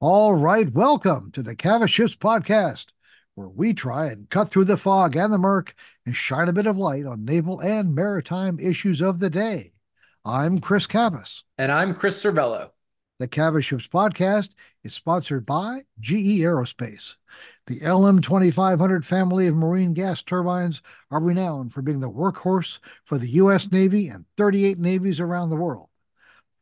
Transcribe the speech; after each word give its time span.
All 0.00 0.34
right, 0.34 0.70
welcome 0.72 1.30
to 1.32 1.42
the 1.42 1.54
Cavas 1.54 1.90
Ships 1.90 2.16
Podcast, 2.16 2.86
where 3.34 3.48
we 3.48 3.74
try 3.74 4.06
and 4.06 4.30
cut 4.30 4.48
through 4.48 4.64
the 4.64 4.78
fog 4.78 5.16
and 5.16 5.30
the 5.32 5.38
murk 5.38 5.74
and 6.06 6.16
shine 6.16 6.48
a 6.48 6.52
bit 6.52 6.66
of 6.66 6.78
light 6.78 7.04
on 7.04 7.26
naval 7.26 7.60
and 7.60 7.94
maritime 7.94 8.58
issues 8.58 9.02
of 9.02 9.18
the 9.18 9.30
day. 9.30 9.72
I'm 10.24 10.60
Chris 10.60 10.86
Cavas. 10.86 11.42
And 11.58 11.70
I'm 11.70 11.94
Chris 11.94 12.22
Servello. 12.22 12.70
The 13.24 13.28
Cavas 13.28 13.64
Ships 13.64 13.88
Podcast 13.88 14.50
is 14.82 14.92
sponsored 14.92 15.46
by 15.46 15.86
GE 15.98 16.42
Aerospace. 16.42 17.14
The 17.66 17.80
LM2500 17.80 19.02
family 19.02 19.46
of 19.46 19.56
marine 19.56 19.94
gas 19.94 20.22
turbines 20.22 20.82
are 21.10 21.22
renowned 21.22 21.72
for 21.72 21.80
being 21.80 22.00
the 22.00 22.10
workhorse 22.10 22.80
for 23.02 23.16
the 23.16 23.30
U.S. 23.30 23.72
Navy 23.72 24.08
and 24.08 24.26
38 24.36 24.78
navies 24.78 25.20
around 25.20 25.48
the 25.48 25.56
world. 25.56 25.88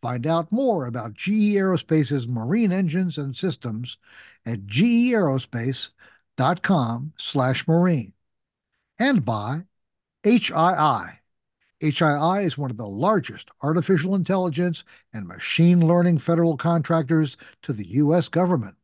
Find 0.03 0.25
out 0.25 0.53
more 0.53 0.87
about 0.87 1.15
GE 1.15 1.57
Aerospace's 1.57 2.29
marine 2.29 2.71
engines 2.71 3.19
and 3.19 3.35
systems 3.35 3.99
at 4.47 4.67
geaerospace.com 4.67 7.13
slash 7.19 7.67
marine. 7.67 8.13
And 9.01 9.25
by 9.25 9.65
HII. 10.23 11.22
HII 11.83 12.45
is 12.45 12.57
one 12.57 12.71
of 12.71 12.77
the 12.77 12.87
largest 12.87 13.51
artificial 13.61 14.15
intelligence 14.15 14.85
and 15.13 15.27
machine 15.27 15.85
learning 15.85 16.19
federal 16.19 16.57
contractors 16.57 17.37
to 17.63 17.73
the 17.73 17.87
U.S. 17.97 18.29
government. 18.29 18.77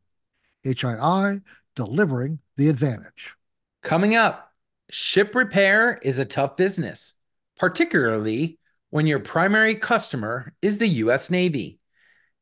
HII 0.65 1.41
delivering 1.77 2.39
the 2.57 2.67
advantage. 2.67 3.35
Coming 3.83 4.15
up, 4.15 4.51
ship 4.89 5.33
repair 5.33 5.97
is 6.03 6.19
a 6.19 6.25
tough 6.25 6.57
business, 6.57 7.13
particularly 7.57 8.59
when 8.89 9.07
your 9.07 9.19
primary 9.19 9.75
customer 9.75 10.53
is 10.61 10.77
the 10.77 10.87
U.S. 10.87 11.31
Navy. 11.31 11.79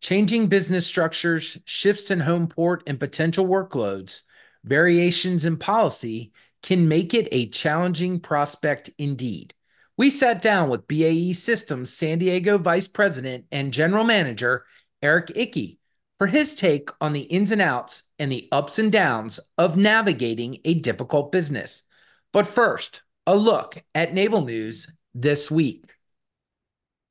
Changing 0.01 0.47
business 0.47 0.87
structures, 0.87 1.59
shifts 1.65 2.09
in 2.09 2.19
home 2.19 2.47
port 2.47 2.81
and 2.87 2.99
potential 2.99 3.45
workloads, 3.45 4.21
variations 4.63 5.45
in 5.45 5.57
policy 5.57 6.31
can 6.63 6.87
make 6.87 7.13
it 7.13 7.27
a 7.31 7.49
challenging 7.49 8.19
prospect 8.19 8.89
indeed. 8.97 9.53
We 9.97 10.11
sat 10.11 10.43
down 10.43 10.69
with 10.69 10.87
BAE 10.87 11.33
Systems 11.33 11.91
San 11.91 12.19
Diego 12.19 12.59
Vice 12.59 12.87
President 12.87 13.45
and 13.51 13.73
General 13.73 14.03
Manager 14.03 14.63
Eric 15.01 15.29
Icke 15.29 15.79
for 16.19 16.27
his 16.27 16.53
take 16.53 16.91
on 17.01 17.13
the 17.13 17.21
ins 17.21 17.51
and 17.51 17.61
outs 17.61 18.03
and 18.19 18.31
the 18.31 18.47
ups 18.51 18.77
and 18.77 18.91
downs 18.91 19.39
of 19.57 19.75
navigating 19.75 20.59
a 20.65 20.75
difficult 20.75 21.31
business. 21.31 21.81
But 22.31 22.45
first, 22.45 23.01
a 23.25 23.35
look 23.35 23.83
at 23.95 24.13
naval 24.13 24.45
news 24.45 24.87
this 25.15 25.49
week. 25.49 25.91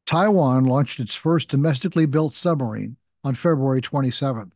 Taiwan 0.07 0.65
launched 0.65 1.01
its 1.01 1.17
first 1.17 1.49
domestically 1.49 2.07
built 2.07 2.35
submarine 2.35 2.97
on 3.25 3.35
February 3.35 3.83
27th. 3.83 4.53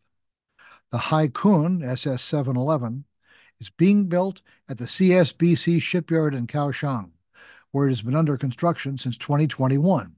The 0.92 0.98
Haikun 0.98 1.84
SS 1.84 2.23
711 2.23 3.05
is 3.58 3.70
being 3.70 4.05
built 4.06 4.41
at 4.69 4.78
the 4.78 4.84
CSBC 4.84 5.83
shipyard 5.83 6.34
in 6.34 6.47
Kaohsiung, 6.47 7.11
where 7.72 7.86
it 7.86 7.90
has 7.90 8.02
been 8.02 8.16
under 8.16 8.36
construction 8.36 8.96
since 8.96 9.16
2021. 9.18 10.14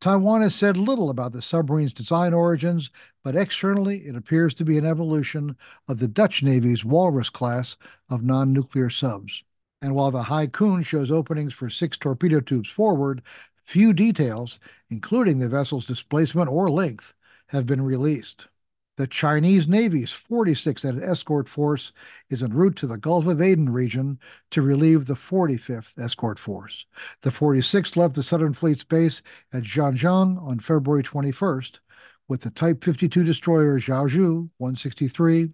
Taiwan 0.00 0.42
has 0.42 0.54
said 0.54 0.76
little 0.76 1.08
about 1.08 1.32
the 1.32 1.40
submarine's 1.40 1.92
design 1.92 2.34
origins, 2.34 2.90
but 3.22 3.36
externally 3.36 4.06
it 4.06 4.16
appears 4.16 4.54
to 4.54 4.64
be 4.64 4.76
an 4.76 4.84
evolution 4.84 5.56
of 5.88 5.98
the 5.98 6.08
Dutch 6.08 6.42
Navy's 6.42 6.84
Walrus 6.84 7.30
class 7.30 7.76
of 8.10 8.22
non 8.22 8.52
nuclear 8.52 8.90
subs. 8.90 9.44
And 9.80 9.94
while 9.94 10.10
the 10.10 10.22
Haikun 10.22 10.84
shows 10.84 11.10
openings 11.10 11.54
for 11.54 11.70
six 11.70 11.96
torpedo 11.96 12.40
tubes 12.40 12.68
forward, 12.68 13.22
Few 13.64 13.94
details, 13.94 14.58
including 14.90 15.38
the 15.38 15.48
vessel's 15.48 15.86
displacement 15.86 16.50
or 16.50 16.70
length, 16.70 17.14
have 17.46 17.64
been 17.64 17.80
released. 17.80 18.48
The 18.96 19.06
Chinese 19.08 19.66
Navy's 19.66 20.10
46th 20.10 21.02
Escort 21.02 21.48
Force 21.48 21.90
is 22.30 22.44
en 22.44 22.52
route 22.52 22.76
to 22.76 22.86
the 22.86 22.96
Gulf 22.96 23.26
of 23.26 23.42
Aden 23.42 23.72
region 23.72 24.20
to 24.52 24.62
relieve 24.62 25.06
the 25.06 25.14
45th 25.14 25.98
Escort 25.98 26.38
Force. 26.38 26.86
The 27.22 27.30
46th 27.30 27.96
left 27.96 28.14
the 28.14 28.22
Southern 28.22 28.54
Fleet's 28.54 28.84
base 28.84 29.20
at 29.52 29.64
Zhanjiang 29.64 30.40
on 30.40 30.60
February 30.60 31.02
21st 31.02 31.80
with 32.28 32.42
the 32.42 32.50
Type 32.50 32.84
52 32.84 33.24
destroyer 33.24 33.80
Jiaozuo 33.80 34.48
163, 34.58 35.50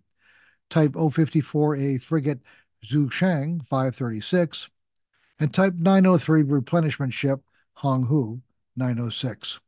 Type 0.69 0.93
054A 0.93 2.03
frigate 2.03 2.41
Xuchang 2.85 3.65
536, 3.65 4.69
and 5.39 5.55
Type 5.55 5.75
903 5.77 6.43
replenishment 6.43 7.15
ship 7.15 7.41
Honghu 7.79 8.43
906. 8.77 9.61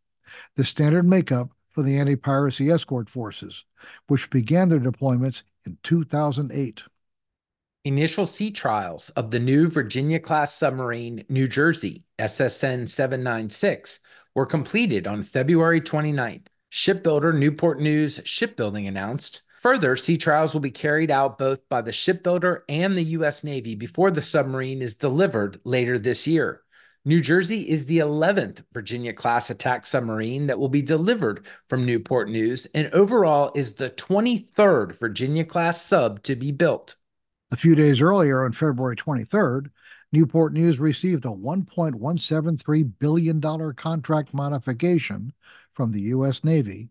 The 0.56 0.64
standard 0.64 1.06
makeup 1.06 1.50
for 1.72 1.82
the 1.82 1.98
anti 1.98 2.16
piracy 2.16 2.70
escort 2.70 3.08
forces, 3.08 3.64
which 4.06 4.30
began 4.30 4.68
their 4.68 4.80
deployments 4.80 5.42
in 5.66 5.78
2008. 5.82 6.82
Initial 7.84 8.26
sea 8.26 8.50
trials 8.50 9.10
of 9.10 9.32
the 9.32 9.40
new 9.40 9.68
Virginia 9.68 10.20
class 10.20 10.54
submarine 10.54 11.24
New 11.28 11.48
Jersey 11.48 12.04
SSN 12.18 12.88
796 12.88 13.98
were 14.34 14.46
completed 14.46 15.06
on 15.06 15.22
February 15.22 15.80
29th. 15.80 16.46
Shipbuilder 16.68 17.32
Newport 17.32 17.80
News 17.80 18.20
Shipbuilding 18.24 18.86
announced. 18.86 19.42
Further, 19.58 19.94
sea 19.96 20.16
trials 20.16 20.54
will 20.54 20.60
be 20.60 20.70
carried 20.70 21.10
out 21.10 21.38
both 21.38 21.68
by 21.68 21.82
the 21.82 21.92
shipbuilder 21.92 22.64
and 22.68 22.96
the 22.96 23.02
U.S. 23.02 23.44
Navy 23.44 23.74
before 23.74 24.10
the 24.10 24.22
submarine 24.22 24.80
is 24.80 24.94
delivered 24.94 25.60
later 25.64 25.98
this 25.98 26.26
year. 26.26 26.62
New 27.04 27.20
Jersey 27.20 27.68
is 27.68 27.86
the 27.86 27.98
11th 27.98 28.62
Virginia 28.72 29.12
class 29.12 29.50
attack 29.50 29.86
submarine 29.86 30.46
that 30.46 30.60
will 30.60 30.68
be 30.68 30.82
delivered 30.82 31.44
from 31.68 31.84
Newport 31.84 32.30
News 32.30 32.68
and 32.76 32.86
overall 32.92 33.50
is 33.56 33.72
the 33.72 33.90
23rd 33.90 34.96
Virginia 35.00 35.44
class 35.44 35.84
sub 35.84 36.22
to 36.22 36.36
be 36.36 36.52
built. 36.52 36.94
A 37.50 37.56
few 37.56 37.74
days 37.74 38.00
earlier, 38.00 38.44
on 38.44 38.52
February 38.52 38.94
23rd, 38.94 39.70
Newport 40.12 40.52
News 40.52 40.78
received 40.78 41.24
a 41.24 41.28
$1.173 41.30 42.92
billion 43.00 43.72
contract 43.74 44.32
modification 44.32 45.32
from 45.72 45.90
the 45.90 46.02
U.S. 46.02 46.44
Navy 46.44 46.88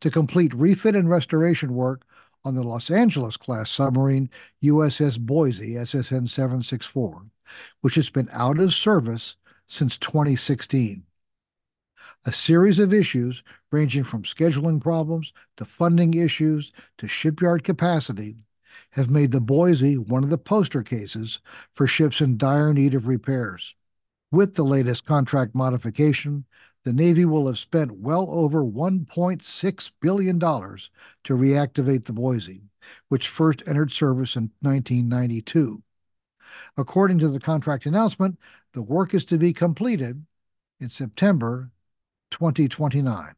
to 0.00 0.10
complete 0.10 0.54
refit 0.54 0.96
and 0.96 1.10
restoration 1.10 1.74
work 1.74 2.06
on 2.46 2.54
the 2.54 2.62
Los 2.62 2.90
Angeles 2.90 3.36
class 3.36 3.70
submarine 3.70 4.30
USS 4.64 5.20
Boise 5.20 5.72
SSN 5.74 6.30
764, 6.30 7.26
which 7.82 7.96
has 7.96 8.08
been 8.08 8.30
out 8.32 8.58
of 8.58 8.72
service 8.72 9.36
since 9.70 9.96
2016. 9.96 11.04
A 12.26 12.32
series 12.32 12.78
of 12.78 12.92
issues 12.92 13.42
ranging 13.70 14.04
from 14.04 14.24
scheduling 14.24 14.80
problems 14.80 15.32
to 15.56 15.64
funding 15.64 16.14
issues 16.14 16.72
to 16.98 17.06
shipyard 17.06 17.62
capacity 17.62 18.36
have 18.90 19.10
made 19.10 19.30
the 19.30 19.40
Boise 19.40 19.96
one 19.96 20.24
of 20.24 20.30
the 20.30 20.38
poster 20.38 20.82
cases 20.82 21.38
for 21.72 21.86
ships 21.86 22.20
in 22.20 22.36
dire 22.36 22.74
need 22.74 22.94
of 22.94 23.06
repairs. 23.06 23.76
With 24.32 24.56
the 24.56 24.64
latest 24.64 25.06
contract 25.06 25.54
modification, 25.54 26.44
the 26.84 26.92
Navy 26.92 27.24
will 27.24 27.46
have 27.46 27.58
spent 27.58 27.92
well 27.92 28.26
over 28.28 28.64
$1.6 28.64 29.92
billion 30.00 30.40
to 30.40 31.36
reactivate 31.36 32.04
the 32.06 32.12
Boise, 32.12 32.62
which 33.08 33.28
first 33.28 33.62
entered 33.68 33.92
service 33.92 34.34
in 34.34 34.50
1992. 34.62 35.82
According 36.76 37.18
to 37.20 37.28
the 37.28 37.40
contract 37.40 37.86
announcement, 37.86 38.38
the 38.72 38.82
work 38.82 39.14
is 39.14 39.24
to 39.26 39.38
be 39.38 39.52
completed 39.52 40.24
in 40.80 40.88
September 40.88 41.70
2029. 42.30 43.34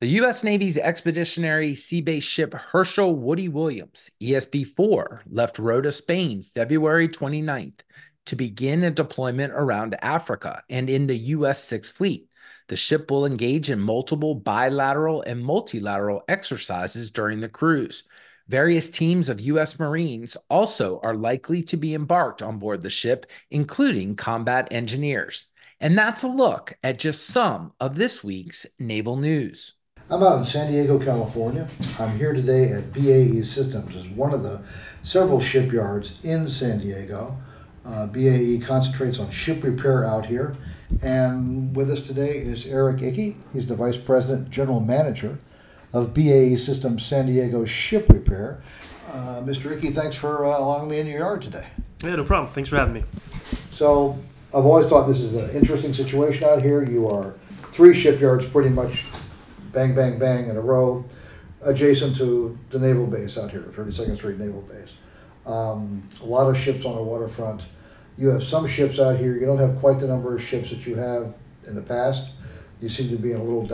The 0.00 0.08
U.S. 0.08 0.44
Navy's 0.44 0.76
expeditionary 0.76 1.74
sea 1.74 2.00
based 2.00 2.28
ship 2.28 2.52
Herschel 2.52 3.14
Woody 3.14 3.48
Williams, 3.48 4.10
ESB 4.22 4.66
4, 4.66 5.22
left 5.26 5.58
Rota, 5.58 5.92
Spain, 5.92 6.42
February 6.42 7.08
29th 7.08 7.80
to 8.26 8.36
begin 8.36 8.84
a 8.84 8.90
deployment 8.90 9.52
around 9.54 9.96
Africa 10.02 10.62
and 10.68 10.90
in 10.90 11.06
the 11.06 11.16
U.S. 11.16 11.62
Sixth 11.62 11.96
Fleet. 11.96 12.28
The 12.68 12.76
ship 12.76 13.10
will 13.10 13.26
engage 13.26 13.70
in 13.70 13.80
multiple 13.80 14.34
bilateral 14.34 15.22
and 15.22 15.44
multilateral 15.44 16.22
exercises 16.28 17.10
during 17.10 17.40
the 17.40 17.48
cruise. 17.48 18.04
Various 18.48 18.90
teams 18.90 19.30
of 19.30 19.40
U.S. 19.40 19.78
Marines 19.78 20.36
also 20.50 21.00
are 21.02 21.14
likely 21.14 21.62
to 21.62 21.78
be 21.78 21.94
embarked 21.94 22.42
on 22.42 22.58
board 22.58 22.82
the 22.82 22.90
ship, 22.90 23.24
including 23.50 24.16
combat 24.16 24.68
engineers. 24.70 25.46
And 25.80 25.96
that's 25.96 26.22
a 26.22 26.28
look 26.28 26.74
at 26.82 26.98
just 26.98 27.26
some 27.26 27.72
of 27.80 27.96
this 27.96 28.22
week's 28.22 28.66
naval 28.78 29.16
news. 29.16 29.74
I'm 30.10 30.22
out 30.22 30.36
in 30.36 30.44
San 30.44 30.70
Diego, 30.70 30.98
California. 30.98 31.66
I'm 31.98 32.18
here 32.18 32.34
today 32.34 32.70
at 32.70 32.92
BAE 32.92 33.42
Systems, 33.44 33.96
as 33.96 34.06
one 34.08 34.34
of 34.34 34.42
the 34.42 34.60
several 35.02 35.40
shipyards 35.40 36.22
in 36.22 36.46
San 36.46 36.80
Diego. 36.80 37.38
Uh, 37.86 38.06
BAE 38.08 38.60
concentrates 38.62 39.18
on 39.18 39.30
ship 39.30 39.64
repair 39.64 40.04
out 40.04 40.26
here. 40.26 40.54
And 41.02 41.74
with 41.74 41.90
us 41.90 42.06
today 42.06 42.36
is 42.36 42.66
Eric 42.66 42.98
Icke. 42.98 43.36
He's 43.54 43.66
the 43.66 43.74
Vice 43.74 43.96
President, 43.96 44.50
General 44.50 44.80
Manager 44.80 45.38
of 45.94 46.12
BAE 46.12 46.56
Systems 46.56 47.06
San 47.06 47.26
Diego 47.26 47.64
Ship 47.64 48.06
Repair. 48.10 48.60
Uh, 49.10 49.40
Mr. 49.42 49.74
Icke, 49.74 49.94
thanks 49.94 50.16
for 50.16 50.44
uh, 50.44 50.58
allowing 50.58 50.90
me 50.90 50.98
in 50.98 51.06
your 51.06 51.20
yard 51.20 51.40
today. 51.40 51.68
Yeah, 52.02 52.16
no 52.16 52.24
problem. 52.24 52.52
Thanks 52.52 52.68
for 52.68 52.76
having 52.76 52.94
me. 52.94 53.04
So, 53.70 54.18
I've 54.48 54.66
always 54.66 54.88
thought 54.88 55.06
this 55.06 55.20
is 55.20 55.34
an 55.34 55.50
interesting 55.50 55.94
situation 55.94 56.44
out 56.44 56.60
here. 56.60 56.84
You 56.84 57.08
are 57.08 57.34
three 57.70 57.94
shipyards 57.94 58.46
pretty 58.46 58.70
much 58.70 59.06
bang, 59.72 59.94
bang, 59.94 60.18
bang 60.18 60.48
in 60.48 60.56
a 60.56 60.60
row, 60.60 61.04
adjacent 61.62 62.16
to 62.16 62.58
the 62.70 62.78
naval 62.78 63.06
base 63.06 63.38
out 63.38 63.52
here, 63.52 63.62
32nd 63.62 64.16
Street 64.16 64.38
Naval 64.38 64.62
Base. 64.62 64.94
Um, 65.46 66.08
a 66.22 66.26
lot 66.26 66.48
of 66.48 66.56
ships 66.56 66.84
on 66.84 66.96
the 66.96 67.02
waterfront. 67.02 67.66
You 68.18 68.28
have 68.28 68.42
some 68.42 68.66
ships 68.66 68.98
out 68.98 69.18
here. 69.18 69.36
You 69.36 69.46
don't 69.46 69.58
have 69.58 69.78
quite 69.78 69.98
the 70.00 70.06
number 70.08 70.34
of 70.34 70.42
ships 70.42 70.70
that 70.70 70.86
you 70.86 70.96
have 70.96 71.34
in 71.66 71.74
the 71.74 71.82
past. 71.82 72.32
You 72.80 72.88
seem 72.88 73.10
to 73.10 73.16
be 73.16 73.32
in 73.32 73.40
a 73.40 73.44
little 73.44 73.66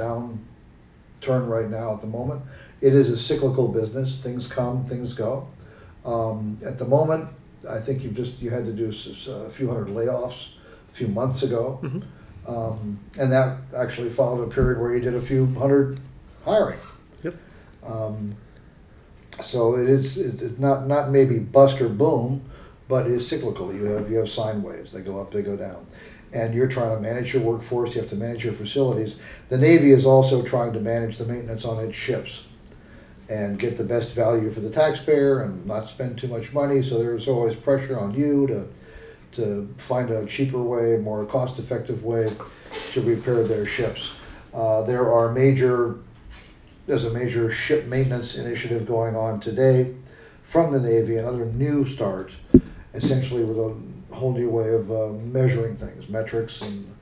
downturn 1.20 1.48
right 1.48 1.68
now 1.68 1.94
at 1.94 2.00
the 2.00 2.06
moment. 2.06 2.42
It 2.80 2.94
is 2.94 3.10
a 3.10 3.18
cyclical 3.18 3.68
business. 3.68 4.18
Things 4.18 4.46
come, 4.46 4.84
things 4.84 5.14
go. 5.14 5.48
Um, 6.04 6.58
at 6.64 6.78
the 6.78 6.86
moment, 6.86 7.28
I 7.70 7.78
think 7.78 8.02
you've 8.02 8.14
just 8.14 8.40
you 8.40 8.50
had 8.50 8.64
to 8.64 8.72
do 8.72 8.88
a 8.88 9.50
few 9.50 9.68
hundred 9.68 9.88
layoffs 9.88 10.48
a 10.90 10.94
few 10.94 11.08
months 11.08 11.42
ago, 11.42 11.78
Mhm. 11.82 12.02
um, 12.48 12.98
and 13.18 13.30
that 13.32 13.58
actually 13.76 14.08
followed 14.08 14.42
a 14.42 14.48
period 14.48 14.80
where 14.80 14.94
you 14.94 15.00
did 15.00 15.14
a 15.14 15.20
few 15.20 15.46
hundred 15.54 16.00
hiring. 16.44 16.78
Yep. 17.22 17.34
Um, 17.86 18.30
so 19.42 19.76
it 19.76 19.88
is 19.90 20.16
it's 20.16 20.58
not 20.58 20.88
not 20.88 21.10
maybe 21.10 21.38
bust 21.38 21.80
or 21.82 21.90
boom, 21.90 22.42
but 22.88 23.06
it's 23.06 23.26
cyclical. 23.26 23.72
You 23.74 23.84
have 23.84 24.10
you 24.10 24.16
have 24.18 24.28
sine 24.30 24.62
waves. 24.62 24.92
They 24.92 25.02
go 25.02 25.20
up, 25.20 25.30
they 25.30 25.42
go 25.42 25.54
down, 25.56 25.86
and 26.32 26.54
you're 26.54 26.68
trying 26.68 26.94
to 26.94 27.00
manage 27.00 27.34
your 27.34 27.42
workforce. 27.42 27.94
You 27.94 28.00
have 28.00 28.10
to 28.10 28.16
manage 28.16 28.44
your 28.44 28.52
facilities. 28.52 29.18
The 29.48 29.58
Navy 29.58 29.92
is 29.92 30.06
also 30.06 30.42
trying 30.42 30.72
to 30.74 30.80
manage 30.80 31.16
the 31.18 31.24
maintenance 31.24 31.64
on 31.64 31.78
its 31.78 31.96
ships 31.96 32.44
and 33.28 33.58
get 33.58 33.76
the 33.76 33.84
best 33.84 34.12
value 34.12 34.50
for 34.50 34.60
the 34.60 34.70
taxpayer 34.70 35.42
and 35.42 35.64
not 35.66 35.88
spend 35.88 36.18
too 36.18 36.28
much 36.28 36.52
money. 36.52 36.82
So 36.82 36.98
there's 36.98 37.28
always 37.28 37.56
pressure 37.56 37.98
on 37.98 38.14
you 38.14 38.46
to 38.48 38.68
to 39.32 39.72
find 39.76 40.10
a 40.10 40.26
cheaper 40.26 40.60
way, 40.60 40.96
more 40.96 41.24
cost-effective 41.24 42.02
way 42.02 42.28
to 42.90 43.00
repair 43.00 43.44
their 43.44 43.64
ships. 43.64 44.10
Uh, 44.52 44.82
there 44.82 45.12
are 45.12 45.30
major 45.32 45.98
there's 46.86 47.04
a 47.04 47.12
major 47.12 47.50
ship 47.52 47.86
maintenance 47.86 48.34
initiative 48.34 48.84
going 48.86 49.14
on 49.14 49.38
today 49.38 49.94
from 50.42 50.72
the 50.72 50.80
Navy, 50.80 51.16
another 51.16 51.44
new 51.44 51.86
start, 51.86 52.32
essentially 52.92 53.44
with 53.44 53.56
a 53.56 53.76
whole 54.20 54.32
new 54.32 54.50
way 54.50 54.74
of 54.74 54.92
uh, 54.92 55.12
measuring 55.24 55.76
things, 55.76 56.08
metrics, 56.08 56.60
and 56.60 56.94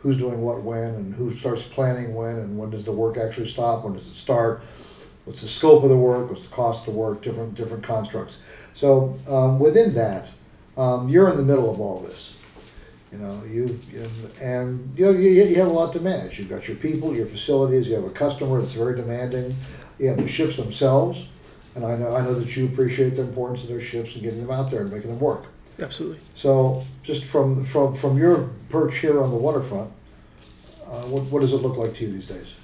who's 0.00 0.16
doing 0.16 0.40
what 0.42 0.62
when, 0.62 0.94
and 0.94 1.14
who 1.14 1.34
starts 1.34 1.62
planning 1.62 2.14
when, 2.14 2.36
and 2.36 2.58
when 2.58 2.70
does 2.70 2.84
the 2.84 2.92
work 2.92 3.16
actually 3.16 3.48
stop, 3.48 3.84
when 3.84 3.94
does 3.94 4.06
it 4.06 4.14
start, 4.14 4.62
what's 5.24 5.42
the 5.42 5.48
scope 5.48 5.82
of 5.82 5.90
the 5.90 5.96
work, 5.96 6.28
what's 6.30 6.42
the 6.42 6.54
cost 6.54 6.86
of 6.86 6.94
the 6.94 6.98
work, 6.98 7.22
different 7.22 7.54
different 7.54 7.82
constructs. 7.82 8.38
So 8.74 9.18
um, 9.28 9.58
within 9.58 9.94
that, 9.94 10.30
um, 10.76 11.08
you're 11.08 11.30
in 11.30 11.36
the 11.36 11.42
middle 11.42 11.70
of 11.70 11.80
all 11.80 12.00
this. 12.00 12.36
You 13.12 13.18
know, 13.18 13.42
you, 13.44 13.78
and 14.40 14.96
you 14.96 15.06
know 15.06 15.10
you, 15.10 15.30
you 15.30 15.56
have 15.56 15.66
a 15.66 15.72
lot 15.72 15.92
to 15.94 16.00
manage. 16.00 16.38
You've 16.38 16.48
got 16.48 16.68
your 16.68 16.76
people, 16.76 17.14
your 17.14 17.26
facilities. 17.26 17.88
You 17.88 17.94
have 17.96 18.04
a 18.04 18.10
customer 18.10 18.60
that's 18.60 18.74
very 18.74 18.94
demanding. 18.94 19.54
You 19.98 20.08
have 20.08 20.18
the 20.18 20.28
ships 20.28 20.56
themselves, 20.56 21.24
and 21.74 21.84
I 21.84 21.96
know 21.96 22.14
I 22.14 22.22
know 22.22 22.34
that 22.34 22.56
you 22.56 22.66
appreciate 22.66 23.16
the 23.16 23.22
importance 23.22 23.64
of 23.64 23.68
their 23.68 23.80
ships 23.80 24.14
and 24.14 24.22
getting 24.22 24.40
them 24.40 24.50
out 24.52 24.70
there 24.70 24.82
and 24.82 24.92
making 24.92 25.10
them 25.10 25.18
work. 25.20 25.46
Absolutely. 25.78 26.18
So, 26.34 26.84
just 27.02 27.24
from 27.24 27.64
from 27.64 27.94
from 27.94 28.18
your 28.18 28.50
perch 28.68 28.98
here 28.98 29.22
on 29.22 29.30
the 29.30 29.36
waterfront, 29.36 29.90
uh, 30.86 31.02
what 31.02 31.24
what 31.24 31.42
does 31.42 31.52
it 31.52 31.58
look 31.58 31.76
like 31.76 31.94
to 31.94 32.04
you 32.04 32.12
these 32.12 32.26
days? 32.26 32.54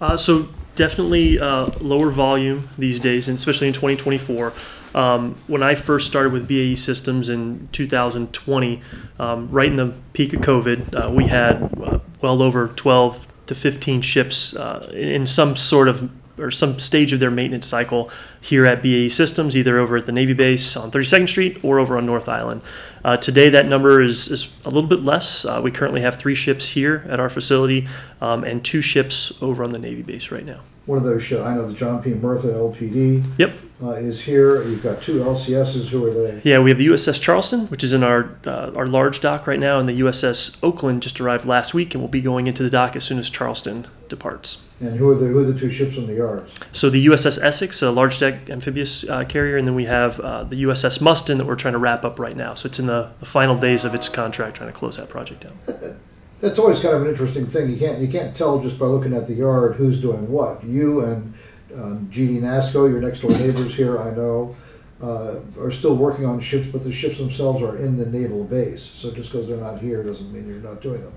Uh, 0.00 0.16
so 0.16 0.48
definitely 0.74 1.38
uh, 1.38 1.70
lower 1.80 2.10
volume 2.10 2.68
these 2.78 2.98
days, 2.98 3.28
and 3.28 3.36
especially 3.36 3.68
in 3.68 3.72
2024. 3.72 4.52
Um, 4.94 5.36
when 5.46 5.62
I 5.62 5.74
first 5.74 6.06
started 6.06 6.32
with 6.32 6.46
BAE 6.46 6.74
Systems 6.74 7.28
in 7.28 7.68
2020, 7.72 8.82
um, 9.18 9.50
right 9.50 9.68
in 9.68 9.76
the 9.76 9.94
peak 10.12 10.34
of 10.34 10.40
COVID, 10.40 11.06
uh, 11.06 11.10
we 11.10 11.28
had 11.28 11.62
uh, 11.80 12.00
well 12.20 12.42
over 12.42 12.68
12 12.68 13.26
to 13.46 13.54
15 13.54 14.02
ships 14.02 14.54
uh, 14.54 14.90
in 14.94 15.24
some 15.26 15.56
sort 15.56 15.88
of 15.88 16.10
or 16.42 16.50
some 16.50 16.78
stage 16.78 17.12
of 17.12 17.20
their 17.20 17.30
maintenance 17.30 17.66
cycle 17.66 18.10
here 18.40 18.66
at 18.66 18.82
BAE 18.82 19.08
Systems, 19.08 19.56
either 19.56 19.78
over 19.78 19.96
at 19.96 20.06
the 20.06 20.12
Navy 20.12 20.32
base 20.32 20.76
on 20.76 20.90
32nd 20.90 21.28
Street 21.28 21.64
or 21.64 21.78
over 21.78 21.96
on 21.96 22.04
North 22.04 22.28
Island. 22.28 22.62
Uh, 23.04 23.16
today, 23.16 23.48
that 23.48 23.66
number 23.66 24.00
is, 24.00 24.28
is 24.28 24.56
a 24.64 24.70
little 24.70 24.88
bit 24.88 25.02
less. 25.02 25.44
Uh, 25.44 25.60
we 25.62 25.70
currently 25.70 26.02
have 26.02 26.16
three 26.16 26.34
ships 26.34 26.70
here 26.70 27.06
at 27.08 27.18
our 27.20 27.28
facility 27.28 27.86
um, 28.20 28.44
and 28.44 28.64
two 28.64 28.82
ships 28.82 29.32
over 29.40 29.64
on 29.64 29.70
the 29.70 29.78
Navy 29.78 30.02
base 30.02 30.30
right 30.30 30.44
now. 30.44 30.60
One 30.86 30.98
of 30.98 31.04
those 31.04 31.22
ships, 31.22 31.42
I 31.42 31.54
know 31.54 31.66
the 31.66 31.74
John 31.74 32.02
P. 32.02 32.10
Murtha 32.10 32.48
LPD 32.48 33.24
Yep. 33.38 33.52
uh, 33.82 33.90
is 33.92 34.20
here. 34.22 34.64
You've 34.64 34.82
got 34.82 35.00
two 35.00 35.20
LCSs. 35.20 35.88
Who 35.90 36.04
are 36.06 36.10
they? 36.12 36.40
Yeah, 36.42 36.58
we 36.58 36.70
have 36.70 36.78
the 36.78 36.86
USS 36.88 37.20
Charleston, 37.20 37.66
which 37.68 37.84
is 37.84 37.92
in 37.92 38.02
our 38.02 38.36
uh, 38.44 38.72
our 38.74 38.88
large 38.88 39.20
dock 39.20 39.46
right 39.46 39.60
now, 39.60 39.78
and 39.78 39.88
the 39.88 40.00
USS 40.00 40.58
Oakland 40.60 41.02
just 41.02 41.20
arrived 41.20 41.44
last 41.44 41.72
week 41.72 41.94
and 41.94 42.02
will 42.02 42.08
be 42.08 42.20
going 42.20 42.48
into 42.48 42.64
the 42.64 42.70
dock 42.70 42.96
as 42.96 43.04
soon 43.04 43.18
as 43.20 43.30
Charleston 43.30 43.86
departs. 44.08 44.62
And 44.80 44.96
who 44.98 45.08
are 45.10 45.14
the 45.14 45.26
who 45.26 45.38
are 45.38 45.44
the 45.44 45.56
two 45.56 45.70
ships 45.70 45.96
in 45.96 46.08
the 46.08 46.14
yards? 46.14 46.52
So 46.72 46.90
the 46.90 47.06
USS 47.06 47.40
Essex, 47.40 47.80
a 47.80 47.92
large 47.92 48.18
deck 48.18 48.50
amphibious 48.50 49.08
uh, 49.08 49.22
carrier, 49.22 49.56
and 49.56 49.66
then 49.68 49.76
we 49.76 49.84
have 49.84 50.18
uh, 50.18 50.42
the 50.42 50.64
USS 50.64 51.00
Mustin 51.00 51.38
that 51.38 51.46
we're 51.46 51.54
trying 51.54 51.74
to 51.74 51.78
wrap 51.78 52.04
up 52.04 52.18
right 52.18 52.36
now. 52.36 52.54
So 52.54 52.66
it's 52.66 52.80
in 52.80 52.86
the, 52.88 53.12
the 53.20 53.26
final 53.26 53.56
days 53.56 53.84
of 53.84 53.94
its 53.94 54.08
contract, 54.08 54.56
trying 54.56 54.68
to 54.72 54.76
close 54.76 54.96
that 54.96 55.08
project 55.08 55.44
down. 55.44 55.56
That's 56.42 56.58
always 56.58 56.80
kind 56.80 56.96
of 56.96 57.02
an 57.02 57.08
interesting 57.08 57.46
thing. 57.46 57.70
You 57.70 57.78
can't 57.78 58.00
you 58.00 58.08
can't 58.08 58.36
tell 58.36 58.60
just 58.60 58.76
by 58.76 58.86
looking 58.86 59.14
at 59.14 59.28
the 59.28 59.34
yard 59.34 59.76
who's 59.76 60.00
doing 60.00 60.28
what. 60.28 60.62
You 60.64 61.00
and 61.00 61.34
GD 61.70 62.40
NASSCO, 62.40 62.90
your 62.90 63.00
next 63.00 63.20
door 63.20 63.30
neighbors 63.30 63.74
here, 63.74 63.98
I 63.98 64.10
know, 64.10 64.56
uh, 65.00 65.36
are 65.58 65.70
still 65.70 65.94
working 65.94 66.26
on 66.26 66.40
ships, 66.40 66.66
but 66.66 66.82
the 66.82 66.90
ships 66.90 67.18
themselves 67.18 67.62
are 67.62 67.76
in 67.76 67.96
the 67.96 68.06
naval 68.06 68.44
base. 68.44 68.82
So 68.82 69.12
just 69.12 69.30
because 69.30 69.46
they're 69.46 69.56
not 69.56 69.78
here 69.78 70.02
doesn't 70.02 70.32
mean 70.32 70.48
you're 70.48 70.58
not 70.58 70.82
doing 70.82 71.00
them. 71.02 71.14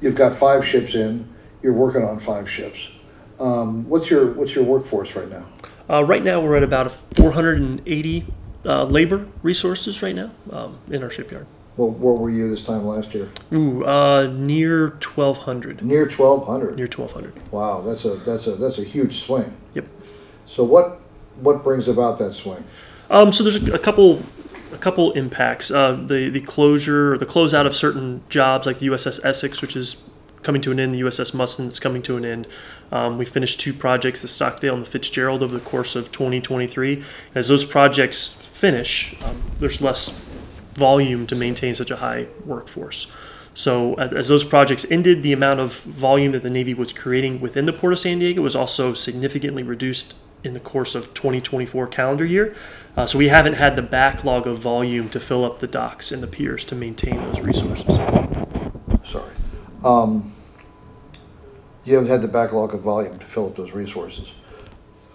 You've 0.00 0.16
got 0.16 0.34
five 0.34 0.66
ships 0.66 0.96
in. 0.96 1.28
You're 1.62 1.72
working 1.72 2.02
on 2.02 2.18
five 2.18 2.50
ships. 2.50 2.88
Um, 3.38 3.88
what's 3.88 4.10
your 4.10 4.32
what's 4.32 4.56
your 4.56 4.64
workforce 4.64 5.14
right 5.14 5.30
now? 5.30 5.46
Uh, 5.88 6.02
right 6.02 6.24
now, 6.24 6.40
we're 6.40 6.56
at 6.56 6.64
about 6.64 6.90
480 6.90 8.24
uh, 8.64 8.84
labor 8.84 9.26
resources 9.42 10.02
right 10.02 10.14
now 10.14 10.32
um, 10.50 10.78
in 10.90 11.02
our 11.02 11.10
shipyard. 11.10 11.46
Well, 11.76 11.90
where 11.90 12.14
were 12.14 12.30
you 12.30 12.50
this 12.50 12.64
time 12.64 12.86
last 12.86 13.14
year? 13.14 13.30
Ooh, 13.52 13.84
uh, 13.84 14.30
near 14.30 14.90
1,200. 14.90 15.82
Near 15.82 16.06
twelve 16.06 16.46
hundred. 16.46 16.76
Near 16.76 16.86
1,200. 16.86 17.50
Wow, 17.50 17.80
that's 17.80 18.04
a 18.04 18.16
that's 18.16 18.46
a 18.46 18.52
that's 18.56 18.78
a 18.78 18.84
huge 18.84 19.20
swing. 19.20 19.56
Yep. 19.74 19.86
So 20.44 20.64
what 20.64 21.00
what 21.40 21.64
brings 21.64 21.88
about 21.88 22.18
that 22.18 22.34
swing? 22.34 22.64
Um, 23.08 23.32
so 23.32 23.42
there's 23.42 23.66
a, 23.66 23.72
a 23.72 23.78
couple 23.78 24.22
a 24.72 24.78
couple 24.78 25.12
impacts. 25.12 25.70
Uh, 25.70 25.92
the 25.92 26.28
the 26.28 26.40
closure 26.40 27.14
or 27.14 27.18
the 27.18 27.26
closeout 27.26 27.64
of 27.64 27.74
certain 27.74 28.22
jobs 28.28 28.66
like 28.66 28.78
the 28.78 28.88
USS 28.88 29.24
Essex, 29.24 29.62
which 29.62 29.74
is 29.74 30.08
coming 30.42 30.60
to 30.60 30.72
an 30.72 30.80
end, 30.80 30.92
the 30.92 31.00
USS 31.00 31.32
Mustin 31.32 31.68
is 31.68 31.80
coming 31.80 32.02
to 32.02 32.16
an 32.16 32.24
end. 32.24 32.46
Um, 32.90 33.16
we 33.16 33.24
finished 33.24 33.60
two 33.60 33.72
projects, 33.72 34.22
the 34.22 34.28
Stockdale 34.28 34.74
and 34.74 34.84
the 34.84 34.90
Fitzgerald, 34.90 35.42
over 35.42 35.56
the 35.56 35.64
course 35.64 35.94
of 35.94 36.12
2023. 36.12 37.02
As 37.34 37.48
those 37.48 37.64
projects 37.64 38.28
finish, 38.28 39.14
um, 39.22 39.40
there's 39.58 39.80
less 39.80 40.10
volume 40.74 41.26
to 41.26 41.36
maintain 41.36 41.74
such 41.74 41.90
a 41.90 41.96
high 41.96 42.28
workforce. 42.44 43.06
So 43.54 43.94
as, 43.94 44.28
those 44.28 44.44
projects 44.44 44.90
ended, 44.90 45.22
the 45.22 45.32
amount 45.32 45.60
of 45.60 45.80
volume 45.80 46.32
that 46.32 46.42
the 46.42 46.50
Navy 46.50 46.74
was 46.74 46.92
creating 46.92 47.40
within 47.40 47.66
the 47.66 47.72
Port 47.72 47.92
of 47.92 47.98
San 47.98 48.18
Diego 48.18 48.42
was 48.42 48.56
also 48.56 48.94
significantly 48.94 49.62
reduced 49.62 50.16
in 50.42 50.54
the 50.54 50.60
course 50.60 50.94
of 50.94 51.14
2024 51.14 51.86
calendar 51.88 52.24
year. 52.24 52.54
Uh, 52.96 53.06
so 53.06 53.18
we 53.18 53.28
haven't 53.28 53.54
had 53.54 53.76
the 53.76 53.82
backlog 53.82 54.46
of 54.46 54.58
volume 54.58 55.08
to 55.10 55.20
fill 55.20 55.44
up 55.44 55.60
the 55.60 55.66
docks 55.66 56.10
and 56.10 56.22
the 56.22 56.26
piers 56.26 56.64
to 56.64 56.74
maintain 56.74 57.16
those 57.16 57.40
resources. 57.40 57.94
Sorry. 59.04 59.32
Um, 59.84 60.32
you 61.84 61.94
haven't 61.94 62.10
had 62.10 62.22
the 62.22 62.28
backlog 62.28 62.74
of 62.74 62.80
volume 62.80 63.18
to 63.18 63.26
fill 63.26 63.46
up 63.46 63.56
those 63.56 63.72
resources. 63.72 64.32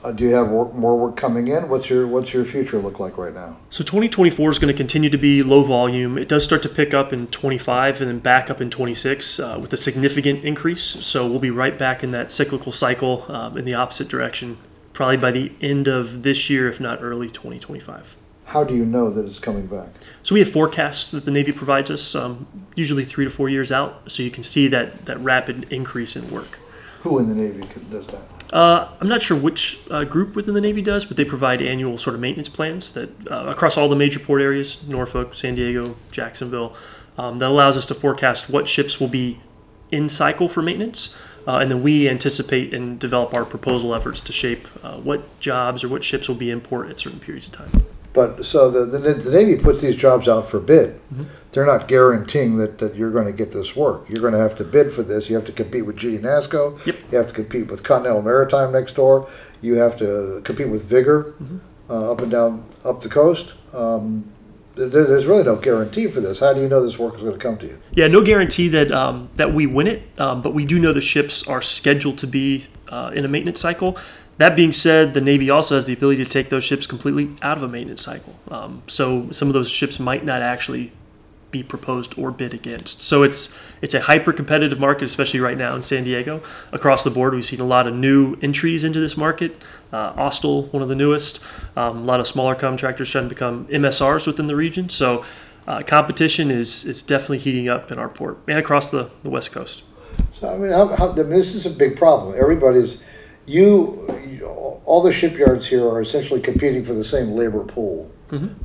Uh, 0.07 0.11
do 0.13 0.23
you 0.23 0.33
have 0.33 0.49
work, 0.49 0.73
more 0.73 0.97
work 0.97 1.17
coming 1.17 1.49
in? 1.49 1.67
What's 1.67 1.89
your 1.89 2.07
what's 2.07 2.31
your 2.31 2.45
future 2.45 2.79
look 2.79 2.97
like 2.97 3.17
right 3.17 3.33
now? 3.33 3.57
So 3.69 3.83
2024 3.83 4.51
is 4.51 4.57
going 4.57 4.73
to 4.73 4.77
continue 4.77 5.09
to 5.09 5.17
be 5.17 5.43
low 5.43 5.63
volume. 5.63 6.17
It 6.17 6.29
does 6.29 6.45
start 6.45 6.63
to 6.63 6.69
pick 6.69 6.93
up 6.93 7.11
in 7.11 7.27
25 7.27 7.99
and 7.99 8.09
then 8.09 8.19
back 8.19 8.49
up 8.49 8.61
in 8.61 8.69
26 8.69 9.37
uh, 9.37 9.57
with 9.61 9.73
a 9.73 9.77
significant 9.77 10.45
increase. 10.45 10.81
So 10.81 11.27
we'll 11.27 11.39
be 11.39 11.49
right 11.49 11.77
back 11.77 12.05
in 12.05 12.11
that 12.11 12.31
cyclical 12.31 12.71
cycle 12.71 13.25
um, 13.27 13.57
in 13.57 13.65
the 13.65 13.73
opposite 13.73 14.07
direction, 14.07 14.59
probably 14.93 15.17
by 15.17 15.31
the 15.31 15.51
end 15.59 15.89
of 15.89 16.23
this 16.23 16.49
year, 16.49 16.69
if 16.69 16.79
not 16.79 16.99
early 17.01 17.27
2025. 17.27 18.15
How 18.45 18.63
do 18.63 18.73
you 18.73 18.85
know 18.85 19.09
that 19.09 19.25
it's 19.25 19.39
coming 19.39 19.67
back? 19.67 19.89
So 20.23 20.35
we 20.35 20.39
have 20.39 20.49
forecasts 20.49 21.11
that 21.11 21.25
the 21.25 21.31
Navy 21.31 21.51
provides 21.51 21.91
us, 21.91 22.15
um, 22.15 22.47
usually 22.77 23.03
three 23.03 23.25
to 23.25 23.29
four 23.29 23.49
years 23.49 23.73
out, 23.73 24.09
so 24.09 24.23
you 24.23 24.31
can 24.31 24.43
see 24.43 24.69
that 24.69 25.05
that 25.05 25.19
rapid 25.19 25.69
increase 25.69 26.15
in 26.15 26.31
work. 26.31 26.59
Who 27.01 27.19
in 27.19 27.27
the 27.27 27.35
Navy 27.35 27.67
does 27.91 28.07
that? 28.07 28.36
Uh, 28.53 28.87
I'm 29.01 29.09
not 29.09 29.21
sure 29.21 29.37
which 29.37 29.81
uh, 29.91 30.03
group 30.05 30.35
within 30.35 30.53
the 30.53 30.61
Navy 30.61 30.81
does, 30.81 31.05
but 31.05 31.17
they 31.17 31.25
provide 31.25 31.61
annual 31.61 31.97
sort 31.97 32.15
of 32.15 32.21
maintenance 32.21 32.49
plans 32.49 32.93
that 32.93 33.29
uh, 33.29 33.45
across 33.47 33.77
all 33.77 33.89
the 33.89 33.95
major 33.95 34.19
port 34.19 34.41
areas, 34.41 34.87
Norfolk, 34.87 35.35
San 35.35 35.55
Diego, 35.55 35.97
Jacksonville, 36.11 36.75
um, 37.17 37.39
that 37.39 37.49
allows 37.49 37.75
us 37.75 37.85
to 37.87 37.93
forecast 37.93 38.49
what 38.49 38.67
ships 38.67 38.99
will 38.99 39.09
be 39.09 39.39
in 39.91 40.07
cycle 40.07 40.47
for 40.47 40.61
maintenance. 40.61 41.17
Uh, 41.45 41.59
and 41.59 41.71
then 41.71 41.81
we 41.81 42.09
anticipate 42.09 42.73
and 42.73 42.99
develop 42.99 43.33
our 43.33 43.45
proposal 43.45 43.95
efforts 43.95 44.19
to 44.19 44.33
shape 44.33 44.67
uh, 44.83 44.97
what 44.97 45.39
jobs 45.39 45.83
or 45.83 45.87
what 45.87 46.03
ships 46.03 46.27
will 46.27 46.35
be 46.35 46.51
in 46.51 46.59
port 46.59 46.89
at 46.89 46.99
certain 46.99 47.19
periods 47.19 47.47
of 47.47 47.53
time. 47.53 47.85
But, 48.13 48.45
so 48.45 48.69
the, 48.71 48.85
the, 48.85 49.13
the 49.13 49.31
Navy 49.31 49.61
puts 49.61 49.81
these 49.81 49.95
jobs 49.95 50.27
out 50.27 50.49
for 50.49 50.59
bid. 50.59 50.99
They're 51.51 51.65
not 51.65 51.87
guaranteeing 51.87 52.57
that, 52.57 52.77
that 52.79 52.95
you're 52.95 53.11
gonna 53.11 53.31
get 53.31 53.51
this 53.51 53.75
work. 53.75 54.09
You're 54.09 54.21
gonna 54.21 54.37
have 54.37 54.57
to 54.57 54.63
bid 54.63 54.93
for 54.93 55.03
this. 55.03 55.29
You 55.29 55.35
have 55.35 55.45
to 55.45 55.51
compete 55.51 55.85
with 55.85 55.97
GD 55.97 56.19
NASSCO. 56.19 56.85
Yep. 56.85 56.95
You 57.11 57.17
have 57.17 57.27
to 57.27 57.33
compete 57.33 57.71
with 57.71 57.83
Continental 57.83 58.21
Maritime 58.21 58.71
next 58.71 58.95
door. 58.95 59.27
You 59.61 59.75
have 59.75 59.97
to 59.97 60.41
compete 60.43 60.69
with 60.69 60.83
Vigor, 60.85 61.35
uh, 61.89 62.11
up 62.11 62.21
and 62.21 62.31
down, 62.31 62.65
up 62.83 63.01
the 63.01 63.09
coast. 63.09 63.53
Um, 63.73 64.31
there's 64.75 65.25
really 65.25 65.43
no 65.43 65.55
guarantee 65.55 66.07
for 66.07 66.21
this. 66.21 66.39
How 66.39 66.53
do 66.53 66.61
you 66.61 66.69
know 66.69 66.83
this 66.83 66.99
work 66.99 67.15
is 67.15 67.23
gonna 67.23 67.37
come 67.37 67.57
to 67.57 67.65
you? 67.65 67.79
Yeah, 67.93 68.07
no 68.07 68.21
guarantee 68.21 68.67
that 68.69 68.91
um, 68.91 69.29
that 69.35 69.53
we 69.53 69.65
win 69.65 69.87
it, 69.87 70.03
um, 70.19 70.41
but 70.41 70.53
we 70.53 70.65
do 70.65 70.77
know 70.77 70.93
the 70.93 71.01
ships 71.01 71.47
are 71.47 71.61
scheduled 71.61 72.19
to 72.19 72.27
be 72.27 72.67
uh, 72.89 73.11
in 73.15 73.25
a 73.25 73.27
maintenance 73.27 73.59
cycle. 73.59 73.97
That 74.37 74.55
being 74.55 74.71
said, 74.71 75.13
the 75.13 75.21
Navy 75.21 75.49
also 75.49 75.75
has 75.75 75.87
the 75.87 75.93
ability 75.93 76.23
to 76.23 76.29
take 76.29 76.49
those 76.49 76.63
ships 76.63 76.85
completely 76.85 77.35
out 77.41 77.57
of 77.57 77.63
a 77.63 77.67
maintenance 77.67 78.03
cycle. 78.03 78.39
Um, 78.49 78.83
so 78.87 79.31
some 79.31 79.47
of 79.47 79.53
those 79.53 79.69
ships 79.69 79.99
might 79.99 80.23
not 80.23 80.41
actually 80.41 80.91
be 81.49 81.63
proposed 81.63 82.17
or 82.19 82.29
bid 82.29 82.53
against. 82.53 83.01
So 83.01 83.23
it's 83.23 83.63
it's 83.81 83.93
a 83.93 84.01
hyper 84.01 84.33
competitive 84.33 84.79
market, 84.79 85.05
especially 85.05 85.39
right 85.39 85.57
now 85.57 85.75
in 85.75 85.81
San 85.81 86.03
Diego. 86.03 86.41
Across 86.71 87.03
the 87.03 87.09
board, 87.09 87.33
we've 87.33 87.45
seen 87.45 87.59
a 87.59 87.65
lot 87.65 87.87
of 87.87 87.95
new 87.95 88.37
entries 88.41 88.83
into 88.83 88.99
this 88.99 89.15
market. 89.15 89.63
Uh, 89.91 90.13
Austal, 90.13 90.71
one 90.73 90.83
of 90.83 90.89
the 90.89 90.95
newest. 90.95 91.43
Um, 91.75 91.99
a 91.99 92.03
lot 92.03 92.19
of 92.19 92.27
smaller 92.27 92.53
contractors 92.53 93.09
trying 93.09 93.25
to 93.25 93.29
become 93.29 93.65
MSRs 93.67 94.27
within 94.27 94.47
the 94.47 94.55
region. 94.55 94.89
So 94.89 95.25
uh, 95.67 95.81
competition 95.83 96.51
is 96.51 96.85
is 96.85 97.01
definitely 97.01 97.39
heating 97.39 97.69
up 97.69 97.91
in 97.91 97.99
our 97.99 98.09
port 98.09 98.37
and 98.47 98.59
across 98.59 98.91
the, 98.91 99.09
the 99.23 99.29
west 99.29 99.51
coast. 99.51 99.83
So, 100.39 100.49
I 100.49 100.57
mean, 100.57 100.71
I 100.71 101.13
mean, 101.13 101.29
this 101.29 101.55
is 101.55 101.65
a 101.65 101.69
big 101.69 101.97
problem. 101.97 102.35
Everybody's, 102.37 102.97
you, 103.47 104.81
all 104.85 105.01
the 105.01 105.11
shipyards 105.11 105.67
here 105.67 105.87
are 105.87 106.01
essentially 106.01 106.41
competing 106.41 106.83
for 106.85 106.93
the 106.93 107.03
same 107.03 107.31
labor 107.31 107.63
pool. 107.63 108.11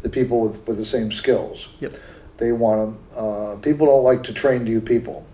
The 0.02 0.08
people 0.08 0.40
with, 0.40 0.66
with 0.66 0.76
the 0.76 0.84
same 0.84 1.12
skills. 1.12 1.68
Yep. 1.80 1.96
They 2.38 2.50
want 2.52 2.80
them. 2.80 3.16
Uh, 3.16 3.56
people 3.62 3.86
don't 3.86 4.02
like 4.02 4.24
to 4.24 4.34
train 4.34 4.64
new 4.64 4.80
people. 4.80 5.24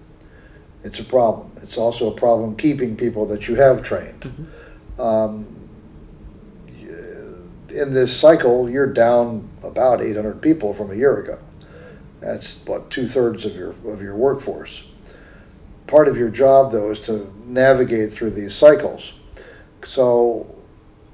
It's 0.85 1.01
a 1.01 1.05
problem. 1.05 1.53
It's 1.63 1.79
also 1.79 2.13
a 2.13 2.15
problem 2.15 2.57
keeping 2.57 2.97
people 2.97 3.27
that 3.27 3.49
you 3.49 3.55
have 3.55 3.83
trained. 3.83 4.49
Um, 4.99 5.55
in 7.71 7.95
this 7.95 8.15
cycle, 8.17 8.69
you're 8.69 8.93
down 8.93 9.49
about 9.63 10.01
800 10.01 10.43
people 10.43 10.75
from 10.75 10.91
a 10.91 10.95
year 10.95 11.19
ago. 11.19 11.39
That's 12.21 12.63
about 12.63 12.91
two 12.91 13.07
thirds 13.07 13.45
of 13.45 13.55
your 13.55 13.71
of 13.87 14.03
your 14.03 14.17
workforce. 14.17 14.83
Part 15.87 16.09
of 16.09 16.17
your 16.17 16.29
job, 16.29 16.73
though, 16.73 16.91
is 16.91 17.01
to 17.03 17.33
navigate 17.47 18.13
through 18.13 18.31
these 18.31 18.55
cycles. 18.55 19.15
So, 19.85 20.55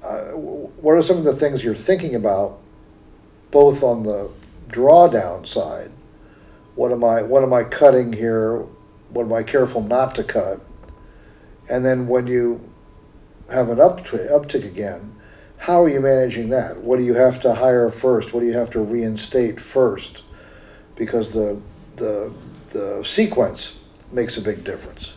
uh, 0.03 0.31
what 0.31 0.93
are 0.93 1.01
some 1.01 1.17
of 1.17 1.23
the 1.23 1.35
things 1.35 1.63
you're 1.63 1.75
thinking 1.75 2.15
about, 2.15 2.59
both 3.51 3.83
on 3.83 4.03
the 4.03 4.29
drawdown 4.67 5.47
side? 5.47 5.91
What 6.75 6.91
am 6.91 7.03
I 7.03 7.21
what 7.21 7.43
am 7.43 7.53
I 7.53 7.63
cutting 7.63 8.13
here? 8.13 8.59
What 9.09 9.23
am 9.23 9.33
I 9.33 9.43
careful 9.43 9.81
not 9.81 10.15
to 10.15 10.23
cut? 10.23 10.59
And 11.69 11.85
then 11.85 12.07
when 12.07 12.27
you 12.27 12.61
have 13.51 13.69
an 13.69 13.77
uptick, 13.77 14.29
uptick 14.29 14.65
again, 14.65 15.15
how 15.57 15.83
are 15.83 15.89
you 15.89 16.01
managing 16.01 16.49
that? 16.49 16.77
What 16.77 16.99
do 16.99 17.05
you 17.05 17.13
have 17.13 17.41
to 17.41 17.55
hire 17.55 17.89
first? 17.89 18.33
What 18.33 18.41
do 18.41 18.45
you 18.45 18.53
have 18.53 18.69
to 18.71 18.79
reinstate 18.79 19.59
first? 19.59 20.21
Because 20.95 21.33
the 21.33 21.59
the 21.95 22.33
the 22.71 23.03
sequence 23.03 23.79
makes 24.11 24.37
a 24.37 24.41
big 24.41 24.63
difference. 24.63 25.13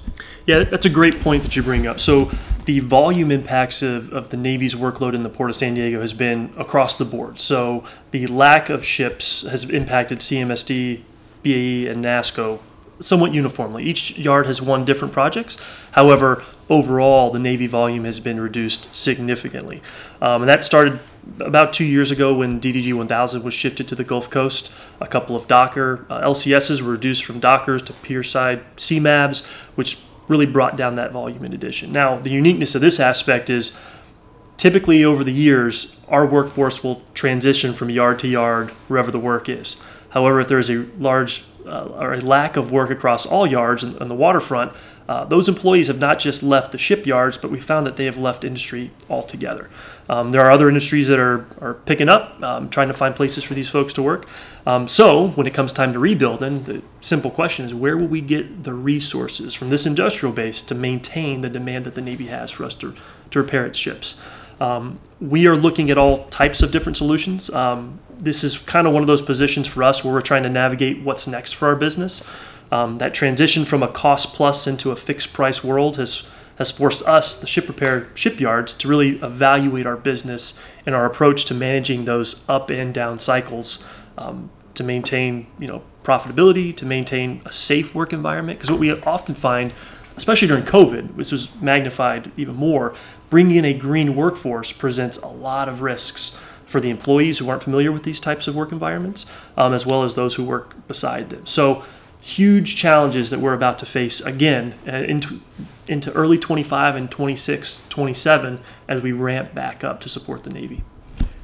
Yeah, 0.47 0.65
that's 0.65 0.87
a 0.87 0.91
great 0.91 1.21
point 1.21 1.43
that 1.43 1.57
you 1.57 1.63
bring 1.63 1.87
up. 1.87 2.01
So 2.01 2.31
the 2.69 2.81
volume 2.81 3.31
impacts 3.31 3.81
of, 3.81 4.13
of 4.13 4.29
the 4.29 4.37
Navy's 4.37 4.75
workload 4.75 5.15
in 5.15 5.23
the 5.23 5.31
Port 5.31 5.49
of 5.49 5.57
San 5.57 5.73
Diego 5.73 6.03
has 6.03 6.13
been 6.13 6.53
across 6.59 6.99
the 6.99 7.05
board. 7.07 7.41
So 7.41 7.83
the 8.11 8.27
lack 8.27 8.69
of 8.69 8.85
ships 8.85 9.41
has 9.47 9.65
impacted 9.71 10.19
CMSD, 10.19 11.01
BAE, 11.43 11.87
and 11.87 12.05
NASSCO 12.05 12.61
somewhat 13.01 13.33
uniformly. 13.33 13.85
Each 13.85 14.19
yard 14.19 14.45
has 14.45 14.61
won 14.61 14.85
different 14.85 15.15
projects. 15.15 15.57
However, 15.93 16.45
overall, 16.69 17.31
the 17.31 17.39
Navy 17.39 17.67
volume 17.67 18.05
has 18.05 18.21
been 18.21 18.39
reduced 18.39 18.95
significantly. 18.95 19.81
Um, 20.21 20.43
and 20.43 20.51
that 20.51 20.63
started 20.63 21.01
about 21.41 21.73
two 21.73 21.87
years 21.87 22.11
ago 22.11 22.35
when 22.35 22.61
DDG 22.61 22.93
1000 22.93 23.45
was 23.45 23.55
shifted 23.55 23.89
to 23.89 23.95
the 23.95 24.05
Gulf 24.05 24.29
Coast. 24.29 24.71
A 25.01 25.07
couple 25.07 25.35
of 25.35 25.49
Docker 25.49 26.05
uh, 26.11 26.21
LCSs 26.21 26.83
were 26.83 26.93
reduced 26.93 27.25
from 27.25 27.41
Dockers 27.41 27.83
to 27.85 27.95
Pierside 27.95 28.61
CMAVs, 28.77 29.47
which 29.75 30.05
really 30.29 30.47
brought 30.47 30.77
down 30.77 30.95
that 30.97 31.13
volume 31.13 31.45
in 31.45 31.53
addition. 31.53 31.93
Now, 31.93 32.19
the 32.19 32.31
uniqueness 32.31 32.75
of 32.75 32.81
this 32.81 33.01
aspect 33.01 33.51
is 33.51 33.79
typically 34.57 35.05
over 35.05 35.25
the 35.25 35.33
years, 35.33 36.05
our 36.09 36.27
workforce 36.27 36.85
will 36.85 37.03
transition 37.15 37.73
from 37.73 37.91
yard 37.91 38.19
to 38.21 38.29
yard 38.29 38.71
wherever 38.89 39.11
the 39.11 39.19
work 39.19 39.49
is. 39.49 39.83
However, 40.11 40.41
if 40.41 40.49
there's 40.49 40.71
a 40.71 40.87
large 40.99 41.45
uh, 41.67 41.85
or 42.01 42.15
a 42.15 42.21
lack 42.21 42.57
of 42.57 42.73
work 42.73 42.91
across 42.91 43.27
all 43.27 43.47
yards 43.47 43.85
on 43.85 44.09
the 44.09 44.15
waterfront, 44.15 44.73
uh, 45.09 45.25
those 45.25 45.49
employees 45.49 45.87
have 45.87 45.99
not 45.99 46.19
just 46.19 46.43
left 46.43 46.73
the 46.73 46.79
shipyards, 46.79 47.39
but 47.39 47.51
we 47.51 47.61
found 47.61 47.87
that 47.87 47.97
they 47.97 48.05
have 48.05 48.19
left 48.19 48.45
industry 48.45 48.91
altogether. 49.09 49.71
Um, 50.09 50.31
there 50.31 50.41
are 50.41 50.51
other 50.51 50.69
industries 50.69 51.09
that 51.09 51.19
are, 51.19 51.47
are 51.61 51.75
picking 51.75 52.09
up, 52.09 52.43
um, 52.43 52.71
trying 52.71 52.89
to 52.89 52.95
find 52.95 53.15
places 53.15 53.45
for 53.45 53.55
these 53.55 53.69
folks 53.69 53.93
to 53.95 54.03
work. 54.03 54.27
Um, 54.67 54.89
so 54.89 55.29
when 55.29 55.47
it 55.47 55.55
comes 55.55 55.73
time 55.73 55.93
to 55.93 55.99
rebuild, 55.99 56.41
then 56.41 56.65
the 56.65 56.83
simple 57.01 57.31
question 57.31 57.67
is 57.67 57.75
where 57.75 57.97
will 57.97 58.07
we 58.07 58.21
get 58.21 58.65
the 58.65 58.73
resources 58.73 59.55
from 59.55 59.71
this 59.71 59.87
industrial 59.87 60.35
base 60.35 60.63
to 60.63 60.75
maintain 60.75 61.43
the 61.43 61.51
demand 61.51 61.85
that 61.85 61.95
the 61.95 62.01
Navy 62.01 62.27
has 62.27 62.51
for 62.51 62.65
us 62.65 62.75
to, 62.77 62.95
to 63.31 63.41
repair 63.41 63.67
its 63.67 63.79
ships? 63.79 64.17
Um, 64.61 64.99
we 65.21 65.47
are 65.47 65.57
looking 65.57 65.91
at 65.91 65.99
all 65.99 66.27
types 66.27 66.63
of 66.63 66.73
different 66.73 66.97
solutions. 66.97 67.51
Um, 67.51 68.01
this 68.19 68.43
is 68.43 68.59
kind 68.59 68.87
of 68.87 68.93
one 68.93 69.03
of 69.03 69.07
those 69.07 69.23
positions 69.23 69.69
for 69.69 69.83
us 69.83 70.03
where 70.03 70.13
we're 70.13 70.21
trying 70.21 70.43
to 70.43 70.49
navigate 70.49 71.03
what's 71.03 71.27
next 71.27 71.53
for 71.53 71.69
our 71.69 71.77
business. 71.77 72.29
Um, 72.71 72.99
that 72.99 73.15
transition 73.15 73.65
from 73.65 73.83
a 73.83 73.89
cost 73.89 74.35
plus 74.35 74.67
into 74.67 74.91
a 74.91 74.97
fixed 74.97 75.33
price 75.33 75.63
world 75.65 75.97
has 75.97 76.31
has 76.59 76.71
forced 76.73 77.03
us, 77.07 77.41
the 77.41 77.47
ship 77.47 77.69
repair 77.69 78.09
shipyards, 78.15 78.75
to 78.75 78.89
really 78.89 79.11
evaluate 79.21 79.87
our 79.87 79.97
business 79.97 80.63
and 80.85 80.95
our 80.95 81.07
approach 81.07 81.45
to 81.47 81.55
managing 81.55 82.05
those 82.05 82.45
up 82.49 82.69
and 82.69 82.93
down 82.93 83.19
cycles 83.19 83.87
um, 84.19 84.51
to 84.75 84.83
maintain, 84.83 85.47
you 85.59 85.69
know, 85.69 85.83
profitability, 86.03 86.77
to 86.77 86.85
maintain 86.85 87.41
a 87.47 87.53
safe 87.53 87.95
work 87.95 88.13
environment. 88.13 88.59
Because 88.59 88.71
what 88.71 88.81
we 88.81 88.91
often 89.03 89.35
find, 89.35 89.73
especially 90.17 90.49
during 90.49 90.65
COVID, 90.65 91.15
which 91.15 91.31
was 91.31 91.55
magnified 91.63 92.33
even 92.37 92.57
more, 92.57 92.95
bringing 93.31 93.57
in 93.57 93.65
a 93.65 93.75
green 93.75 94.17
workforce 94.17 94.73
presents 94.73 95.17
a 95.19 95.29
lot 95.29 95.69
of 95.69 95.81
risks 95.81 96.39
for 96.67 96.81
the 96.81 96.91
employees 96.91 97.39
who 97.39 97.49
aren't 97.49 97.63
familiar 97.63 97.93
with 97.93 98.03
these 98.03 98.21
types 98.21 98.49
of 98.49 98.55
work 98.55 98.73
environments, 98.73 99.27
um, 99.57 99.73
as 99.73 99.87
well 99.87 100.03
as 100.03 100.15
those 100.15 100.35
who 100.35 100.45
work 100.45 100.87
beside 100.89 101.31
them. 101.31 101.47
So, 101.47 101.85
huge 102.29 102.77
challenges 102.77 103.31
that 103.31 103.41
we're 103.41 103.55
about 103.55 103.79
to 103.79 103.87
face 103.87 104.21
again 104.21 104.75
uh, 104.87 104.93
into 104.93 105.41
into 105.87 106.13
early 106.13 106.37
25 106.37 106.97
and 106.97 107.11
26, 107.11 107.87
27 107.89 108.61
as 108.87 109.01
we 109.01 109.11
ramp 109.11 109.55
back 109.55 109.83
up 109.83 110.03
to 110.03 110.09
support 110.09 110.45
the 110.45 110.51
Navy. 110.51 110.85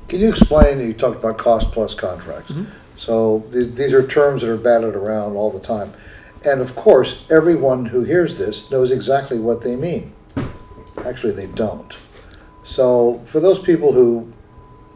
Can 0.09 0.21
you 0.21 0.29
explain, 0.29 0.79
you 0.81 0.93
talked 0.93 1.17
about 1.17 1.39
cost 1.39 1.73
plus 1.73 1.95
contracts. 1.95 2.53
So 2.97 3.43
these, 3.51 3.75
these 3.75 3.95
are 3.95 4.07
terms 4.07 4.43
that 4.43 4.51
are 4.51 4.59
batted 4.59 4.95
around 4.97 5.35
all 5.37 5.51
the 5.51 5.59
time. 5.61 5.95
And 6.45 6.61
of 6.61 6.77
course, 6.77 7.25
everyone 7.31 7.87
who 7.87 8.05
hears 8.05 8.37
this 8.37 8.71
knows 8.71 8.91
exactly 8.91 9.39
what 9.39 9.63
they 9.63 9.77
mean. 9.77 10.13
Actually, 11.07 11.33
they 11.33 11.47
don't. 11.47 11.91
So 12.65 13.23
for 13.25 13.41
those 13.41 13.59
people 13.59 13.93
who 13.95 14.31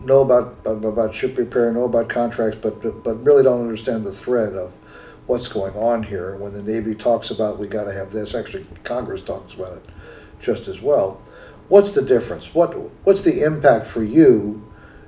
know 0.04 0.20
about, 0.20 0.58
about 0.66 1.14
ship 1.14 1.38
repair, 1.38 1.72
know 1.72 1.84
about 1.84 2.10
contracts, 2.10 2.58
but, 2.60 2.82
but- 2.82 3.02
but 3.02 3.14
really 3.24 3.42
don't 3.42 3.62
understand 3.62 4.04
the 4.04 4.12
thread 4.12 4.52
of 4.52 4.74
what's 5.28 5.46
going 5.46 5.74
on 5.74 6.02
here, 6.02 6.36
when 6.36 6.54
the 6.54 6.62
Navy 6.62 6.94
talks 6.94 7.30
about, 7.30 7.58
we 7.58 7.68
gotta 7.68 7.92
have 7.92 8.10
this, 8.10 8.34
actually 8.34 8.66
Congress 8.82 9.22
talks 9.22 9.54
about 9.54 9.76
it 9.76 9.84
just 10.40 10.68
as 10.68 10.80
well. 10.80 11.20
What's 11.68 11.94
the 11.94 12.02
difference? 12.02 12.54
What, 12.54 12.74
what's 13.04 13.22
the 13.24 13.44
impact 13.44 13.86
for 13.86 14.02
you 14.02 14.66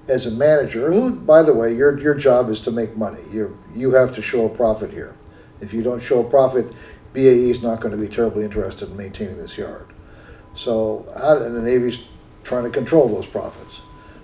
as 0.09 0.27
a 0.27 0.31
manager, 0.31 0.93
who, 0.93 1.15
by 1.15 1.43
the 1.43 1.55
way, 1.55 1.75
your, 1.75 1.99
your 1.99 2.15
job 2.15 2.51
is 2.51 2.61
to 2.63 2.71
make 2.71 2.97
money. 2.97 3.21
You, 3.33 3.59
you 3.75 3.93
have 3.93 4.15
to 4.17 4.23
show 4.23 4.45
a 4.45 4.49
profit 4.49 4.91
here. 4.91 5.17
If 5.61 5.73
you 5.73 5.83
don't 5.83 6.03
show 6.03 6.25
a 6.25 6.29
profit, 6.29 6.67
BAE 7.15 7.51
is 7.51 7.63
not 7.63 7.81
gonna 7.81 7.97
be 7.97 8.09
terribly 8.09 8.45
interested 8.45 8.91
in 8.91 8.97
maintaining 8.97 9.39
this 9.39 9.57
yard. 9.57 9.87
So, 10.55 11.07
and 11.17 11.57
the 11.57 11.63
Navy's 11.63 12.03
trying 12.45 12.65
to 12.65 12.71
control 12.71 13.09
those 13.09 13.27
profits. 13.27 13.81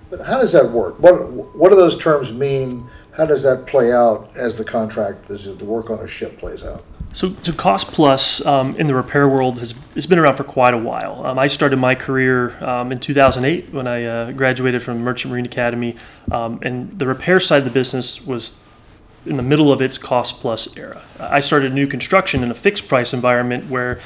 But 0.09 0.21
how 0.21 0.39
does 0.39 0.51
that 0.51 0.71
work? 0.71 0.99
What, 0.99 1.31
what 1.31 1.69
do 1.69 1.75
those 1.75 1.97
terms 1.97 2.31
mean? 2.31 2.87
How 3.17 3.25
does 3.25 3.41
that 3.43 3.65
play 3.65 3.91
out 3.91 4.29
as 4.37 4.57
the 4.57 4.63
contract, 4.63 5.29
as 5.31 5.45
the 5.45 5.65
work 5.65 5.89
on 5.89 5.99
a 5.99 6.07
ship 6.07 6.37
plays 6.37 6.63
out? 6.63 6.83
So, 7.13 7.35
so 7.41 7.51
cost 7.51 7.91
plus 7.91 8.45
um, 8.45 8.75
in 8.75 8.85
the 8.85 8.93
repair 8.93 9.27
world 9.27 9.57
has, 9.57 9.73
has 9.95 10.05
been 10.05 10.19
around 10.19 10.35
for 10.35 10.43
quite 10.43 10.75
a 10.75 10.77
while. 10.77 11.25
Um, 11.25 11.39
I 11.39 11.47
started 11.47 11.77
my 11.77 11.95
career 11.95 12.63
um, 12.63 12.91
in 12.91 12.99
2008 12.99 13.73
when 13.73 13.87
I 13.87 14.03
uh, 14.03 14.31
graduated 14.33 14.83
from 14.83 14.99
Merchant 14.99 15.31
Marine 15.31 15.45
Academy, 15.45 15.95
um, 16.31 16.59
and 16.61 16.99
the 16.99 17.07
repair 17.07 17.39
side 17.39 17.59
of 17.59 17.65
the 17.65 17.71
business 17.71 18.23
was 18.25 18.63
in 19.25 19.35
the 19.35 19.43
middle 19.43 19.71
of 19.71 19.81
its 19.81 19.97
cost 19.97 20.39
plus 20.39 20.77
era. 20.77 21.01
I 21.19 21.39
started 21.39 21.73
new 21.73 21.87
construction 21.87 22.43
in 22.43 22.51
a 22.51 22.55
fixed 22.55 22.87
price 22.87 23.13
environment 23.13 23.67
where 23.67 23.99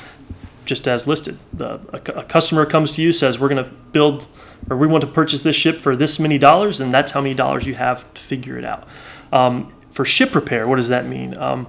just 0.63 0.87
as 0.87 1.05
listed. 1.05 1.37
The, 1.51 1.81
a, 1.91 2.19
a 2.19 2.23
customer 2.23 2.65
comes 2.65 2.91
to 2.93 3.01
you, 3.01 3.11
says, 3.11 3.37
We're 3.37 3.49
going 3.49 3.63
to 3.63 3.71
build 3.91 4.27
or 4.69 4.77
we 4.77 4.87
want 4.87 5.01
to 5.01 5.07
purchase 5.07 5.41
this 5.41 5.55
ship 5.55 5.77
for 5.77 5.95
this 5.95 6.19
many 6.19 6.37
dollars, 6.37 6.79
and 6.79 6.93
that's 6.93 7.11
how 7.11 7.21
many 7.21 7.33
dollars 7.33 7.65
you 7.65 7.75
have 7.75 8.11
to 8.13 8.21
figure 8.21 8.57
it 8.57 8.65
out. 8.65 8.87
Um, 9.31 9.73
for 9.89 10.05
ship 10.05 10.33
repair, 10.35 10.67
what 10.67 10.77
does 10.77 10.89
that 10.89 11.05
mean? 11.05 11.37
Um, 11.37 11.67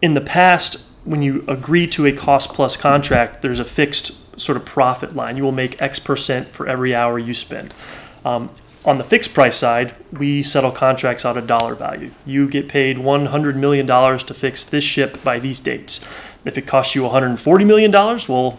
in 0.00 0.14
the 0.14 0.20
past, 0.20 0.86
when 1.04 1.22
you 1.22 1.44
agree 1.48 1.86
to 1.88 2.06
a 2.06 2.12
cost 2.12 2.54
plus 2.54 2.76
contract, 2.76 3.42
there's 3.42 3.60
a 3.60 3.64
fixed 3.64 4.38
sort 4.38 4.56
of 4.56 4.64
profit 4.64 5.14
line. 5.14 5.36
You 5.36 5.42
will 5.42 5.52
make 5.52 5.80
X 5.80 5.98
percent 5.98 6.48
for 6.48 6.66
every 6.66 6.94
hour 6.94 7.18
you 7.18 7.34
spend. 7.34 7.74
Um, 8.24 8.50
on 8.84 8.98
the 8.98 9.04
fixed 9.04 9.34
price 9.34 9.56
side, 9.56 9.94
we 10.12 10.42
settle 10.42 10.70
contracts 10.70 11.24
out 11.24 11.36
of 11.36 11.46
dollar 11.46 11.74
value. 11.74 12.10
You 12.24 12.48
get 12.48 12.68
paid 12.68 12.96
$100 12.96 13.56
million 13.56 13.86
to 13.86 14.34
fix 14.34 14.64
this 14.64 14.84
ship 14.84 15.22
by 15.22 15.38
these 15.38 15.60
dates. 15.60 16.06
If 16.44 16.56
it 16.56 16.62
costs 16.62 16.94
you 16.94 17.02
$140 17.02 17.66
million, 17.66 17.90
well, 17.90 18.58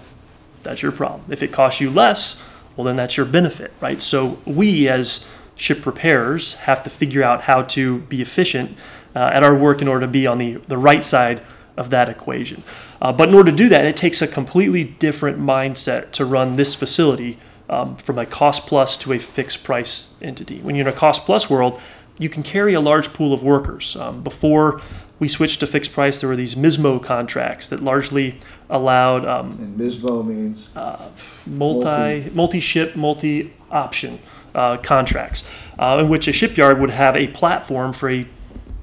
that's 0.61 0.81
your 0.81 0.91
problem. 0.91 1.23
If 1.29 1.41
it 1.41 1.51
costs 1.51 1.79
you 1.79 1.89
less, 1.89 2.45
well, 2.79 2.85
then 2.85 2.95
that's 2.95 3.17
your 3.17 3.25
benefit, 3.25 3.73
right? 3.81 4.01
So 4.01 4.39
we, 4.45 4.87
as 4.87 5.29
ship 5.57 5.85
repairers, 5.85 6.53
have 6.61 6.81
to 6.83 6.89
figure 6.89 7.21
out 7.21 7.41
how 7.41 7.63
to 7.63 7.99
be 8.03 8.21
efficient 8.21 8.77
uh, 9.13 9.31
at 9.33 9.43
our 9.43 9.53
work 9.53 9.81
in 9.81 9.89
order 9.89 10.05
to 10.05 10.07
be 10.07 10.25
on 10.25 10.37
the, 10.37 10.53
the 10.69 10.77
right 10.77 11.03
side 11.03 11.45
of 11.75 11.89
that 11.89 12.07
equation. 12.07 12.63
Uh, 13.01 13.11
but 13.11 13.27
in 13.27 13.35
order 13.35 13.51
to 13.51 13.57
do 13.57 13.67
that, 13.67 13.83
it 13.83 13.97
takes 13.97 14.21
a 14.21 14.27
completely 14.29 14.85
different 14.85 15.41
mindset 15.41 16.11
to 16.11 16.23
run 16.23 16.55
this 16.55 16.73
facility 16.73 17.37
um, 17.67 17.97
from 17.97 18.17
a 18.17 18.25
cost 18.25 18.65
plus 18.65 18.95
to 18.99 19.11
a 19.11 19.19
fixed 19.19 19.65
price 19.65 20.13
entity. 20.21 20.59
When 20.59 20.73
you're 20.73 20.87
in 20.87 20.93
a 20.93 20.95
cost 20.95 21.25
plus 21.25 21.49
world, 21.49 21.81
you 22.17 22.29
can 22.29 22.43
carry 22.43 22.73
a 22.75 22.79
large 22.79 23.11
pool 23.11 23.33
of 23.33 23.43
workers. 23.43 23.97
Um, 23.97 24.23
before 24.23 24.81
we 25.19 25.27
switched 25.27 25.59
to 25.59 25.67
fixed 25.67 25.91
price, 25.91 26.21
there 26.21 26.29
were 26.29 26.35
these 26.35 26.55
MISMO 26.55 27.03
contracts 27.03 27.69
that 27.69 27.81
largely 27.81 28.39
allowed 28.69 29.25
um, 29.25 29.57
And 29.59 29.79
MISMO 29.79 30.25
means, 30.25 30.69
uh, 30.75 31.09
multi 31.45 32.29
multi 32.33 32.59
ship 32.59 32.95
multi 32.95 33.53
option 33.69 34.19
uh, 34.55 34.77
contracts, 34.77 35.49
uh, 35.77 35.97
in 35.99 36.09
which 36.09 36.27
a 36.27 36.33
shipyard 36.33 36.79
would 36.79 36.91
have 36.91 37.15
a 37.15 37.27
platform 37.27 37.93
for 37.93 38.09
a 38.09 38.27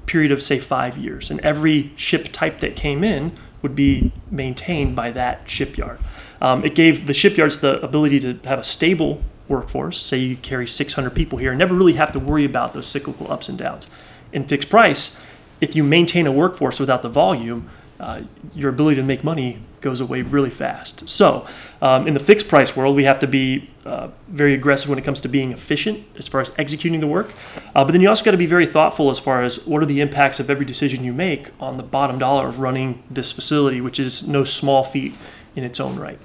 period 0.05 0.31
of 0.31 0.41
say 0.41 0.59
five 0.59 0.97
years, 0.97 1.29
and 1.29 1.39
every 1.41 1.91
ship 1.95 2.29
type 2.31 2.59
that 2.59 2.75
came 2.75 3.03
in 3.03 3.31
would 3.61 3.75
be 3.75 4.11
maintained 4.29 4.95
by 4.95 5.11
that 5.11 5.49
shipyard. 5.49 5.99
Um, 6.39 6.63
it 6.63 6.75
gave 6.75 7.07
the 7.07 7.13
shipyards 7.13 7.59
the 7.61 7.81
ability 7.81 8.19
to 8.19 8.39
have 8.47 8.59
a 8.59 8.63
stable 8.63 9.21
workforce. 9.47 9.99
Say 9.99 10.19
you 10.19 10.37
carry 10.37 10.67
600 10.67 11.09
people 11.11 11.39
here 11.39 11.51
and 11.51 11.59
never 11.59 11.73
really 11.73 11.93
have 11.93 12.11
to 12.11 12.19
worry 12.19 12.45
about 12.45 12.73
those 12.73 12.85
cyclical 12.85 13.31
ups 13.31 13.49
and 13.49 13.57
downs. 13.57 13.87
In 14.31 14.43
fixed 14.43 14.69
price, 14.69 15.21
if 15.61 15.75
you 15.75 15.83
maintain 15.83 16.27
a 16.27 16.31
workforce 16.31 16.79
without 16.79 17.01
the 17.01 17.09
volume, 17.09 17.69
uh, 17.99 18.21
your 18.53 18.69
ability 18.69 18.95
to 18.95 19.03
make 19.03 19.23
money 19.23 19.59
goes 19.81 19.99
away 19.99 20.21
really 20.21 20.49
fast. 20.49 21.09
So, 21.09 21.47
um, 21.81 22.07
in 22.07 22.13
the 22.13 22.19
fixed 22.19 22.47
price 22.47 22.75
world, 22.75 22.95
we 22.95 23.05
have 23.05 23.19
to 23.19 23.27
be 23.27 23.69
uh, 23.85 24.09
very 24.27 24.53
aggressive 24.53 24.89
when 24.89 24.99
it 24.99 25.05
comes 25.05 25.21
to 25.21 25.27
being 25.27 25.51
efficient 25.51 26.05
as 26.15 26.27
far 26.27 26.41
as 26.41 26.51
executing 26.57 26.99
the 26.99 27.07
work. 27.07 27.31
Uh, 27.75 27.83
but 27.83 27.91
then 27.91 28.01
you 28.01 28.09
also 28.09 28.23
got 28.23 28.31
to 28.31 28.37
be 28.37 28.45
very 28.45 28.65
thoughtful 28.65 29.09
as 29.09 29.17
far 29.17 29.43
as 29.43 29.65
what 29.65 29.81
are 29.81 29.85
the 29.85 30.01
impacts 30.01 30.39
of 30.39 30.49
every 30.49 30.65
decision 30.65 31.03
you 31.03 31.13
make 31.13 31.49
on 31.59 31.77
the 31.77 31.83
bottom 31.83 32.19
dollar 32.19 32.47
of 32.47 32.59
running 32.59 33.03
this 33.09 33.31
facility, 33.31 33.81
which 33.81 33.99
is 33.99 34.27
no 34.27 34.43
small 34.43 34.83
feat 34.83 35.13
in 35.55 35.63
its 35.63 35.79
own 35.79 35.97
right. 35.97 36.19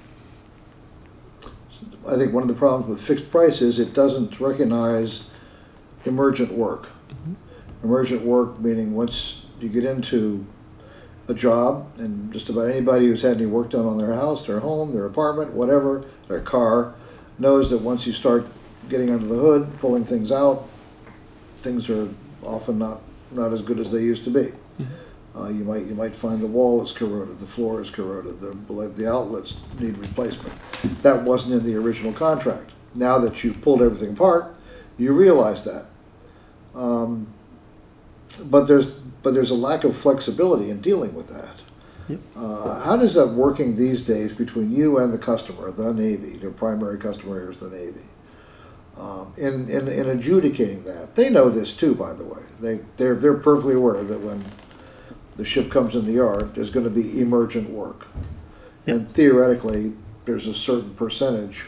I 2.06 2.16
think 2.16 2.32
one 2.32 2.42
of 2.42 2.48
the 2.48 2.54
problems 2.54 2.88
with 2.88 3.00
fixed 3.00 3.30
price 3.30 3.62
is 3.62 3.78
it 3.78 3.94
doesn't 3.94 4.40
recognize 4.40 5.30
emergent 6.04 6.52
work. 6.52 6.88
Emergent 7.82 8.22
work 8.22 8.58
meaning 8.60 8.94
once 8.94 9.42
you 9.60 9.68
get 9.68 9.84
into 9.84 10.46
a 11.28 11.34
job, 11.34 11.86
and 11.98 12.32
just 12.32 12.48
about 12.48 12.68
anybody 12.68 13.06
who's 13.06 13.22
had 13.22 13.36
any 13.36 13.46
work 13.46 13.70
done 13.70 13.86
on 13.86 13.96
their 13.96 14.12
house, 14.14 14.46
their 14.46 14.60
home, 14.60 14.92
their 14.92 15.06
apartment, 15.06 15.52
whatever, 15.52 16.04
their 16.26 16.40
car, 16.40 16.94
knows 17.38 17.70
that 17.70 17.78
once 17.78 18.06
you 18.06 18.12
start 18.12 18.46
getting 18.88 19.10
under 19.10 19.26
the 19.26 19.36
hood, 19.36 19.72
pulling 19.78 20.04
things 20.04 20.32
out, 20.32 20.68
things 21.62 21.88
are 21.88 22.08
often 22.42 22.78
not, 22.78 23.00
not 23.30 23.52
as 23.52 23.62
good 23.62 23.78
as 23.78 23.92
they 23.92 24.02
used 24.02 24.24
to 24.24 24.30
be. 24.30 24.52
Uh, 25.34 25.48
you 25.48 25.64
might, 25.64 25.86
you 25.86 25.94
might 25.94 26.14
find 26.14 26.40
the 26.40 26.46
wall 26.46 26.82
is 26.82 26.92
corroded, 26.92 27.40
the 27.40 27.46
floor 27.46 27.80
is 27.80 27.88
corroded, 27.88 28.38
the, 28.40 28.52
the 28.88 29.10
outlets 29.10 29.56
need 29.78 29.96
replacement. 29.96 30.52
That 31.02 31.22
wasn't 31.22 31.54
in 31.54 31.64
the 31.64 31.74
original 31.76 32.12
contract. 32.12 32.70
Now 32.94 33.18
that 33.20 33.42
you've 33.42 33.62
pulled 33.62 33.80
everything 33.80 34.10
apart, 34.10 34.54
you 34.98 35.14
realize 35.14 35.64
that. 35.64 35.86
Um, 36.74 37.28
but 38.38 38.64
there's, 38.64 38.90
but 38.90 39.34
there's 39.34 39.50
a 39.50 39.54
lack 39.54 39.84
of 39.84 39.96
flexibility 39.96 40.70
in 40.70 40.80
dealing 40.80 41.14
with 41.14 41.28
that. 41.28 41.62
Yep. 42.08 42.20
Uh, 42.36 42.80
how 42.82 42.96
does 42.96 43.14
that 43.14 43.28
working 43.28 43.76
these 43.76 44.02
days 44.02 44.32
between 44.32 44.74
you 44.74 44.98
and 44.98 45.12
the 45.12 45.18
customer, 45.18 45.70
the 45.70 45.94
Navy, 45.94 46.36
their 46.36 46.50
primary 46.50 46.98
customer 46.98 47.50
is 47.50 47.58
the 47.58 47.70
Navy? 47.70 48.00
Um, 48.96 49.32
in, 49.36 49.70
in, 49.70 49.88
in 49.88 50.10
adjudicating 50.10 50.84
that, 50.84 51.14
they 51.14 51.30
know 51.30 51.48
this 51.48 51.74
too, 51.74 51.94
by 51.94 52.12
the 52.12 52.24
way. 52.24 52.42
They, 52.60 52.80
they're, 52.96 53.14
they're 53.14 53.34
perfectly 53.34 53.74
aware 53.74 54.04
that 54.04 54.20
when 54.20 54.44
the 55.36 55.44
ship 55.44 55.70
comes 55.70 55.94
in 55.94 56.04
the 56.04 56.12
yard, 56.12 56.54
there's 56.54 56.70
gonna 56.70 56.90
be 56.90 57.20
emergent 57.20 57.70
work. 57.70 58.06
And 58.86 59.08
theoretically, 59.10 59.92
there's 60.24 60.46
a 60.46 60.54
certain 60.54 60.94
percentage 60.94 61.64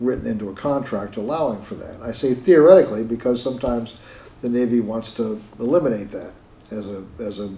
written 0.00 0.26
into 0.26 0.48
a 0.48 0.54
contract 0.54 1.16
allowing 1.16 1.62
for 1.62 1.74
that. 1.74 2.00
I 2.00 2.12
say 2.12 2.32
theoretically 2.32 3.02
because 3.02 3.42
sometimes 3.42 3.98
the 4.40 4.48
Navy 4.48 4.80
wants 4.80 5.12
to 5.14 5.40
eliminate 5.58 6.10
that 6.10 6.32
as 6.70 6.86
a, 6.86 7.04
as 7.18 7.40
a 7.40 7.50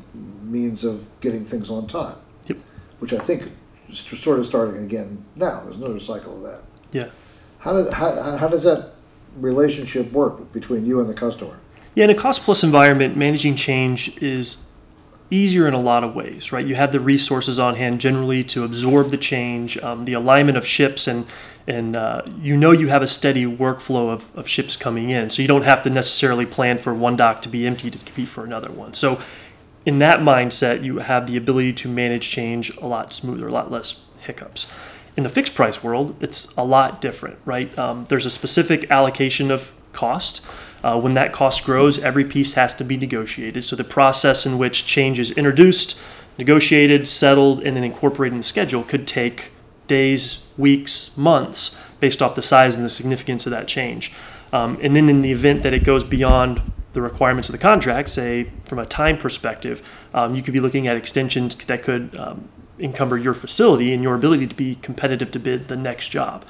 means 0.43 0.85
of 0.85 1.07
getting 1.21 1.45
things 1.45 1.71
on 1.71 1.87
time. 1.87 2.17
Yep. 2.47 2.59
Which 3.01 3.13
I 3.13 3.19
think 3.19 3.51
is 3.89 3.99
sort 3.99 4.39
of 4.39 4.47
starting 4.47 4.83
again 4.83 5.25
now, 5.37 5.61
there's 5.65 5.77
another 5.77 5.99
cycle 5.99 6.37
of 6.37 6.43
that. 6.51 6.63
Yeah. 6.93 7.11
How 7.59 7.73
does, 7.73 7.93
how, 7.93 8.37
how 8.37 8.49
does 8.49 8.63
that 8.63 8.93
relationship 9.37 10.11
work 10.13 10.53
between 10.53 10.87
you 10.87 11.01
and 11.01 11.09
the 11.09 11.15
customer? 11.15 11.59
Yeah, 11.95 12.05
in 12.05 12.11
a 12.11 12.15
cost 12.15 12.43
plus 12.43 12.63
environment, 12.63 13.17
managing 13.17 13.57
change 13.57 14.17
is 14.23 14.71
easier 15.31 15.69
in 15.69 15.75
a 15.75 15.81
lot 15.81 16.03
of 16.03 16.15
ways, 16.15 16.53
right? 16.53 16.67
You 16.67 16.75
have 16.75 16.93
the 16.93 17.01
resources 17.01 17.59
on 17.59 17.77
hand 17.77 18.01
generally 18.01 18.43
to 18.45 18.65
absorb 18.65 19.11
the 19.11 19.17
change, 19.17 19.79
um, 19.79 20.05
the 20.05 20.13
alignment 20.13 20.57
of 20.57 20.67
ships, 20.67 21.07
and 21.07 21.27
and 21.67 21.97
uh, 21.97 22.23
you 22.41 22.57
know 22.57 22.73
you 22.73 22.89
have 22.89 23.03
a 23.03 23.07
steady 23.07 23.45
workflow 23.45 24.11
of, 24.11 24.35
of 24.37 24.49
ships 24.49 24.77
coming 24.77 25.11
in, 25.11 25.31
so 25.31 25.43
you 25.43 25.49
don't 25.49 25.63
have 25.63 25.83
to 25.83 25.91
necessarily 25.91 26.47
plan 26.47 26.79
for 26.79 26.95
one 26.95 27.17
dock 27.17 27.43
to 27.43 27.49
be 27.49 27.67
empty 27.67 27.91
to 27.91 27.99
compete 27.99 28.29
for 28.29 28.45
another 28.45 28.71
one. 28.71 28.95
So, 28.95 29.21
in 29.87 29.99
that 30.01 30.21
mindset, 30.21 30.83
you 30.83 30.99
have 30.99 31.27
the 31.27 31.37
ability 31.37 31.73
to 31.75 31.89
manage 31.89 32.29
change 32.29 32.77
a 32.79 32.87
lot 32.87 33.13
smoother, 33.13 33.49
a 33.49 33.53
lot 33.53 33.71
less 33.71 34.01
hiccups. 34.21 34.67
In 35.17 35.23
the 35.23 35.29
fixed 35.29 35.55
price 35.55 35.83
world, 35.83 36.17
it's 36.21 36.55
a 36.57 36.65
lot 36.65 37.01
different, 37.01 37.39
right? 37.45 37.77
Um, 37.79 38.05
there's 38.09 38.27
a 38.27 38.31
specific 38.31 38.91
allocation 38.91 39.51
of 39.51 39.73
cost. 39.93 40.45
Uh, 40.83 40.99
when 40.99 41.15
that 41.15 41.33
cost 41.33 41.65
grows, 41.65 41.99
every 41.99 42.25
piece 42.25 42.55
has 42.55 42.75
to 42.75 42.85
be 42.85 42.97
negotiated. 42.97 43.65
So 43.65 43.77
the 43.77 43.85
process 43.85 44.47
in 44.47 44.57
which 44.57 44.87
change 44.87 45.19
is 45.19 45.31
introduced, 45.33 46.01
negotiated, 46.39 47.07
settled, 47.07 47.63
and 47.63 47.77
then 47.77 47.85
incorporated 47.85 48.35
in 48.35 48.39
the 48.39 48.45
schedule 48.45 48.83
could 48.83 49.07
take 49.07 49.53
days, 49.87 50.47
weeks, 50.61 51.17
months, 51.17 51.77
based 51.99 52.23
off 52.23 52.35
the 52.35 52.43
size 52.43 52.77
and 52.77 52.85
the 52.85 52.91
significance 52.91 53.47
of 53.47 53.51
that 53.51 53.67
change. 53.67 54.13
Um, 54.53 54.79
and 54.83 54.95
then 54.95 55.09
in 55.09 55.23
the 55.23 55.33
event 55.33 55.63
that 55.63 55.73
it 55.73 55.85
goes 55.85 56.05
beyond 56.05 56.61
the 56.93 57.03
requirements 57.03 57.49
of 57.49 57.53
the 57.53 57.59
contract, 57.59 58.09
say 58.09 58.45
from 58.65 58.79
a 58.79 58.87
time 58.87 59.17
perspective, 59.17 59.83
um, 60.13 60.35
you 60.35 60.43
could 60.43 60.55
be 60.55 60.61
looking 60.61 60.87
at 60.87 60.97
extensions 60.97 61.55
that 61.55 61.83
could 61.83 62.17
um, 62.17 62.49
encumber 62.79 63.17
your 63.17 63.35
facility 63.35 63.93
and 63.93 64.03
your 64.03 64.15
ability 64.15 64.47
to 64.47 64.55
be 64.55 64.75
competitive 64.77 65.31
to 65.31 65.39
bid 65.39 65.69
the 65.69 65.77
next 65.77 66.09
job. 66.09 66.45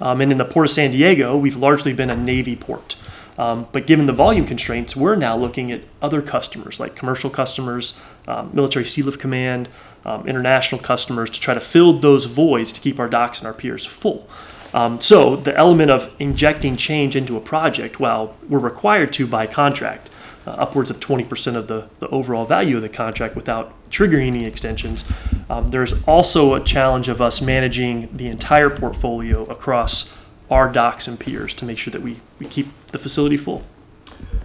Um, 0.00 0.20
and 0.20 0.30
in 0.30 0.38
the 0.38 0.44
Port 0.44 0.66
of 0.66 0.70
San 0.70 0.90
Diego, 0.90 1.36
we've 1.36 1.56
largely 1.56 1.92
been 1.92 2.10
a 2.10 2.16
Navy 2.16 2.56
port. 2.56 2.96
Um, 3.38 3.66
but 3.72 3.86
given 3.86 4.06
the 4.06 4.12
volume 4.12 4.46
constraints, 4.46 4.96
we're 4.96 5.16
now 5.16 5.36
looking 5.36 5.70
at 5.70 5.82
other 6.00 6.22
customers, 6.22 6.80
like 6.80 6.96
commercial 6.96 7.30
customers, 7.30 7.98
um, 8.26 8.50
military 8.52 8.84
sea 8.84 9.02
lift 9.02 9.20
command, 9.20 9.68
um, 10.06 10.26
international 10.26 10.80
customers, 10.80 11.28
to 11.28 11.40
try 11.40 11.52
to 11.52 11.60
fill 11.60 11.92
those 11.92 12.24
voids 12.24 12.72
to 12.72 12.80
keep 12.80 12.98
our 12.98 13.08
docks 13.08 13.38
and 13.38 13.46
our 13.46 13.52
piers 13.52 13.84
full. 13.84 14.26
Um, 14.72 15.00
so 15.00 15.36
the 15.36 15.56
element 15.56 15.90
of 15.90 16.14
injecting 16.18 16.76
change 16.76 17.16
into 17.16 17.36
a 17.36 17.40
project, 17.40 18.00
while 18.00 18.36
we're 18.48 18.58
required 18.58 19.12
to 19.14 19.26
by 19.26 19.46
contract, 19.46 20.10
uh, 20.46 20.50
upwards 20.50 20.90
of 20.90 21.00
20% 21.00 21.56
of 21.56 21.66
the, 21.66 21.88
the 21.98 22.08
overall 22.08 22.44
value 22.44 22.76
of 22.76 22.82
the 22.82 22.88
contract 22.88 23.34
without 23.34 23.72
triggering 23.90 24.26
any 24.26 24.44
extensions. 24.46 25.04
Um, 25.50 25.68
there's 25.68 26.06
also 26.06 26.54
a 26.54 26.62
challenge 26.62 27.08
of 27.08 27.20
us 27.20 27.40
managing 27.40 28.08
the 28.16 28.28
entire 28.28 28.70
portfolio 28.70 29.42
across 29.44 30.16
our 30.50 30.70
docks 30.70 31.08
and 31.08 31.18
piers 31.18 31.52
to 31.54 31.64
make 31.64 31.78
sure 31.78 31.90
that 31.90 32.02
we, 32.02 32.18
we 32.38 32.46
keep 32.46 32.68
the 32.88 32.98
facility 32.98 33.36
full. 33.36 33.64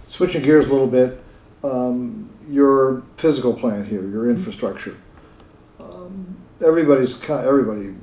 Switching 0.08 0.42
gears 0.42 0.66
a 0.66 0.72
little 0.72 0.88
bit, 0.88 1.22
um, 1.62 2.28
your 2.48 3.02
physical 3.16 3.54
plant 3.54 3.86
here, 3.86 4.06
your 4.08 4.28
infrastructure. 4.28 4.96
Everybody's 6.64 7.14
co- 7.14 7.38
everybody, 7.38 7.94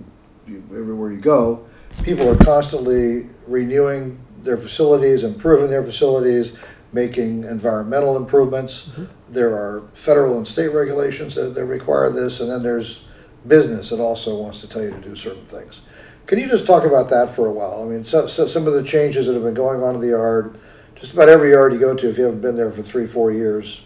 you, 0.48 0.63
everywhere 0.72 1.12
you 1.12 1.19
go, 1.19 1.65
people 2.04 2.28
are 2.30 2.38
constantly 2.38 3.30
renewing 3.48 4.19
their 4.43 4.58
facilities, 4.58 5.24
improving 5.24 5.69
their 5.69 5.84
facilities, 5.84 6.54
making 6.91 7.43
environmental 7.43 8.17
improvements. 8.17 8.89
Mm-hmm. 8.89 9.06
There 9.34 9.54
are 9.54 9.84
federal 9.93 10.38
and 10.38 10.48
state 10.48 10.69
regulations 10.69 11.36
that, 11.36 11.56
that 11.56 11.65
require 11.65 12.10
this, 12.10 12.39
and 12.39 12.50
then 12.50 12.63
there's 12.63 13.06
business 13.48 13.89
that 13.89 14.00
also 14.00 14.38
wants 14.38 14.62
to 14.62 14.67
tell 14.67 14.84
you 14.84 14.91
to 14.91 15.00
do 15.00 15.15
certain 15.15 15.45
things. 15.45 15.82
Can 16.26 16.39
you 16.39 16.48
just 16.48 16.67
talk 16.67 16.84
about 16.84 17.10
that 17.10 17.36
for 17.36 17.48
a 17.48 17.52
while? 17.52 17.82
I 17.82 17.86
mean, 17.86 18.04
so, 18.04 18.28
so 18.28 18.48
some 18.48 18.67
of 18.67 18.74
the 18.74 18.84
changes 18.84 19.28
that 19.28 19.34
have 19.34 19.43
been 19.43 19.54
going 19.54 19.82
on 19.82 19.95
in 19.95 20.02
the 20.02 20.10
yard, 20.10 20.60
just 20.95 21.13
about 21.13 21.30
every 21.30 21.52
yard 21.52 21.74
you 21.74 21.80
go 21.80 21.95
to, 21.95 22.10
if 22.10 22.17
you 22.17 22.26
haven't 22.26 22.41
been 22.41 22.56
there 22.56 22.72
for 22.72 22.84
three, 22.84 23.08
four 23.08 23.32
years, 23.32 23.82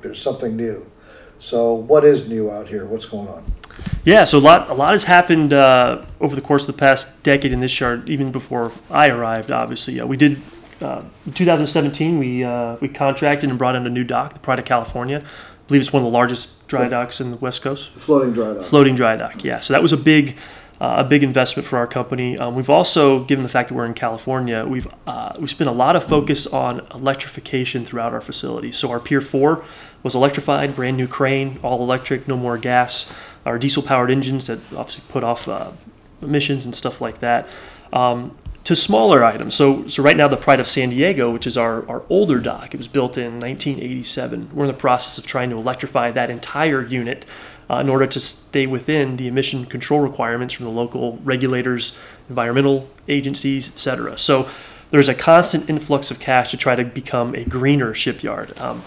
there's 0.00 0.20
something 0.20 0.56
new. 0.56 0.88
So 1.38 1.74
what 1.74 2.04
is 2.04 2.28
new 2.28 2.50
out 2.50 2.68
here? 2.68 2.86
What's 2.86 3.06
going 3.06 3.28
on? 3.28 3.44
Yeah, 4.04 4.24
so 4.24 4.38
a 4.38 4.40
lot 4.40 4.70
a 4.70 4.74
lot 4.74 4.92
has 4.92 5.04
happened 5.04 5.52
uh, 5.52 6.02
over 6.20 6.34
the 6.34 6.40
course 6.40 6.68
of 6.68 6.74
the 6.74 6.78
past 6.78 7.22
decade 7.22 7.52
in 7.52 7.60
this 7.60 7.78
yard, 7.78 8.08
even 8.08 8.32
before 8.32 8.72
I 8.90 9.08
arrived. 9.08 9.50
Obviously, 9.50 10.00
uh, 10.00 10.06
we 10.06 10.16
did. 10.16 10.40
Uh, 10.80 11.02
in 11.26 11.32
2017, 11.32 12.18
we 12.18 12.42
uh, 12.42 12.76
we 12.80 12.88
contracted 12.88 13.48
and 13.48 13.58
brought 13.58 13.76
in 13.76 13.86
a 13.86 13.90
new 13.90 14.02
dock, 14.02 14.34
the 14.34 14.40
Pride 14.40 14.58
of 14.58 14.64
California. 14.64 15.18
I 15.18 15.66
believe 15.68 15.80
it's 15.80 15.92
one 15.92 16.02
of 16.02 16.06
the 16.06 16.12
largest 16.12 16.66
dry 16.66 16.88
docks 16.88 17.20
in 17.20 17.30
the 17.30 17.36
West 17.36 17.62
Coast. 17.62 17.92
Floating 17.92 18.32
dry 18.32 18.54
dock. 18.54 18.64
Floating 18.64 18.96
dry 18.96 19.16
dock, 19.16 19.44
yeah. 19.44 19.60
So 19.60 19.72
that 19.74 19.82
was 19.82 19.92
a 19.92 19.96
big 19.96 20.36
uh, 20.82 20.96
a 20.98 21.04
big 21.04 21.22
investment 21.22 21.64
for 21.64 21.78
our 21.78 21.86
company. 21.86 22.36
Um, 22.36 22.56
we've 22.56 22.68
also, 22.68 23.22
given 23.22 23.44
the 23.44 23.48
fact 23.48 23.68
that 23.68 23.76
we're 23.76 23.86
in 23.86 23.94
California, 23.94 24.66
we've 24.66 24.88
uh, 25.06 25.32
we 25.38 25.46
spent 25.46 25.70
a 25.70 25.72
lot 25.72 25.94
of 25.94 26.02
focus 26.02 26.44
on 26.48 26.84
electrification 26.92 27.84
throughout 27.84 28.12
our 28.12 28.20
facility. 28.20 28.72
So 28.72 28.90
our 28.90 28.98
Pier 28.98 29.20
Four 29.20 29.64
was 30.02 30.16
electrified, 30.16 30.74
brand 30.74 30.96
new 30.96 31.06
crane, 31.06 31.60
all 31.62 31.80
electric, 31.80 32.26
no 32.26 32.36
more 32.36 32.58
gas. 32.58 33.06
Our 33.44 33.58
diesel 33.58 33.82
powered 33.82 34.10
engines 34.10 34.46
that 34.46 34.58
obviously 34.76 35.04
put 35.08 35.24
off 35.24 35.48
uh, 35.48 35.72
emissions 36.20 36.64
and 36.64 36.74
stuff 36.74 37.00
like 37.00 37.18
that. 37.20 37.48
Um, 37.92 38.36
to 38.64 38.76
smaller 38.76 39.24
items. 39.24 39.54
So, 39.54 39.86
so 39.88 40.02
right 40.02 40.16
now, 40.16 40.28
the 40.28 40.36
Pride 40.36 40.60
of 40.60 40.68
San 40.68 40.90
Diego, 40.90 41.32
which 41.32 41.46
is 41.46 41.56
our, 41.56 41.88
our 41.88 42.04
older 42.08 42.38
dock, 42.38 42.74
it 42.74 42.76
was 42.78 42.86
built 42.86 43.18
in 43.18 43.40
1987. 43.40 44.50
We're 44.54 44.64
in 44.64 44.68
the 44.68 44.74
process 44.74 45.18
of 45.18 45.26
trying 45.26 45.50
to 45.50 45.56
electrify 45.56 46.12
that 46.12 46.30
entire 46.30 46.82
unit 46.82 47.26
uh, 47.68 47.76
in 47.76 47.88
order 47.88 48.06
to 48.06 48.20
stay 48.20 48.66
within 48.66 49.16
the 49.16 49.26
emission 49.26 49.66
control 49.66 50.00
requirements 50.00 50.54
from 50.54 50.66
the 50.66 50.70
local 50.70 51.18
regulators, 51.24 51.98
environmental 52.28 52.88
agencies, 53.08 53.68
etc. 53.68 54.16
So 54.18 54.48
there's 54.90 55.08
a 55.08 55.14
constant 55.14 55.68
influx 55.68 56.10
of 56.10 56.20
cash 56.20 56.50
to 56.50 56.56
try 56.56 56.76
to 56.76 56.84
become 56.84 57.34
a 57.34 57.44
greener 57.44 57.94
shipyard. 57.94 58.56
Um, 58.60 58.82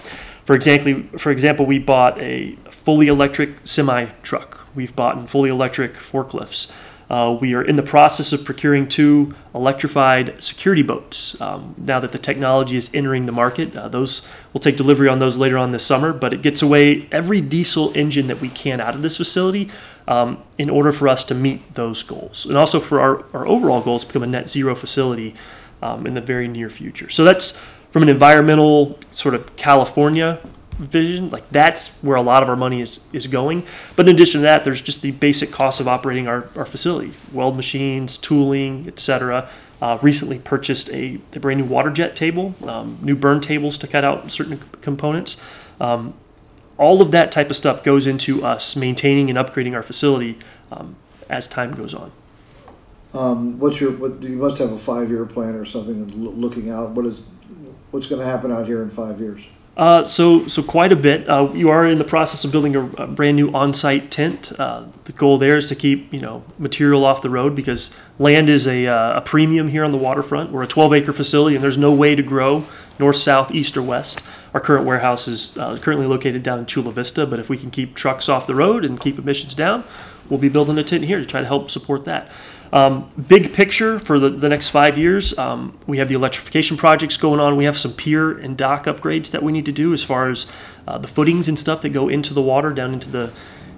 for 0.46 0.56
example, 0.56 1.18
for 1.18 1.32
example, 1.32 1.66
we 1.66 1.80
bought 1.80 2.20
a 2.20 2.56
fully 2.86 3.08
electric 3.08 3.50
semi 3.66 4.06
truck. 4.22 4.62
We've 4.76 4.96
bought 4.96 5.18
in 5.18 5.26
fully 5.26 5.50
electric 5.50 5.94
forklifts. 5.96 6.72
Uh, 7.10 7.38
we 7.40 7.54
are 7.54 7.62
in 7.62 7.76
the 7.76 7.84
process 7.84 8.34
of 8.34 8.44
procuring 8.44 8.88
two 8.88 9.36
electrified 9.54 10.42
security 10.42 10.82
boats. 10.82 11.40
Um, 11.40 11.76
now 11.78 12.00
that 12.00 12.12
the 12.12 12.18
technology 12.18 12.78
is 12.78 12.90
entering 12.94 13.26
the 13.26 13.32
market, 13.32 13.76
uh, 13.76 13.88
those 13.90 14.28
we'll 14.54 14.62
take 14.62 14.76
delivery 14.76 15.08
on 15.08 15.20
those 15.20 15.38
later 15.38 15.58
on 15.58 15.72
this 15.72 15.86
summer. 15.86 16.14
But 16.14 16.34
it 16.34 16.42
gets 16.42 16.62
away 16.62 17.08
every 17.12 17.42
diesel 17.42 17.92
engine 17.96 18.28
that 18.28 18.40
we 18.40 18.50
can 18.50 18.80
out 18.80 18.96
of 18.96 19.02
this 19.02 19.18
facility 19.18 19.70
um, 20.08 20.44
in 20.58 20.70
order 20.70 20.92
for 20.92 21.08
us 21.08 21.24
to 21.26 21.36
meet 21.36 21.76
those 21.76 22.04
goals, 22.04 22.46
and 22.46 22.58
also 22.58 22.80
for 22.80 23.00
our, 23.00 23.26
our 23.34 23.48
overall 23.48 23.82
goals 23.82 24.04
to 24.04 24.08
become 24.08 24.24
a 24.24 24.28
net 24.28 24.48
zero 24.48 24.76
facility 24.76 25.34
um, 25.82 26.06
in 26.06 26.14
the 26.14 26.22
very 26.22 26.48
near 26.48 26.70
future. 26.70 27.10
So 27.10 27.24
that's 27.24 27.58
from 27.92 28.04
an 28.04 28.10
environmental 28.10 29.00
sort 29.12 29.36
of 29.36 29.56
California 29.56 30.40
vision 30.78 31.30
like 31.30 31.50
that's 31.50 31.98
where 32.04 32.18
a 32.18 32.22
lot 32.22 32.44
of 32.44 32.50
our 32.50 32.56
money 32.56 32.82
is 32.82 33.06
is 33.14 33.28
going. 33.28 33.64
But 33.96 34.08
in 34.08 34.16
addition 34.16 34.42
to 34.42 34.44
that 34.44 34.64
there's 34.64 34.82
just 34.82 35.02
the 35.02 35.12
basic 35.12 35.52
cost 35.52 35.80
of 35.80 35.88
operating 35.88 36.28
our, 36.28 36.48
our 36.56 36.66
facility. 36.66 37.14
Weld 37.32 37.56
machines 37.56 38.18
tooling 38.18 38.88
etc 38.88 39.50
uh, 39.82 39.98
recently 40.02 40.40
purchased 40.40 40.90
a, 40.90 41.20
a 41.34 41.40
brand 41.40 41.60
new 41.60 41.66
water 41.66 41.90
jet 41.90 42.16
table 42.16 42.56
um, 42.68 42.98
new 43.02 43.16
burn 43.16 43.42
tables 43.42 43.78
to 43.80 43.88
cut 43.88 44.04
out 44.04 44.32
certain 44.32 44.60
components. 44.82 45.42
Um, 45.80 46.14
all 46.78 47.02
of 47.02 47.12
that 47.12 47.32
type 47.32 47.50
of 47.50 47.56
stuff 47.56 47.84
goes 47.84 48.06
into 48.06 48.44
us 48.44 48.76
maintaining 48.76 49.30
and 49.30 49.40
upgrading 49.40 49.74
our 49.74 49.84
facility 49.84 50.38
um, 50.72 50.98
as 51.30 51.48
time 51.48 51.74
goes 51.74 51.94
on. 51.94 52.12
Um, 53.14 53.60
what's 53.60 53.80
your 53.80 53.92
what 53.92 54.22
you 54.22 54.36
must 54.36 54.58
have 54.58 54.74
a 54.74 54.78
five 54.78 55.10
year 55.10 55.26
plan 55.26 55.56
or 55.56 55.64
something 55.64 56.06
looking 56.38 56.70
out. 56.70 56.92
What 56.92 57.06
is 57.06 57.22
what's 57.92 58.08
going 58.08 58.20
to 58.20 58.28
happen 58.28 58.52
out 58.52 58.66
here 58.66 58.82
in 58.82 58.90
five 58.90 59.22
years 59.22 59.42
uh, 59.78 60.04
so, 60.04 60.48
so 60.48 60.64
quite 60.64 60.92
a 60.92 60.96
bit. 60.96 61.28
Uh, 61.30 61.52
you 61.54 61.70
are 61.70 61.86
in 61.86 61.98
the 61.98 62.06
process 62.06 62.46
of 62.46 62.52
building 62.52 62.76
a, 62.76 62.86
a 62.94 63.08
brand 63.08 63.36
new 63.36 63.52
on-site 63.52 64.10
tent. 64.10 64.52
Uh, 64.58 64.86
the 65.04 65.12
goal 65.12 65.38
there 65.38 65.58
is 65.58 65.68
to 65.68 65.76
keep 65.76 66.14
you 66.14 66.20
know 66.20 66.44
material 66.58 67.04
off 67.04 67.22
the 67.22 67.30
road 67.30 67.56
because 67.56 67.96
land 68.18 68.48
is 68.48 68.68
a, 68.68 68.88
uh, 68.88 69.18
a 69.18 69.22
premium 69.22 69.68
here 69.68 69.84
on 69.84 69.92
the 69.92 69.98
waterfront. 69.98 70.52
We're 70.52 70.64
a 70.64 70.68
12-acre 70.68 71.12
facility, 71.12 71.56
and 71.56 71.64
there's 71.64 71.78
no 71.78 71.94
way 71.94 72.16
to 72.16 72.24
grow 72.24 72.66
north, 73.00 73.18
south, 73.18 73.52
east, 73.52 73.76
or 73.76 73.82
west. 73.82 74.24
Our 74.54 74.62
current 74.62 74.86
warehouse 74.86 75.28
is 75.28 75.58
uh, 75.58 75.78
currently 75.78 76.08
located 76.08 76.44
down 76.44 76.60
in 76.60 76.66
Chula 76.66 76.92
Vista, 76.92 77.26
but 77.26 77.40
if 77.40 77.50
we 77.50 77.58
can 77.58 77.72
keep 77.72 77.94
trucks 77.94 78.30
off 78.30 78.48
the 78.48 78.56
road 78.56 78.86
and 78.86 79.00
keep 79.00 79.20
emissions 79.20 79.54
down, 79.54 79.84
we'll 80.30 80.40
be 80.40 80.50
building 80.50 80.78
a 80.78 80.84
tent 80.84 81.04
here 81.04 81.20
to 81.20 81.26
try 81.26 81.42
to 81.42 81.48
help 81.48 81.70
support 81.70 82.06
that. 82.06 82.32
Um, 82.74 83.10
big 83.28 83.54
picture 83.54 84.00
for 84.00 84.20
the, 84.20 84.30
the 84.30 84.50
next 84.50 84.70
five 84.70 84.98
years, 84.98 85.38
um, 85.38 85.78
we 85.88 85.98
have 85.98 86.10
the 86.10 86.16
electrification 86.16 86.76
projects 86.78 87.16
going 87.16 87.40
on. 87.40 87.56
We 87.56 87.66
have 87.66 87.78
some 87.78 87.94
pier 87.94 88.38
and 88.38 88.58
dock 88.58 88.86
upgrades 88.86 89.32
that 89.32 89.44
we 89.44 89.52
need 89.52 89.66
to 89.66 89.72
do 89.72 89.94
as 89.94 90.04
far 90.04 90.30
as 90.30 90.52
uh, 90.88 90.98
the 90.98 91.08
footings 91.08 91.48
and 91.48 91.58
stuff 91.58 91.82
that 91.84 91.90
go 91.90 92.10
into 92.10 92.34
the 92.34 92.42
water 92.42 92.72
down 92.72 92.94
into 92.94 93.10
the 93.10 93.32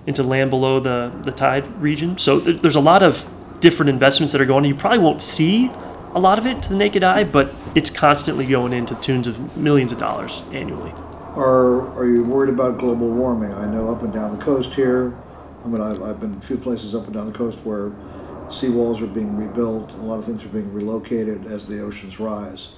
into 0.08 0.24
land 0.24 0.50
below 0.50 0.80
the, 0.80 1.12
the 1.24 1.34
tide 1.34 1.68
region. 1.82 2.18
So 2.18 2.40
th- 2.40 2.62
there's 2.62 2.78
a 2.78 2.82
lot 2.82 3.04
of 3.04 3.30
different 3.60 3.90
investments 3.90 4.32
that 4.32 4.42
are 4.42 4.46
going 4.46 4.64
on. 4.64 4.70
You 4.70 4.76
probably 4.76 5.00
won't 5.00 5.22
see 5.22 5.70
a 6.16 6.20
lot 6.20 6.40
of 6.40 6.46
it 6.46 6.64
to 6.64 6.70
the 6.70 6.78
naked 6.78 7.04
eye, 7.04 7.26
but 7.26 7.54
it's 7.76 7.90
constantly 7.90 8.46
going 8.46 8.72
into 8.72 8.96
tunes 8.96 9.28
of 9.28 9.58
millions 9.58 9.92
of 9.92 10.00
dollars 10.00 10.44
annually. 10.54 10.92
Are, 11.36 11.88
are 11.98 12.08
you 12.08 12.24
worried 12.24 12.50
about 12.50 12.78
global 12.78 13.10
warming? 13.10 13.54
I 13.54 13.70
know 13.70 13.92
up 13.92 14.02
and 14.02 14.14
down 14.14 14.36
the 14.36 14.44
coast 14.44 14.74
here, 14.74 15.16
I 15.68 15.70
mean, 15.70 15.82
I've, 15.82 16.02
I've 16.02 16.20
been 16.22 16.36
a 16.36 16.42
few 16.42 16.58
places 16.58 16.96
up 16.96 17.06
and 17.06 17.14
down 17.14 17.30
the 17.30 17.38
coast 17.38 17.60
where 17.66 17.90
seawalls 18.48 19.02
are 19.02 19.08
being 19.08 19.36
rebuilt, 19.36 19.92
a 19.94 19.98
lot 19.98 20.18
of 20.18 20.26
things 20.26 20.44
are 20.46 20.50
being 20.50 20.72
relocated 20.74 21.46
as 21.46 21.68
the 21.68 21.82
oceans 21.82 22.20
rise. 22.20 22.70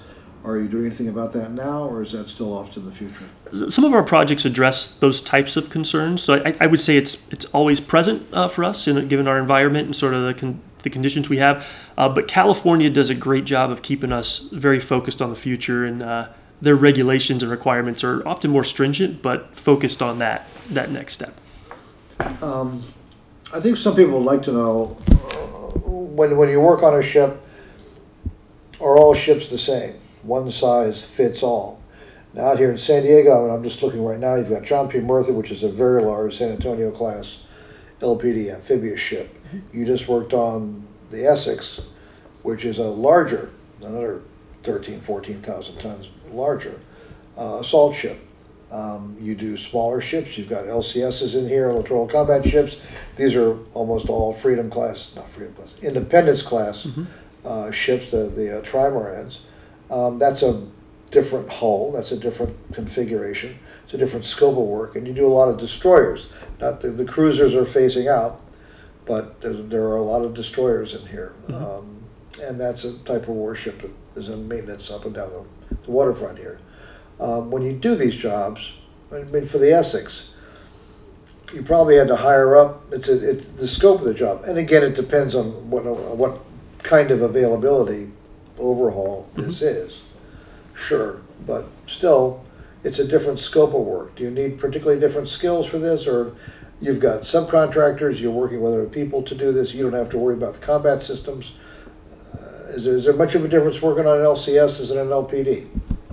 Are 0.44 0.58
you 0.58 0.68
doing 0.68 0.86
anything 0.86 1.08
about 1.08 1.32
that 1.34 1.52
now, 1.52 1.84
or 1.84 2.02
is 2.02 2.12
that 2.12 2.28
still 2.28 2.56
off 2.56 2.72
to 2.72 2.80
the 2.80 2.90
future? 2.90 3.26
Some 3.70 3.84
of 3.84 3.92
our 3.92 4.02
projects 4.02 4.44
address 4.44 4.98
those 4.98 5.20
types 5.20 5.56
of 5.56 5.68
concerns. 5.68 6.22
So 6.22 6.42
I, 6.44 6.54
I 6.60 6.66
would 6.66 6.80
say 6.80 6.96
it's 6.96 7.30
it's 7.30 7.44
always 7.46 7.78
present 7.78 8.26
uh, 8.32 8.48
for 8.48 8.64
us, 8.64 8.88
in, 8.88 9.06
given 9.06 9.28
our 9.28 9.38
environment 9.38 9.84
and 9.86 9.94
sort 9.94 10.14
of 10.14 10.24
the, 10.24 10.32
con- 10.32 10.60
the 10.82 10.88
conditions 10.88 11.28
we 11.28 11.36
have. 11.36 11.68
Uh, 11.96 12.08
but 12.08 12.26
California 12.26 12.88
does 12.88 13.10
a 13.10 13.14
great 13.14 13.44
job 13.44 13.70
of 13.70 13.82
keeping 13.82 14.12
us 14.12 14.38
very 14.50 14.80
focused 14.80 15.20
on 15.20 15.28
the 15.28 15.36
future, 15.36 15.84
and 15.84 16.02
uh, 16.02 16.28
their 16.62 16.74
regulations 16.74 17.42
and 17.42 17.52
requirements 17.52 18.02
are 18.02 18.26
often 18.26 18.50
more 18.50 18.64
stringent, 18.64 19.20
but 19.20 19.54
focused 19.54 20.00
on 20.00 20.18
that 20.20 20.48
that 20.70 20.90
next 20.90 21.12
step. 21.12 21.34
Um, 22.42 22.82
I 23.52 23.60
think 23.60 23.76
some 23.76 23.96
people 23.96 24.18
would 24.18 24.26
like 24.26 24.42
to 24.44 24.52
know 24.52 24.86
when, 26.20 26.36
when 26.36 26.48
you 26.50 26.60
work 26.60 26.82
on 26.82 26.94
a 26.94 27.02
ship, 27.02 27.40
are 28.80 28.96
all 28.96 29.14
ships 29.14 29.48
the 29.50 29.58
same? 29.58 29.94
One 30.22 30.50
size 30.50 31.04
fits 31.04 31.42
all. 31.42 31.80
Now 32.34 32.48
out 32.48 32.58
here 32.58 32.70
in 32.70 32.78
San 32.78 33.02
Diego, 33.02 33.44
and 33.44 33.52
I'm 33.52 33.62
just 33.62 33.82
looking 33.82 34.04
right 34.04 34.18
now, 34.18 34.36
you've 34.36 34.50
got 34.50 34.62
John 34.62 34.88
P. 34.88 35.00
Murtha, 35.00 35.32
which 35.32 35.50
is 35.50 35.62
a 35.62 35.68
very 35.68 36.02
large 36.02 36.36
San 36.36 36.50
Antonio 36.50 36.90
class 36.90 37.42
LPD 38.00 38.54
amphibious 38.54 39.00
ship. 39.00 39.34
Mm-hmm. 39.48 39.78
You 39.78 39.86
just 39.86 40.08
worked 40.08 40.32
on 40.32 40.86
the 41.10 41.26
Essex, 41.26 41.80
which 42.42 42.64
is 42.64 42.78
a 42.78 42.84
larger, 42.84 43.50
another 43.82 44.22
13, 44.62 45.00
14,000 45.00 45.78
tons 45.78 46.08
larger 46.30 46.80
uh, 47.36 47.58
assault 47.60 47.96
ship. 47.96 48.18
Um, 48.70 49.16
you 49.20 49.34
do 49.34 49.56
smaller 49.56 50.00
ships. 50.00 50.38
You've 50.38 50.48
got 50.48 50.64
LCSs 50.64 51.34
in 51.34 51.48
here, 51.48 51.72
littoral 51.72 52.06
combat 52.06 52.46
ships. 52.46 52.80
These 53.16 53.34
are 53.34 53.58
almost 53.74 54.08
all 54.08 54.32
Freedom 54.32 54.70
class, 54.70 55.10
not 55.16 55.28
Freedom 55.28 55.54
class, 55.54 55.82
Independence 55.82 56.42
class 56.42 56.86
mm-hmm. 56.86 57.04
uh, 57.44 57.72
ships, 57.72 58.10
the 58.10 58.28
the 58.28 58.58
uh, 58.58 58.62
trimarans. 58.62 59.38
Um, 59.90 60.18
that's 60.18 60.42
a 60.42 60.66
different 61.10 61.50
hull. 61.50 61.90
That's 61.90 62.12
a 62.12 62.16
different 62.16 62.56
configuration. 62.72 63.58
It's 63.84 63.94
a 63.94 63.98
different 63.98 64.24
scope 64.24 64.56
of 64.56 64.64
work, 64.64 64.94
and 64.94 65.04
you 65.04 65.12
do 65.12 65.26
a 65.26 65.34
lot 65.34 65.48
of 65.48 65.58
destroyers. 65.58 66.28
Not 66.60 66.80
the, 66.80 66.90
the 66.90 67.04
cruisers 67.04 67.56
are 67.56 67.64
phasing 67.64 68.06
out, 68.06 68.40
but 69.04 69.40
there 69.40 69.82
are 69.82 69.96
a 69.96 70.04
lot 70.04 70.22
of 70.22 70.32
destroyers 70.34 70.94
in 70.94 71.04
here, 71.08 71.34
mm-hmm. 71.48 71.54
um, 71.54 72.04
and 72.40 72.60
that's 72.60 72.84
a 72.84 72.96
type 72.98 73.22
of 73.22 73.30
warship 73.30 73.82
that 73.82 73.90
is 74.14 74.28
in 74.28 74.46
maintenance 74.46 74.92
up 74.92 75.06
and 75.06 75.14
down 75.14 75.30
the, 75.30 75.76
the 75.82 75.90
waterfront 75.90 76.38
here 76.38 76.60
um, 77.20 77.50
when 77.50 77.62
you 77.62 77.72
do 77.72 77.94
these 77.94 78.16
jobs, 78.16 78.72
I 79.12 79.22
mean, 79.22 79.46
for 79.46 79.58
the 79.58 79.72
Essex, 79.72 80.30
you 81.54 81.62
probably 81.62 81.96
had 81.96 82.08
to 82.08 82.16
hire 82.16 82.56
up. 82.56 82.82
It's 82.92 83.08
a, 83.08 83.30
it's 83.30 83.50
the 83.50 83.68
scope 83.68 84.00
of 84.00 84.06
the 84.06 84.14
job, 84.14 84.44
and 84.44 84.56
again, 84.56 84.82
it 84.82 84.94
depends 84.94 85.34
on 85.34 85.70
what 85.70 85.84
what 85.84 86.40
kind 86.82 87.10
of 87.10 87.22
availability 87.22 88.10
overhaul 88.58 89.28
mm-hmm. 89.32 89.42
this 89.42 89.62
is. 89.62 90.02
Sure, 90.74 91.20
but 91.46 91.66
still, 91.86 92.42
it's 92.84 92.98
a 92.98 93.06
different 93.06 93.38
scope 93.38 93.74
of 93.74 93.82
work. 93.82 94.14
Do 94.14 94.22
you 94.22 94.30
need 94.30 94.58
particularly 94.58 94.98
different 94.98 95.28
skills 95.28 95.66
for 95.66 95.78
this, 95.78 96.06
or 96.06 96.34
you've 96.80 97.00
got 97.00 97.22
subcontractors? 97.22 98.20
You're 98.20 98.30
working 98.30 98.62
with 98.62 98.72
other 98.72 98.86
people 98.86 99.22
to 99.24 99.34
do 99.34 99.52
this. 99.52 99.74
You 99.74 99.82
don't 99.82 99.98
have 99.98 100.08
to 100.10 100.18
worry 100.18 100.34
about 100.34 100.54
the 100.54 100.60
combat 100.60 101.02
systems. 101.02 101.52
Uh, 102.32 102.68
is, 102.68 102.84
there, 102.84 102.96
is 102.96 103.04
there 103.04 103.12
much 103.12 103.34
of 103.34 103.44
a 103.44 103.48
difference 103.48 103.82
working 103.82 104.06
on 104.06 104.18
an 104.18 104.24
LCS 104.24 104.80
as 104.80 104.90
an 104.90 105.08
LPD? 105.08 105.68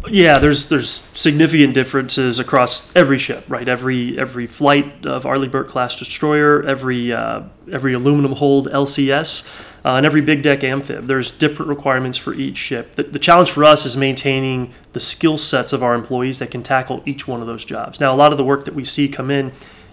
Yeah, 0.09 0.37
there's 0.37 0.67
there's 0.67 0.89
significant 0.89 1.73
differences 1.73 2.39
across 2.39 2.95
every 2.95 3.17
ship, 3.17 3.43
right? 3.47 3.67
Every 3.67 4.17
every 4.17 4.47
flight 4.47 5.05
of 5.05 5.25
Arleigh 5.25 5.49
Burke 5.49 5.67
class 5.67 5.95
destroyer, 5.95 6.63
every 6.63 7.11
uh, 7.11 7.43
every 7.71 7.93
aluminum 7.93 8.33
hold 8.33 8.67
LCS, 8.67 9.47
uh, 9.83 9.95
and 9.95 10.05
every 10.05 10.21
big 10.21 10.43
deck 10.43 10.63
amphib. 10.63 11.07
There's 11.07 11.31
different 11.31 11.69
requirements 11.69 12.17
for 12.17 12.33
each 12.33 12.57
ship. 12.57 12.95
The, 12.95 13.03
the 13.03 13.19
challenge 13.19 13.51
for 13.51 13.65
us 13.65 13.85
is 13.85 13.97
maintaining 13.97 14.73
the 14.93 14.99
skill 14.99 15.37
sets 15.37 15.73
of 15.73 15.83
our 15.83 15.95
employees 15.95 16.39
that 16.39 16.51
can 16.51 16.63
tackle 16.63 17.01
each 17.05 17.27
one 17.27 17.41
of 17.41 17.47
those 17.47 17.65
jobs. 17.65 17.99
Now, 17.99 18.13
a 18.13 18.17
lot 18.17 18.31
of 18.31 18.37
the 18.37 18.45
work 18.45 18.65
that 18.65 18.75
we 18.75 18.83
see 18.83 19.09
come 19.09 19.31
in 19.31 19.51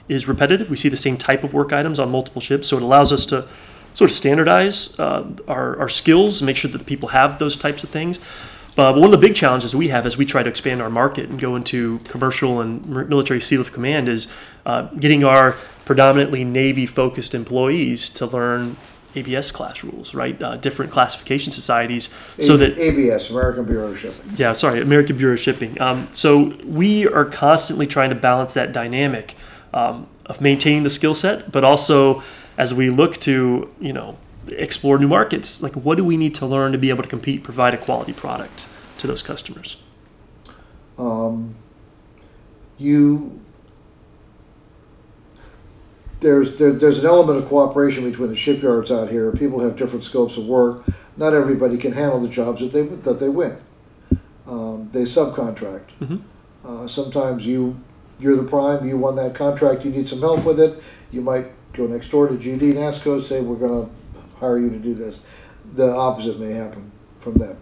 is 0.09 0.29
repetitive. 0.29 0.71
We 0.71 0.77
see 0.77 0.89
the 0.89 0.97
same 0.97 1.17
type 1.17 1.43
of 1.45 1.55
work 1.55 1.73
items 1.73 1.99
on 1.99 2.11
multiple 2.11 2.41
ships, 2.43 2.69
so 2.69 2.77
it 2.77 2.83
allows 2.83 3.11
us 3.11 3.25
to 3.27 3.49
sort 3.95 4.11
of 4.11 4.17
standardize 4.17 4.99
uh, 4.99 5.25
our, 5.49 5.79
our 5.79 5.89
skills, 5.89 6.43
make 6.43 6.57
sure 6.57 6.71
that 6.71 6.79
the 6.79 6.85
people 6.85 7.11
have 7.11 7.39
those 7.39 7.57
types 7.57 7.85
of 7.85 7.91
things. 7.91 8.19
But 8.77 8.97
one 8.97 9.05
of 9.05 9.11
the 9.13 9.19
big 9.19 9.35
challenges 9.37 9.75
we 9.75 9.89
have 9.89 10.05
as 10.05 10.17
we 10.17 10.27
try 10.27 10.43
to 10.43 10.51
expand 10.51 10.83
our 10.83 10.91
market 10.91 11.29
and 11.29 11.39
go 11.39 11.55
into 11.55 12.01
commercial 12.01 12.61
and 12.61 12.87
military 12.87 13.41
sealift 13.41 13.73
command 13.73 14.09
is 14.09 14.33
uh, 14.67 14.83
getting 14.99 15.23
our 15.23 15.53
predominantly 15.85 16.45
Navy 16.45 16.87
focused 16.87 17.35
employees 17.35 18.11
to 18.11 18.27
learn 18.27 18.77
ABS 19.17 19.53
class 19.53 19.85
rules, 19.85 20.13
right? 20.13 20.41
Uh, 20.43 20.57
different 20.57 20.91
classification 20.91 21.53
societies, 21.53 22.11
so 22.41 22.57
that 22.57 22.77
ABS, 22.77 23.31
American 23.31 23.65
Bureau 23.65 23.89
of 23.89 23.99
Shipping. 23.99 24.33
yeah, 24.37 24.53
sorry, 24.53 24.81
American 24.81 25.17
Bureau 25.17 25.35
of 25.35 25.41
Shipping. 25.41 25.81
Um, 25.81 26.09
so 26.11 26.57
we 26.65 27.07
are 27.07 27.25
constantly 27.25 27.87
trying 27.87 28.11
to 28.11 28.17
balance 28.17 28.55
that 28.55 28.73
dynamic 28.73 29.37
um, 29.73 30.09
of 30.27 30.41
maintaining 30.41 30.83
the 30.83 30.91
skill 30.91 31.15
set, 31.15 31.53
but 31.53 31.63
also 31.63 32.23
as 32.59 32.75
we 32.75 32.91
look 32.91 33.19
to 33.19 33.71
you 33.81 33.93
know 33.93 34.17
explore 34.49 34.99
new 34.99 35.09
markets, 35.09 35.63
like 35.63 35.73
what 35.75 35.97
do 35.97 36.05
we 36.05 36.17
need 36.17 36.35
to 36.37 36.47
learn 36.47 36.73
to 36.73 36.79
be 36.79 36.91
able 36.91 37.03
to 37.03 37.09
compete, 37.09 37.43
provide 37.43 37.75
a 37.75 37.79
quality 37.79 38.13
product 38.13 38.67
to 38.99 39.07
those 39.07 39.23
customers? 39.23 39.77
Um, 40.99 41.57
you 42.79 43.41
there's 46.21 46.59
there, 46.59 46.73
there's 46.73 46.99
an 46.99 47.07
element 47.07 47.39
of 47.39 47.49
cooperation 47.49 48.09
between 48.11 48.31
the 48.31 48.37
shipyards 48.37 48.91
out 48.91 49.11
here. 49.11 49.31
People 49.33 49.61
have 49.61 49.77
different 49.77 50.05
scopes 50.05 50.37
of 50.37 50.47
work. 50.47 50.85
Not 51.17 51.35
everybody 51.35 51.77
can 51.77 51.93
handle 51.93 52.21
the 52.21 52.29
jobs 52.29 52.61
that 52.61 52.73
they 52.73 52.83
that 52.83 53.21
they 53.21 53.29
win. 53.29 53.59
Um, 54.47 54.91
they 54.93 55.03
subcontract. 55.03 55.91
Mhm. 56.01 56.21
Uh, 56.65 56.89
sometimes 56.89 57.47
you 57.47 57.77
you're 58.19 58.37
the 58.37 58.45
prime. 58.45 58.89
You 58.89 58.97
won 58.97 59.17
that 59.17 59.35
contract. 59.35 59.85
You 59.85 59.91
need 59.91 60.09
some 60.09 60.21
help 60.21 60.45
with 60.45 60.59
it. 60.61 60.83
You 61.11 61.21
might 61.21 61.47
go 61.73 61.87
next 61.87 62.11
door 62.11 62.29
to 62.29 62.35
GD 62.35 62.75
NASSCO 62.75 63.27
say 63.27 63.41
we're 63.41 63.57
going 63.57 63.85
to 63.87 63.91
hire 64.39 64.59
you 64.59 64.71
to 64.71 64.79
do 64.79 64.95
this. 64.95 65.21
The 65.75 65.91
opposite 65.91 66.39
may 66.39 66.53
happen 66.53 66.91
from 67.21 67.35
them. 67.35 67.57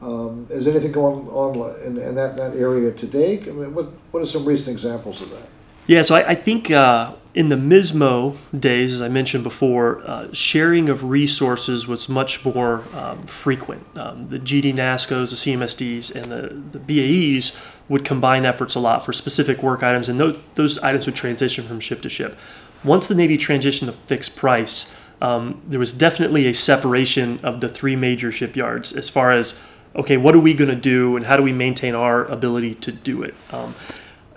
Um, 0.00 0.46
is 0.50 0.68
anything 0.68 0.92
going 0.92 1.28
on 1.28 1.56
in, 1.84 1.96
in 1.96 2.14
that, 2.14 2.36
that 2.36 2.56
area 2.56 2.92
today? 2.92 3.40
I 3.40 3.52
mean, 3.52 3.74
what 3.74 3.86
what 4.10 4.22
are 4.22 4.26
some 4.26 4.44
recent 4.44 4.68
examples 4.68 5.22
of 5.22 5.30
that? 5.30 5.48
Yeah, 5.86 6.02
so 6.02 6.14
I, 6.14 6.30
I 6.30 6.34
think 6.34 6.70
uh, 6.70 7.14
in 7.34 7.48
the 7.48 7.56
MISMO 7.56 8.36
days, 8.58 8.94
as 8.94 9.02
I 9.02 9.08
mentioned 9.08 9.44
before, 9.44 10.02
uh, 10.06 10.32
sharing 10.32 10.88
of 10.88 11.04
resources 11.04 11.86
was 11.86 12.08
much 12.08 12.44
more 12.44 12.84
um, 12.94 13.26
frequent. 13.26 13.84
Um, 13.96 14.28
the 14.28 14.38
GD 14.38 14.74
NASSCOs, 14.74 15.30
the 15.30 15.36
CMSDs, 15.36 16.14
and 16.14 16.24
the, 16.30 16.78
the 16.78 16.78
BAEs 16.78 17.58
would 17.88 18.04
combine 18.04 18.46
efforts 18.46 18.74
a 18.74 18.80
lot 18.80 19.04
for 19.04 19.12
specific 19.12 19.62
work 19.62 19.82
items, 19.82 20.08
and 20.08 20.18
those, 20.18 20.38
those 20.54 20.78
items 20.78 21.06
would 21.06 21.16
transition 21.16 21.64
from 21.64 21.80
ship 21.80 22.00
to 22.02 22.08
ship. 22.08 22.38
Once 22.84 23.08
the 23.08 23.14
Navy 23.14 23.36
transitioned 23.36 23.86
to 23.86 23.92
fixed 23.92 24.36
price, 24.36 24.96
um, 25.24 25.62
there 25.66 25.80
was 25.80 25.92
definitely 25.94 26.46
a 26.46 26.52
separation 26.52 27.40
of 27.42 27.60
the 27.60 27.68
three 27.68 27.96
major 27.96 28.30
shipyards 28.30 28.92
as 28.92 29.08
far 29.08 29.32
as 29.32 29.58
okay, 29.96 30.16
what 30.16 30.34
are 30.34 30.40
we 30.40 30.52
going 30.54 30.68
to 30.68 30.76
do, 30.76 31.16
and 31.16 31.26
how 31.26 31.36
do 31.36 31.42
we 31.42 31.52
maintain 31.52 31.94
our 31.94 32.24
ability 32.24 32.74
to 32.74 32.90
do 32.90 33.22
it. 33.22 33.32
Um, 33.52 33.76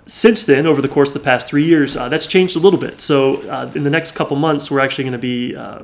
since 0.06 0.44
then, 0.44 0.66
over 0.66 0.80
the 0.80 0.88
course 0.88 1.08
of 1.14 1.20
the 1.20 1.24
past 1.24 1.48
three 1.48 1.64
years, 1.64 1.96
uh, 1.96 2.08
that's 2.08 2.28
changed 2.28 2.54
a 2.54 2.60
little 2.60 2.78
bit. 2.78 3.00
So, 3.00 3.42
uh, 3.48 3.70
in 3.74 3.82
the 3.82 3.90
next 3.90 4.12
couple 4.12 4.36
months, 4.36 4.70
we're 4.70 4.78
actually 4.78 5.04
going 5.04 5.12
to 5.12 5.18
be 5.18 5.56
uh, 5.56 5.80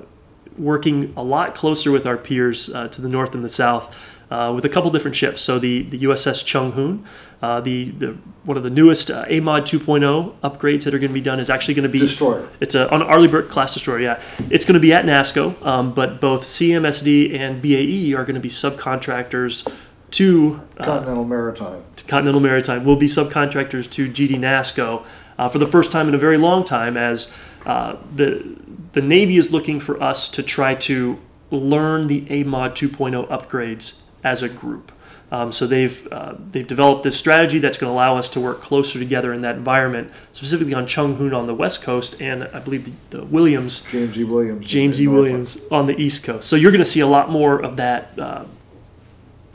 working 0.57 1.13
a 1.17 1.25
lot 1.25 1.57
closer 1.57 1.91
with 1.91 2.07
our 2.07 2.17
peers 2.17 2.73
uh, 2.73 2.87
to 2.89 3.03
the 3.03 3.09
north 3.09 3.35
and 3.35 3.43
the 3.43 3.49
south 3.49 3.95
uh, 4.31 4.53
with 4.55 4.65
a 4.65 4.69
couple 4.69 4.91
different 4.91 5.17
ships. 5.17 5.41
So, 5.41 5.59
the, 5.59 5.83
the 5.83 5.99
USS 6.01 6.45
Chung 6.45 6.73
Hoon, 6.73 7.05
uh, 7.45 7.61
the, 7.61 7.91
the 7.91 8.17
one 8.45 8.57
of 8.57 8.63
the 8.63 8.71
newest 8.71 9.09
AMOD 9.09 9.63
2.0 9.63 10.35
upgrades 10.41 10.85
that 10.85 10.95
are 10.95 10.99
going 10.99 11.11
to 11.11 11.15
be 11.15 11.21
done 11.21 11.39
is 11.41 11.51
actually 11.51 11.75
going 11.75 11.83
to 11.83 11.89
be 11.91 11.99
Destroyer. 11.99 12.49
It's 12.61 12.75
a, 12.75 12.89
an 12.89 13.03
Arleigh 13.03 13.29
Burke 13.29 13.51
class 13.51 13.75
destroyer. 13.75 14.01
Yeah, 14.01 14.23
it's 14.51 14.65
going 14.65 14.75
to 14.75 14.81
be 14.81 14.93
at 14.93 15.05
NASSCO, 15.05 15.63
um, 15.65 15.93
but 15.93 16.21
both 16.21 16.43
CMSD 16.43 17.39
and 17.39 17.61
BAE 17.61 18.17
are 18.19 18.25
going 18.25 18.35
to 18.35 18.41
be 18.41 18.49
subcontractors 18.49 19.71
to 20.13 20.63
Continental 20.77 21.25
Maritime. 21.25 21.83
Continental 22.07 22.41
Maritime 22.41 22.85
will 22.85 22.97
be 22.97 23.07
subcontractors 23.07 23.91
to 23.91 24.09
GD 24.09 24.39
NASSCO 24.39 25.05
uh, 25.37 25.49
for 25.49 25.59
the 25.59 25.67
first 25.67 25.91
time 25.93 26.09
in 26.09 26.15
a 26.15 26.19
very 26.19 26.39
long 26.39 26.65
time 26.65 26.97
as 26.97 27.37
uh, 27.67 27.97
the 28.15 28.57
the 28.93 29.03
Navy 29.03 29.37
is 29.37 29.51
looking 29.51 29.81
for 29.81 30.01
us 30.03 30.29
to 30.29 30.43
try 30.43 30.75
to 30.77 31.19
learn 31.51 32.07
the 32.07 32.23
AMOD 32.23 32.71
2.0 32.71 33.29
upgrades 33.29 34.04
as 34.25 34.43
a 34.43 34.49
group. 34.49 34.91
Um, 35.31 35.53
so 35.53 35.67
they've 35.67 36.07
uh, 36.13 36.35
they've 36.39 36.67
developed 36.67 37.03
this 37.03 37.19
strategy 37.19 37.59
that's 37.59 37.77
going 37.77 37.91
to 37.91 37.95
allow 37.95 38.17
us 38.17 38.29
to 38.31 38.41
work 38.41 38.61
closer 38.61 38.99
together 38.99 39.33
in 39.33 39.41
that 39.41 39.57
environment, 39.57 40.13
specifically 40.33 40.75
on 40.75 40.87
Chung 40.87 41.17
Hoon 41.17 41.35
on 41.35 41.47
the 41.47 41.55
west 41.55 41.83
coast, 41.83 42.21
and 42.21 42.45
I 42.45 42.61
believe 42.61 42.85
the, 42.85 43.19
the 43.19 43.25
Williams 43.25 43.81
James 43.91 44.17
E. 44.17 44.25
Williams. 44.25 44.67
James 44.67 45.01
E. 45.01 45.09
Williams 45.09 45.59
on 45.71 45.87
the 45.87 46.01
East 46.01 46.25
Coast. 46.25 46.49
So 46.49 46.57
you're 46.57 46.71
going 46.71 46.85
to 46.85 46.91
see 46.91 47.01
a 47.01 47.07
lot 47.07 47.31
more 47.31 47.59
of 47.59 47.77
that 47.79 48.17
uh, 48.19 48.45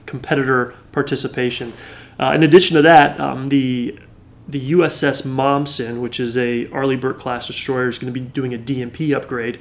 competitor 0.06 0.76
participation. 0.92 1.72
Uh, 2.20 2.34
in 2.34 2.44
addition 2.44 2.76
to 2.76 2.82
that, 2.82 3.20
um, 3.20 3.48
the 3.48 3.98
the 4.48 4.72
USS 4.72 5.26
Momsen, 5.26 6.02
which 6.02 6.20
is 6.20 6.36
a 6.36 6.68
Arleigh 6.72 6.98
Burke 6.98 7.20
class 7.20 7.46
destroyer, 7.46 7.88
is 7.88 8.00
going 8.00 8.12
to 8.12 8.20
be 8.20 8.26
doing 8.26 8.54
a 8.54 8.58
DMP 8.58 9.16
upgrade, 9.16 9.60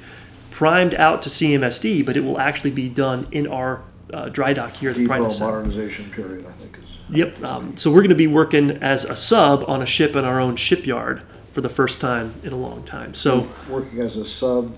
primed 0.49 0.95
out 0.95 1.21
to 1.21 1.29
CMSD, 1.29 2.03
but 2.03 2.17
it 2.17 2.21
will 2.21 2.39
actually 2.39 2.71
be 2.71 2.89
done 2.89 3.27
in 3.31 3.45
our 3.45 3.83
uh, 4.13 4.29
dry 4.29 4.53
dock 4.53 4.73
here 4.75 4.89
at 4.91 4.95
the 4.95 5.03
Depot 5.03 5.17
Pride 5.19 5.31
Center. 5.33 5.51
modernization 5.51 6.09
period, 6.11 6.45
I 6.45 6.51
think 6.51 6.77
is. 6.77 7.15
Yep. 7.15 7.43
Um, 7.43 7.77
so 7.77 7.89
we're 7.89 8.01
going 8.01 8.09
to 8.09 8.15
be 8.15 8.27
working 8.27 8.71
as 8.83 9.03
a 9.05 9.15
sub 9.15 9.63
on 9.67 9.81
a 9.81 9.85
ship 9.85 10.15
in 10.15 10.25
our 10.25 10.39
own 10.39 10.55
shipyard 10.55 11.21
for 11.53 11.61
the 11.61 11.69
first 11.69 11.99
time 11.99 12.33
in 12.43 12.53
a 12.53 12.57
long 12.57 12.83
time. 12.83 13.13
So 13.13 13.47
Working 13.69 13.99
as 14.01 14.15
a 14.15 14.25
sub. 14.25 14.75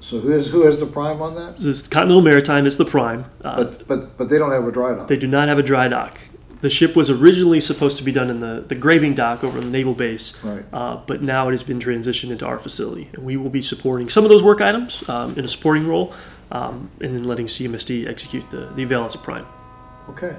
So 0.00 0.18
who 0.20 0.32
is, 0.32 0.48
who 0.48 0.62
has 0.62 0.80
the 0.80 0.86
prime 0.86 1.22
on 1.22 1.34
that? 1.36 1.56
this 1.56 1.86
Continental 1.88 2.20
Maritime 2.22 2.66
is 2.66 2.76
the 2.76 2.84
prime. 2.84 3.24
Uh, 3.42 3.64
But, 3.64 3.88
but, 3.88 4.18
but 4.18 4.28
they 4.28 4.36
don't 4.38 4.50
have 4.52 4.66
a 4.66 4.72
dry 4.72 4.94
dock. 4.94 5.08
They 5.08 5.16
do 5.16 5.26
not 5.26 5.48
have 5.48 5.58
a 5.58 5.62
dry 5.62 5.88
dock. 5.88 6.18
The 6.60 6.68
ship 6.70 6.96
was 6.96 7.08
originally 7.10 7.60
supposed 7.60 7.98
to 7.98 8.02
be 8.04 8.10
done 8.12 8.28
in 8.30 8.40
the, 8.40 8.64
the 8.66 8.74
graving 8.74 9.14
dock 9.14 9.44
over 9.44 9.58
in 9.58 9.66
the 9.66 9.70
naval 9.72 9.92
base, 9.94 10.42
Right. 10.42 10.64
uh, 10.72 10.96
but 11.06 11.20
now 11.22 11.46
it 11.48 11.52
has 11.52 11.62
been 11.62 11.78
transitioned 11.78 12.30
into 12.32 12.46
our 12.46 12.58
facility. 12.58 13.10
And 13.12 13.24
we 13.24 13.36
will 13.36 13.50
be 13.50 13.60
supporting 13.62 14.08
some 14.08 14.24
of 14.24 14.30
those 14.30 14.42
work 14.42 14.60
items 14.62 15.06
um, 15.08 15.36
in 15.38 15.44
a 15.44 15.48
supporting 15.48 15.86
role 15.86 16.12
um, 16.50 16.90
and 17.00 17.14
then 17.14 17.24
letting 17.24 17.46
CMSD 17.46 18.08
execute 18.08 18.48
the, 18.50 18.66
the 18.74 18.82
as 18.82 19.14
a 19.14 19.18
prime. 19.18 19.46
Okay. 20.08 20.36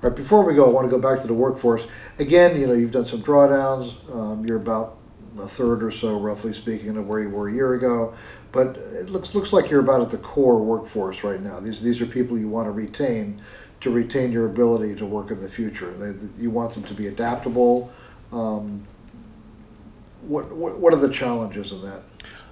All 0.00 0.10
right, 0.10 0.16
before 0.16 0.44
we 0.44 0.54
go, 0.54 0.64
I 0.64 0.68
want 0.68 0.88
to 0.88 0.90
go 0.90 1.00
back 1.00 1.20
to 1.22 1.26
the 1.26 1.34
workforce. 1.34 1.88
Again, 2.20 2.58
you 2.60 2.68
know, 2.68 2.72
you've 2.72 2.92
done 2.92 3.06
some 3.06 3.20
drawdowns. 3.20 3.96
Um, 4.14 4.46
you're 4.46 4.58
about 4.58 4.96
a 5.38 5.46
third 5.46 5.82
or 5.82 5.90
so, 5.90 6.18
roughly 6.20 6.52
speaking, 6.52 6.96
of 6.96 7.08
where 7.08 7.20
you 7.20 7.30
were 7.30 7.48
a 7.48 7.52
year 7.52 7.74
ago. 7.74 8.14
But 8.52 8.76
it 8.76 9.10
looks 9.10 9.34
looks 9.34 9.52
like 9.52 9.70
you're 9.70 9.80
about 9.80 10.00
at 10.00 10.10
the 10.10 10.18
core 10.18 10.62
workforce 10.62 11.24
right 11.24 11.40
now. 11.40 11.58
These 11.58 11.80
these 11.82 12.00
are 12.00 12.06
people 12.06 12.38
you 12.38 12.48
want 12.48 12.66
to 12.66 12.70
retain 12.70 13.40
to 13.80 13.90
retain 13.90 14.32
your 14.32 14.46
ability 14.46 14.94
to 14.96 15.06
work 15.06 15.30
in 15.30 15.40
the 15.40 15.48
future. 15.48 15.90
They, 15.92 16.42
you 16.42 16.50
want 16.50 16.74
them 16.74 16.84
to 16.84 16.94
be 16.94 17.08
adaptable. 17.08 17.92
Um, 18.32 18.86
what, 20.22 20.54
what 20.54 20.78
what 20.78 20.94
are 20.94 21.00
the 21.00 21.12
challenges 21.12 21.72
in 21.72 21.82
that? 21.82 22.02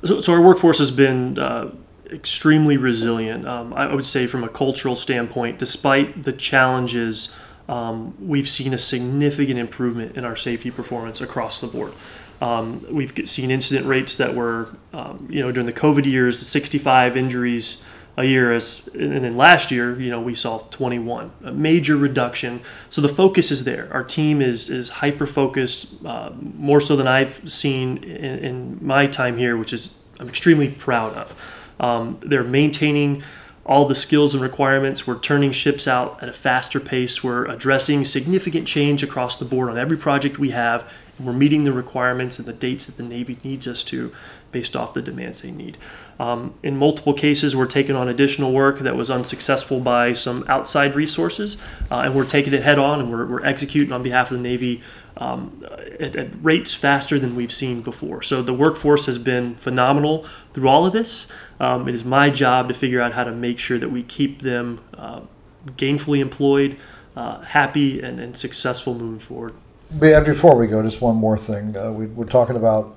So, 0.06 0.20
so 0.20 0.32
our 0.32 0.40
workforce 0.40 0.78
has 0.78 0.90
been 0.90 1.38
uh, 1.38 1.74
extremely 2.10 2.76
resilient. 2.76 3.46
Um, 3.46 3.74
I 3.74 3.92
would 3.92 4.06
say, 4.06 4.26
from 4.26 4.44
a 4.44 4.48
cultural 4.48 4.96
standpoint, 4.96 5.58
despite 5.58 6.22
the 6.22 6.32
challenges, 6.32 7.36
um, 7.68 8.14
we've 8.20 8.48
seen 8.48 8.72
a 8.72 8.78
significant 8.78 9.58
improvement 9.58 10.16
in 10.16 10.24
our 10.24 10.36
safety 10.36 10.70
performance 10.70 11.20
across 11.20 11.60
the 11.60 11.66
board. 11.66 11.92
Um, 12.40 12.84
we've 12.90 13.12
seen 13.28 13.50
incident 13.50 13.86
rates 13.86 14.16
that 14.18 14.34
were, 14.34 14.76
um, 14.92 15.26
you 15.30 15.40
know, 15.40 15.50
during 15.50 15.66
the 15.66 15.72
COVID 15.72 16.04
years, 16.04 16.38
65 16.38 17.16
injuries 17.16 17.84
a 18.16 18.24
year, 18.24 18.52
as 18.52 18.88
and 18.94 19.24
then 19.24 19.36
last 19.36 19.70
year, 19.70 20.00
you 20.00 20.10
know, 20.10 20.20
we 20.20 20.34
saw 20.34 20.58
21, 20.58 21.30
a 21.44 21.52
major 21.52 21.96
reduction. 21.96 22.60
So 22.88 23.02
the 23.02 23.08
focus 23.08 23.50
is 23.50 23.64
there. 23.64 23.88
Our 23.92 24.02
team 24.04 24.40
is 24.40 24.70
is 24.70 24.88
hyper 24.88 25.26
focused, 25.26 26.04
uh, 26.04 26.30
more 26.40 26.80
so 26.80 26.96
than 26.96 27.06
I've 27.06 27.50
seen 27.50 27.98
in, 27.98 28.38
in 28.38 28.78
my 28.80 29.06
time 29.06 29.36
here, 29.36 29.56
which 29.56 29.72
is 29.72 30.02
I'm 30.18 30.28
extremely 30.28 30.68
proud 30.68 31.12
of. 31.14 31.62
Um, 31.78 32.18
they're 32.22 32.44
maintaining 32.44 33.22
all 33.66 33.84
the 33.84 33.94
skills 33.94 34.32
and 34.32 34.42
requirements. 34.42 35.06
We're 35.06 35.18
turning 35.18 35.52
ships 35.52 35.86
out 35.86 36.22
at 36.22 36.28
a 36.28 36.32
faster 36.32 36.80
pace. 36.80 37.22
We're 37.22 37.46
addressing 37.46 38.04
significant 38.04 38.66
change 38.66 39.02
across 39.02 39.38
the 39.38 39.44
board 39.44 39.68
on 39.68 39.76
every 39.76 39.96
project 39.96 40.38
we 40.38 40.50
have, 40.50 40.90
we're 41.18 41.32
meeting 41.32 41.64
the 41.64 41.72
requirements 41.72 42.38
and 42.38 42.46
the 42.46 42.52
dates 42.52 42.86
that 42.86 42.96
the 42.96 43.08
Navy 43.08 43.38
needs 43.42 43.66
us 43.66 43.82
to 43.84 44.12
based 44.52 44.76
off 44.76 44.94
the 44.94 45.02
demands 45.02 45.42
they 45.42 45.50
need. 45.50 45.76
Um, 46.18 46.54
in 46.62 46.76
multiple 46.76 47.12
cases, 47.12 47.54
we're 47.54 47.66
taking 47.66 47.96
on 47.96 48.08
additional 48.08 48.52
work 48.52 48.78
that 48.80 48.96
was 48.96 49.10
unsuccessful 49.10 49.80
by 49.80 50.12
some 50.12 50.44
outside 50.48 50.94
resources, 50.94 51.60
uh, 51.90 52.00
and 52.00 52.14
we're 52.14 52.24
taking 52.24 52.54
it 52.54 52.62
head 52.62 52.78
on 52.78 53.00
and 53.00 53.10
we're, 53.10 53.26
we're 53.26 53.44
executing 53.44 53.92
on 53.92 54.02
behalf 54.02 54.30
of 54.30 54.38
the 54.38 54.42
Navy 54.42 54.82
um, 55.18 55.62
at, 55.98 56.16
at, 56.16 56.44
rates 56.44 56.74
faster 56.74 57.18
than 57.18 57.34
we've 57.34 57.52
seen 57.52 57.82
before. 57.82 58.22
So 58.22 58.42
the 58.42 58.54
workforce 58.54 59.06
has 59.06 59.18
been 59.18 59.56
phenomenal 59.56 60.26
through 60.52 60.68
all 60.68 60.86
of 60.86 60.92
this. 60.92 61.30
Um, 61.58 61.88
it 61.88 61.94
is 61.94 62.04
my 62.04 62.30
job 62.30 62.68
to 62.68 62.74
figure 62.74 63.00
out 63.00 63.12
how 63.12 63.24
to 63.24 63.32
make 63.32 63.58
sure 63.58 63.78
that 63.78 63.90
we 63.90 64.02
keep 64.02 64.42
them 64.42 64.80
uh, 64.96 65.20
gainfully 65.68 66.20
employed, 66.20 66.78
uh, 67.16 67.40
happy, 67.40 68.00
and, 68.00 68.20
and 68.20 68.36
successful 68.36 68.94
moving 68.94 69.18
forward. 69.18 69.54
And 69.90 70.26
before 70.26 70.56
we 70.56 70.66
go, 70.66 70.82
just 70.82 71.00
one 71.00 71.16
more 71.16 71.38
thing. 71.38 71.76
Uh, 71.76 71.92
we, 71.92 72.06
are 72.20 72.26
talking 72.26 72.56
about 72.56 72.96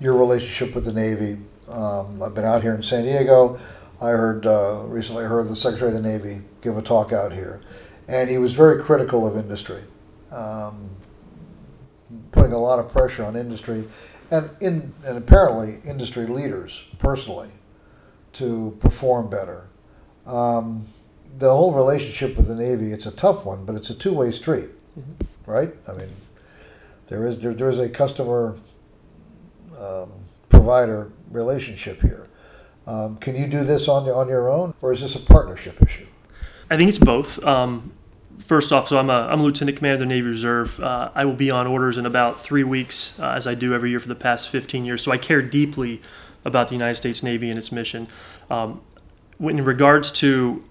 your 0.00 0.16
relationship 0.16 0.74
with 0.74 0.84
the 0.84 0.92
Navy. 0.92 1.38
Um, 1.68 2.22
I've 2.22 2.34
been 2.34 2.46
out 2.46 2.62
here 2.62 2.74
in 2.74 2.82
San 2.82 3.04
Diego. 3.04 3.58
I 4.00 4.10
heard 4.10 4.46
uh, 4.46 4.84
recently 4.86 5.24
heard 5.24 5.48
the 5.48 5.56
Secretary 5.56 5.94
of 5.94 6.02
the 6.02 6.08
Navy 6.08 6.40
give 6.62 6.78
a 6.78 6.82
talk 6.82 7.12
out 7.12 7.32
here, 7.32 7.60
and 8.08 8.30
he 8.30 8.38
was 8.38 8.54
very 8.54 8.80
critical 8.80 9.26
of 9.26 9.36
industry, 9.36 9.82
um, 10.32 10.90
putting 12.32 12.52
a 12.52 12.58
lot 12.58 12.78
of 12.78 12.90
pressure 12.90 13.24
on 13.24 13.36
industry, 13.36 13.84
and 14.30 14.48
in 14.60 14.94
and 15.04 15.18
apparently 15.18 15.78
industry 15.86 16.26
leaders 16.26 16.84
personally 16.98 17.50
to 18.34 18.76
perform 18.80 19.28
better. 19.28 19.68
Um, 20.26 20.86
the 21.36 21.50
whole 21.50 21.72
relationship 21.72 22.36
with 22.36 22.46
the 22.46 22.54
Navy, 22.54 22.92
it's 22.92 23.06
a 23.06 23.12
tough 23.12 23.44
one, 23.44 23.64
but 23.64 23.74
it's 23.74 23.90
a 23.90 23.94
two-way 23.94 24.30
street, 24.30 24.70
mm-hmm. 24.98 25.24
Right? 25.48 25.74
I 25.88 25.92
mean, 25.94 26.08
there 27.08 27.26
is 27.26 27.40
there, 27.40 27.54
there 27.54 27.70
is 27.70 27.78
a 27.78 27.88
customer 27.88 28.56
um, 29.80 30.12
provider 30.48 31.10
relationship 31.30 32.00
here. 32.02 32.28
Um, 32.86 33.16
can 33.16 33.34
you 33.34 33.46
do 33.46 33.64
this 33.64 33.88
on 33.88 34.08
on 34.08 34.28
your 34.28 34.48
own, 34.48 34.74
or 34.80 34.92
is 34.92 35.00
this 35.00 35.16
a 35.16 35.20
partnership 35.20 35.80
issue? 35.82 36.06
I 36.70 36.76
think 36.76 36.88
it's 36.88 36.98
both. 36.98 37.42
Um, 37.44 37.92
first 38.38 38.72
off, 38.72 38.88
so 38.88 38.98
I'm 38.98 39.10
a, 39.10 39.28
I'm 39.30 39.40
a 39.40 39.42
lieutenant 39.42 39.78
commander 39.78 39.94
of 39.94 40.00
the 40.00 40.06
Navy 40.06 40.28
Reserve. 40.28 40.78
Uh, 40.80 41.10
I 41.14 41.24
will 41.24 41.34
be 41.34 41.50
on 41.50 41.66
orders 41.66 41.98
in 41.98 42.06
about 42.06 42.40
three 42.40 42.64
weeks, 42.64 43.18
uh, 43.18 43.30
as 43.30 43.46
I 43.46 43.54
do 43.54 43.74
every 43.74 43.90
year 43.90 44.00
for 44.00 44.08
the 44.08 44.14
past 44.14 44.48
15 44.50 44.84
years. 44.84 45.02
So 45.02 45.12
I 45.12 45.18
care 45.18 45.42
deeply 45.42 46.02
about 46.44 46.68
the 46.68 46.74
United 46.74 46.94
States 46.94 47.22
Navy 47.22 47.48
and 47.48 47.58
its 47.58 47.72
mission. 47.72 48.06
Um, 48.50 48.82
in 49.40 49.64
regards 49.64 50.10
to 50.12 50.64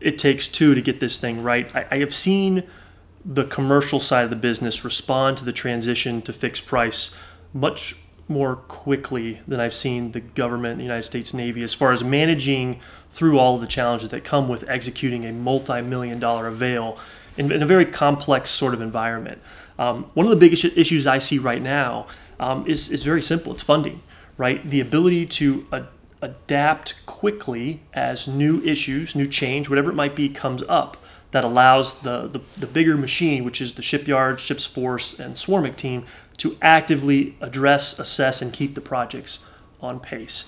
it 0.00 0.18
takes 0.18 0.48
two 0.48 0.74
to 0.74 0.82
get 0.82 1.00
this 1.00 1.16
thing 1.16 1.42
right, 1.42 1.74
I, 1.74 1.86
I 1.90 1.98
have 1.98 2.14
seen 2.14 2.64
the 3.24 3.44
commercial 3.44 4.00
side 4.00 4.24
of 4.24 4.30
the 4.30 4.36
business 4.36 4.84
respond 4.84 5.38
to 5.38 5.44
the 5.44 5.52
transition 5.52 6.22
to 6.22 6.32
fixed 6.32 6.66
price 6.66 7.16
much 7.52 7.96
more 8.28 8.56
quickly 8.56 9.40
than 9.46 9.60
I've 9.60 9.74
seen 9.74 10.12
the 10.12 10.20
government, 10.20 10.78
the 10.78 10.84
United 10.84 11.02
States 11.02 11.34
Navy, 11.34 11.62
as 11.62 11.74
far 11.74 11.92
as 11.92 12.02
managing 12.02 12.80
through 13.10 13.38
all 13.38 13.56
of 13.56 13.60
the 13.60 13.66
challenges 13.66 14.08
that 14.08 14.24
come 14.24 14.48
with 14.48 14.68
executing 14.68 15.24
a 15.24 15.32
multi-million 15.32 16.18
dollar 16.18 16.46
avail 16.46 16.98
in, 17.36 17.52
in 17.52 17.62
a 17.62 17.66
very 17.66 17.84
complex 17.84 18.50
sort 18.50 18.74
of 18.74 18.80
environment. 18.80 19.40
Um, 19.78 20.04
one 20.14 20.26
of 20.26 20.30
the 20.30 20.38
biggest 20.38 20.64
issues 20.64 21.06
I 21.06 21.18
see 21.18 21.38
right 21.38 21.62
now 21.62 22.06
um, 22.40 22.66
is, 22.66 22.90
is 22.90 23.04
very 23.04 23.22
simple. 23.22 23.52
It's 23.52 23.62
funding, 23.62 24.02
right? 24.36 24.68
The 24.68 24.80
ability 24.80 25.26
to 25.26 25.66
a, 25.72 25.84
adapt 26.20 27.04
quickly 27.06 27.82
as 27.92 28.28
new 28.28 28.62
issues, 28.62 29.14
new 29.14 29.26
change, 29.26 29.68
whatever 29.68 29.90
it 29.90 29.94
might 29.94 30.16
be, 30.16 30.28
comes 30.28 30.62
up 30.68 30.96
that 31.32 31.44
allows 31.44 32.00
the, 32.00 32.28
the, 32.28 32.40
the 32.56 32.66
bigger 32.66 32.96
machine, 32.96 33.44
which 33.44 33.60
is 33.60 33.74
the 33.74 33.82
shipyard, 33.82 34.38
ships 34.38 34.64
force, 34.64 35.18
and 35.18 35.34
SWRMC 35.34 35.76
team, 35.76 36.04
to 36.36 36.56
actively 36.62 37.36
address, 37.40 37.98
assess, 37.98 38.40
and 38.40 38.52
keep 38.52 38.74
the 38.74 38.80
projects 38.80 39.44
on 39.80 39.98
pace. 39.98 40.46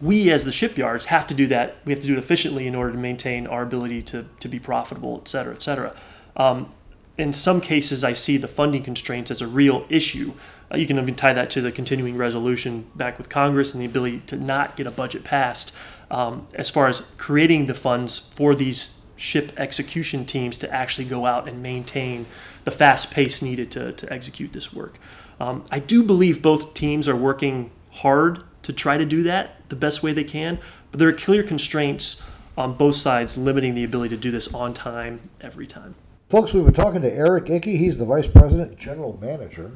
We, 0.00 0.30
as 0.30 0.44
the 0.44 0.52
shipyards, 0.52 1.06
have 1.06 1.26
to 1.26 1.34
do 1.34 1.46
that. 1.48 1.76
We 1.84 1.92
have 1.92 2.00
to 2.00 2.06
do 2.06 2.14
it 2.14 2.18
efficiently 2.18 2.66
in 2.66 2.74
order 2.74 2.92
to 2.92 2.98
maintain 2.98 3.46
our 3.46 3.62
ability 3.62 4.02
to, 4.02 4.26
to 4.38 4.48
be 4.48 4.58
profitable, 4.58 5.18
et 5.20 5.28
cetera, 5.28 5.54
et 5.54 5.62
cetera. 5.62 5.94
Um, 6.36 6.72
in 7.18 7.32
some 7.32 7.60
cases, 7.60 8.02
I 8.02 8.14
see 8.14 8.38
the 8.38 8.48
funding 8.48 8.82
constraints 8.82 9.30
as 9.30 9.42
a 9.42 9.46
real 9.46 9.84
issue. 9.90 10.32
Uh, 10.72 10.78
you 10.78 10.86
can 10.86 10.98
even 10.98 11.16
tie 11.16 11.34
that 11.34 11.50
to 11.50 11.60
the 11.60 11.70
continuing 11.70 12.16
resolution 12.16 12.86
back 12.94 13.18
with 13.18 13.28
Congress 13.28 13.74
and 13.74 13.82
the 13.82 13.86
ability 13.86 14.20
to 14.28 14.36
not 14.36 14.76
get 14.76 14.86
a 14.86 14.90
budget 14.90 15.24
passed 15.24 15.74
um, 16.10 16.46
as 16.54 16.70
far 16.70 16.88
as 16.88 17.00
creating 17.18 17.66
the 17.66 17.74
funds 17.74 18.16
for 18.18 18.54
these 18.54 18.99
ship 19.20 19.52
execution 19.58 20.24
teams 20.24 20.56
to 20.58 20.74
actually 20.74 21.04
go 21.04 21.26
out 21.26 21.46
and 21.46 21.62
maintain 21.62 22.24
the 22.64 22.70
fast 22.70 23.10
pace 23.10 23.42
needed 23.42 23.70
to, 23.70 23.92
to 23.92 24.10
execute 24.12 24.52
this 24.52 24.72
work. 24.72 24.98
Um, 25.38 25.64
I 25.70 25.78
do 25.78 26.02
believe 26.02 26.42
both 26.42 26.74
teams 26.74 27.08
are 27.08 27.16
working 27.16 27.70
hard 27.90 28.42
to 28.62 28.72
try 28.72 28.96
to 28.96 29.04
do 29.04 29.22
that 29.24 29.68
the 29.68 29.76
best 29.76 30.02
way 30.02 30.12
they 30.12 30.24
can, 30.24 30.58
but 30.90 30.98
there 30.98 31.08
are 31.08 31.12
clear 31.12 31.42
constraints 31.42 32.26
on 32.56 32.74
both 32.74 32.94
sides 32.94 33.36
limiting 33.36 33.74
the 33.74 33.84
ability 33.84 34.14
to 34.14 34.20
do 34.20 34.30
this 34.30 34.52
on 34.54 34.74
time 34.74 35.20
every 35.40 35.66
time. 35.66 35.94
Folks, 36.28 36.52
we've 36.52 36.64
been 36.64 36.74
talking 36.74 37.02
to 37.02 37.12
Eric 37.12 37.46
Icke. 37.46 37.76
He's 37.76 37.98
the 37.98 38.04
Vice 38.04 38.28
President 38.28 38.78
General 38.78 39.18
Manager 39.20 39.72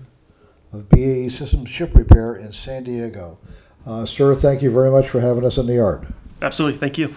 of 0.73 0.89
BAE 0.89 1.29
Systems 1.29 1.69
Ship 1.69 1.95
Repair 1.95 2.35
in 2.35 2.53
San 2.53 2.85
Diego. 2.85 3.39
Uh, 3.87 4.07
sir, 4.07 4.35
thank 4.35 4.63
you 4.63 4.71
very 4.71 4.91
much 4.91 5.09
for 5.09 5.21
having 5.21 5.45
us 5.45 5.59
in 5.59 5.67
the 5.67 5.75
yard. 5.75 6.07
Absolutely. 6.41 6.79
Thank 6.79 6.99
you. 6.99 7.15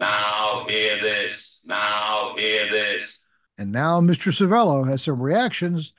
Now 0.00 0.66
hear 0.68 1.00
this. 1.00 1.60
Now 1.64 2.34
hear 2.36 2.68
this. 2.70 3.20
And 3.66 3.72
now 3.72 4.00
Mr. 4.00 4.32
Servello 4.32 4.86
has 4.86 5.02
some 5.02 5.20
reactions 5.20 5.92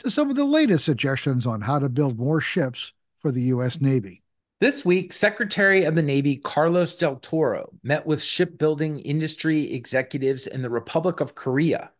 to 0.00 0.10
some 0.10 0.28
of 0.28 0.36
the 0.36 0.44
latest 0.44 0.84
suggestions 0.84 1.46
on 1.46 1.62
how 1.62 1.78
to 1.78 1.88
build 1.88 2.18
more 2.18 2.42
ships 2.42 2.92
for 3.20 3.32
the 3.32 3.40
U.S. 3.44 3.80
Navy. 3.80 4.22
This 4.60 4.84
week, 4.84 5.10
Secretary 5.10 5.84
of 5.84 5.94
the 5.94 6.02
Navy 6.02 6.36
Carlos 6.36 6.94
Del 6.98 7.16
Toro 7.16 7.70
met 7.82 8.04
with 8.04 8.22
shipbuilding 8.22 9.00
industry 9.00 9.72
executives 9.72 10.46
in 10.46 10.60
the 10.60 10.68
Republic 10.68 11.20
of 11.20 11.34
Korea. 11.34 11.92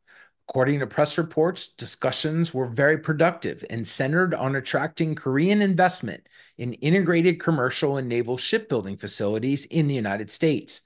According 0.46 0.80
to 0.80 0.87
press 0.87 1.16
reports, 1.16 1.68
discussions 1.68 2.52
were 2.52 2.66
very 2.66 2.98
productive 2.98 3.64
and 3.70 3.87
centered 3.87 4.34
on 4.34 4.56
attracting 4.56 5.14
Korean 5.14 5.62
investment 5.62 6.28
in 6.58 6.74
integrated 6.74 7.40
commercial 7.40 7.96
and 7.96 8.10
naval 8.10 8.37
shipbuilding 8.37 8.98
facilities 8.98 9.64
in 9.64 9.87
the 9.87 9.94
United 9.94 10.30
States. 10.30 10.82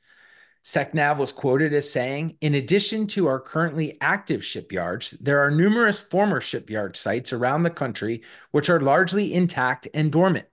SecNav 0.64 1.16
was 1.16 1.32
quoted 1.32 1.72
as 1.72 1.90
saying, 1.90 2.36
In 2.40 2.54
addition 2.54 3.06
to 3.08 3.26
our 3.26 3.40
currently 3.40 3.96
active 4.00 4.44
shipyards, 4.44 5.12
there 5.12 5.38
are 5.38 5.50
numerous 5.50 6.00
former 6.02 6.40
shipyard 6.40 6.96
sites 6.96 7.32
around 7.32 7.62
the 7.62 7.70
country 7.70 8.22
which 8.50 8.68
are 8.68 8.80
largely 8.80 9.32
intact 9.32 9.88
and 9.94 10.12
dormant. 10.12 10.46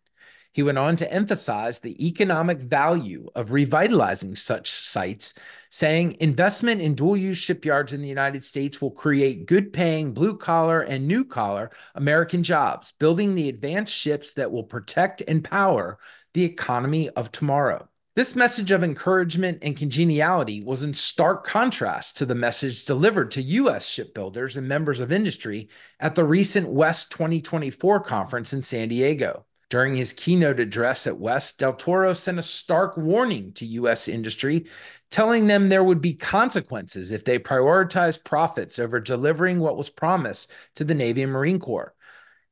He 0.55 0.63
went 0.63 0.77
on 0.77 0.95
to 0.95 1.11
emphasize 1.11 1.81
the 1.81 2.07
economic 2.07 2.61
value 2.61 3.27
of 3.35 3.51
revitalizing 3.51 4.35
such 4.35 4.71
sites, 4.71 5.33
saying 5.69 6.15
investment 6.21 6.79
in 6.79 6.95
dual 6.95 7.17
use 7.17 7.37
shipyards 7.37 7.91
in 7.91 8.01
the 8.01 8.07
United 8.07 8.41
States 8.41 8.81
will 8.81 8.91
create 8.91 9.47
good 9.47 9.73
paying 9.73 10.13
blue 10.13 10.37
collar 10.37 10.81
and 10.81 11.05
new 11.05 11.25
collar 11.25 11.71
American 11.95 12.41
jobs, 12.41 12.93
building 12.99 13.35
the 13.35 13.49
advanced 13.49 13.93
ships 13.93 14.31
that 14.35 14.49
will 14.49 14.63
protect 14.63 15.21
and 15.27 15.43
power 15.43 15.97
the 16.33 16.45
economy 16.45 17.09
of 17.09 17.33
tomorrow. 17.33 17.89
This 18.15 18.33
message 18.33 18.71
of 18.71 18.81
encouragement 18.81 19.57
and 19.61 19.75
congeniality 19.75 20.61
was 20.61 20.83
in 20.83 20.93
stark 20.93 21.45
contrast 21.45 22.15
to 22.15 22.25
the 22.25 22.33
message 22.33 22.85
delivered 22.85 23.29
to 23.31 23.41
U.S. 23.41 23.89
shipbuilders 23.89 24.55
and 24.55 24.65
members 24.69 25.01
of 25.01 25.11
industry 25.11 25.67
at 25.99 26.15
the 26.15 26.23
recent 26.23 26.69
West 26.69 27.11
2024 27.11 27.99
conference 27.99 28.53
in 28.53 28.61
San 28.61 28.87
Diego. 28.87 29.45
During 29.69 29.97
his 29.97 30.13
keynote 30.13 30.61
address 30.61 31.07
at 31.07 31.19
West, 31.19 31.57
Del 31.57 31.73
Toro 31.73 32.13
sent 32.13 32.39
a 32.39 32.41
stark 32.41 32.95
warning 32.95 33.51
to 33.51 33.65
U.S. 33.65 34.07
industry, 34.07 34.65
telling 35.11 35.47
them 35.47 35.67
there 35.67 35.83
would 35.83 35.99
be 35.99 36.13
consequences 36.13 37.11
if 37.11 37.25
they 37.25 37.37
prioritized 37.37 38.23
profits 38.23 38.79
over 38.79 39.01
delivering 39.01 39.59
what 39.59 39.75
was 39.75 39.89
promised 39.89 40.49
to 40.75 40.85
the 40.85 40.95
Navy 40.95 41.23
and 41.23 41.33
Marine 41.33 41.59
Corps. 41.59 41.93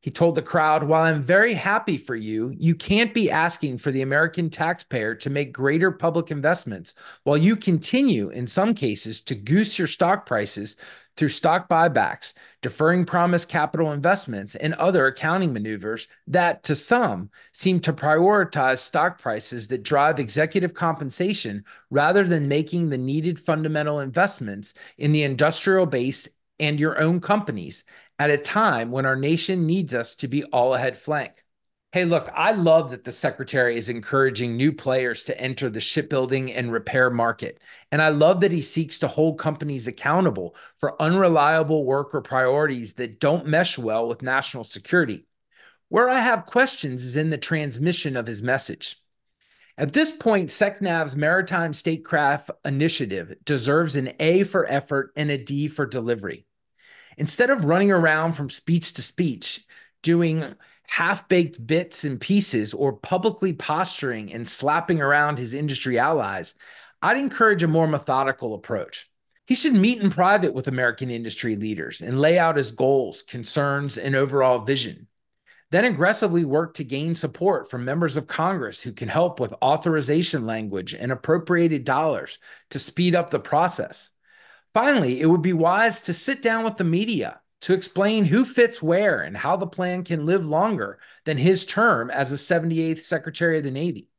He 0.04 0.12
told 0.12 0.36
the 0.36 0.42
crowd, 0.42 0.84
While 0.84 1.04
I'm 1.04 1.24
very 1.24 1.54
happy 1.54 1.98
for 1.98 2.14
you, 2.14 2.54
you 2.60 2.76
can't 2.76 3.14
be 3.14 3.32
asking 3.32 3.78
for 3.78 3.90
the 3.90 4.02
American 4.02 4.50
taxpayer 4.50 5.16
to 5.16 5.30
make 5.30 5.54
greater 5.54 5.92
public 5.92 6.30
investments 6.30 6.94
while 7.24 7.38
you 7.38 7.56
continue, 7.56 8.28
in 8.28 8.46
some 8.46 8.74
cases, 8.74 9.22
to 9.22 9.34
goose 9.34 9.80
your 9.80 9.88
stock 9.88 10.26
prices 10.26 10.76
through 11.16 11.30
stock 11.30 11.70
buybacks, 11.70 12.34
deferring 12.62 13.06
promised 13.06 13.48
capital 13.48 13.94
investments, 13.94 14.56
and 14.56 14.74
other 14.74 15.08
accounting 15.08 15.54
maneuvers 15.54 16.10
that, 16.28 16.64
to 16.64 16.76
some, 16.76 17.30
seem 17.54 17.80
to 17.80 17.94
prioritize 17.94 18.80
stock 18.80 19.22
prices 19.22 19.70
that 19.70 19.84
drive 19.84 20.20
executive 20.20 20.74
compensation 20.74 21.64
rather 21.90 22.26
than 22.26 22.50
making 22.50 22.90
the 22.90 22.98
needed 22.98 23.40
fundamental 23.40 24.02
investments 24.02 24.74
in 24.98 25.14
the 25.14 25.24
industrial 25.24 25.86
base 25.86 26.28
and 26.60 26.80
your 26.80 27.00
own 27.02 27.20
companies 27.20 27.84
at 28.24 28.30
a 28.30 28.38
time 28.38 28.90
when 28.90 29.06
our 29.06 29.18
nation 29.18 29.66
needs 29.66 29.94
us 29.94 30.16
to 30.16 30.30
be 30.30 30.46
all 30.46 30.74
ahead 30.74 30.98
flank. 30.98 31.44
Hey, 31.92 32.06
look, 32.06 32.30
I 32.34 32.54
love 32.54 32.92
that 32.92 33.04
the 33.04 33.12
secretary 33.12 33.76
is 33.76 33.90
encouraging 33.90 34.56
new 34.56 34.72
players 34.72 35.26
to 35.26 35.38
enter 35.38 35.70
the 35.70 35.82
shipbuilding 35.82 36.50
and 36.54 36.72
repair 36.72 37.10
market. 37.10 37.60
And 37.92 38.02
I 38.02 38.08
love 38.08 38.40
that 38.40 38.54
he 38.54 38.62
seeks 38.62 38.98
to 39.00 39.10
hold 39.10 39.40
companies 39.40 39.90
accountable 39.90 40.56
for 40.78 41.00
unreliable 41.02 41.84
work 41.84 42.16
or 42.16 42.22
priorities 42.22 42.94
that 42.94 43.20
don't 43.20 43.46
mesh 43.46 43.78
well 43.78 44.08
with 44.08 44.22
national 44.22 44.64
security. 44.64 45.26
Where 45.90 46.08
I 46.08 46.20
have 46.20 46.46
questions 46.46 47.04
is 47.04 47.18
in 47.18 47.30
the 47.30 47.38
transmission 47.38 48.16
of 48.16 48.26
his 48.26 48.42
message. 48.42 49.02
At 49.78 49.92
this 49.92 50.14
point, 50.14 50.50
SecNav's 50.50 51.18
Maritime 51.18 51.74
Statecraft 51.74 52.52
Initiative 52.64 53.36
deserves 53.44 53.98
an 53.98 54.14
A 54.22 54.46
for 54.46 54.66
effort 54.72 55.12
and 55.18 55.30
a 55.30 55.38
D 55.38 55.68
for 55.68 55.86
delivery. 55.86 56.46
Instead 57.18 57.50
of 57.50 57.66
running 57.66 57.92
around 57.92 58.34
from 58.34 58.50
speech 58.50 58.94
to 58.94 59.02
speech, 59.02 59.66
doing 60.02 60.56
half 60.88 61.28
baked 61.28 61.66
bits 61.66 62.04
and 62.04 62.20
pieces 62.20 62.74
or 62.74 62.94
publicly 62.94 63.54
posturing 63.54 64.32
and 64.32 64.48
slapping 64.48 65.02
around 65.02 65.38
his 65.38 65.54
industry 65.54 65.98
allies, 65.98 66.56
I'd 67.02 67.18
encourage 67.18 67.64
a 67.64 67.68
more 67.68 67.88
methodical 67.88 68.54
approach. 68.54 69.10
He 69.46 69.56
should 69.56 69.74
meet 69.74 70.02
in 70.02 70.10
private 70.10 70.54
with 70.54 70.68
American 70.68 71.10
industry 71.10 71.56
leaders 71.56 72.02
and 72.02 72.20
lay 72.20 72.40
out 72.40 72.56
his 72.56 72.72
goals, 72.72 73.24
concerns, 73.24 73.98
and 73.98 74.16
overall 74.16 74.60
vision. 74.60 75.08
Then 75.70 75.86
aggressively 75.86 76.46
work 76.46 76.76
to 76.76 76.84
gain 76.84 77.16
support 77.16 77.70
from 77.70 77.84
members 77.84 78.16
of 78.16 78.28
Congress 78.28 78.80
who 78.80 78.94
can 78.94 79.10
help 79.10 79.40
with 79.40 79.54
authorization 79.62 80.46
language 80.46 80.94
and 80.94 81.12
appropriated 81.12 81.84
dollars 81.84 82.38
to 82.70 82.80
speed 82.80 83.16
up 83.16 83.32
the 83.32 83.40
process. 83.40 84.12
Finally, 84.74 85.22
it 85.22 85.28
would 85.28 85.42
be 85.42 85.54
wise 85.54 86.00
to 86.02 86.14
sit 86.14 86.42
down 86.42 86.64
with 86.64 86.76
the 86.76 86.84
media 86.84 87.40
to 87.62 87.74
explain 87.74 88.26
who 88.26 88.44
fits 88.44 88.82
where 88.82 89.22
and 89.22 89.38
how 89.38 89.56
the 89.56 89.68
plan 89.68 90.04
can 90.04 90.26
live 90.26 90.46
longer 90.46 91.00
than 91.26 91.38
his 91.38 91.66
term 91.66 92.10
as 92.10 92.30
the 92.30 92.36
78th 92.36 93.00
Secretary 93.00 93.58
of 93.58 93.64
the 93.64 93.72
Navy. 93.72 94.10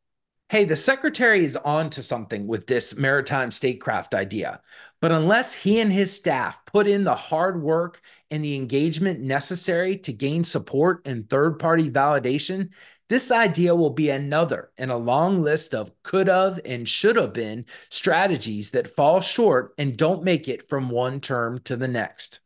Hey, 0.49 0.65
the 0.65 0.77
Secretary 0.77 1.45
is 1.45 1.57
on 1.57 1.91
to 1.91 2.03
something 2.03 2.47
with 2.47 2.67
this 2.67 2.97
maritime 2.97 3.51
statecraft 3.51 4.15
idea, 4.15 4.61
but 5.01 5.11
unless 5.11 5.53
he 5.53 5.81
and 5.81 5.93
his 5.93 6.15
staff 6.15 6.65
put 6.65 6.87
in 6.87 7.05
the 7.05 7.15
hard 7.15 7.61
work 7.61 8.01
and 8.31 8.45
the 8.45 8.57
engagement 8.57 9.21
necessary 9.21 9.99
to 9.99 10.13
gain 10.13 10.45
support 10.45 11.03
and 11.05 11.29
third 11.29 11.59
party 11.59 11.91
validation, 11.91 12.71
this 13.09 13.31
idea 13.31 13.75
will 13.75 13.91
be 13.91 14.11
another 14.11 14.71
in 14.79 14.91
a 14.91 14.97
long 14.97 15.43
list 15.43 15.75
of 15.75 15.93
could 16.03 16.29
have 16.29 16.61
and 16.65 16.89
should 16.89 17.17
have 17.17 17.33
been 17.33 17.67
strategies 17.89 18.71
that 18.71 18.89
fall 18.89 19.21
short 19.21 19.75
and 19.79 19.97
don't 19.97 20.25
make 20.25 20.49
it 20.49 20.69
from 20.69 20.89
one 20.89 21.21
term 21.21 21.59
to 21.61 21.77
the 21.77 21.89
next 21.89 22.41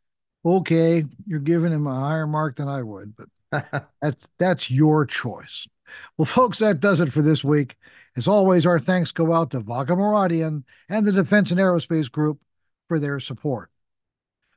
okay, 0.45 1.03
you're 1.27 1.39
giving 1.39 1.71
him 1.71 1.87
a 1.87 1.93
higher 1.93 2.27
mark 2.27 2.55
than 2.55 2.67
I 2.67 2.83
would, 2.83 3.13
but 3.15 3.89
that's 4.01 4.29
that's 4.37 4.69
your 4.71 5.05
choice. 5.05 5.67
Well, 6.17 6.25
folks, 6.25 6.59
that 6.59 6.79
does 6.79 7.01
it 7.01 7.11
for 7.11 7.21
this 7.21 7.43
week. 7.43 7.75
As 8.15 8.27
always, 8.27 8.65
our 8.65 8.79
thanks 8.79 9.11
go 9.11 9.33
out 9.33 9.51
to 9.51 9.59
Vago 9.59 9.95
Muradian 9.95 10.63
and 10.87 11.05
the 11.05 11.11
Defense 11.11 11.51
and 11.51 11.59
Aerospace 11.59 12.11
Group 12.11 12.39
for 12.87 12.99
their 12.99 13.19
support. 13.19 13.71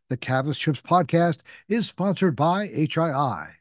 The 0.09 0.17
Cavas 0.17 0.57
Ships 0.57 0.81
podcast 0.81 1.41
is 1.69 1.87
sponsored 1.87 2.37
by 2.37 2.69
HII. 2.69 3.53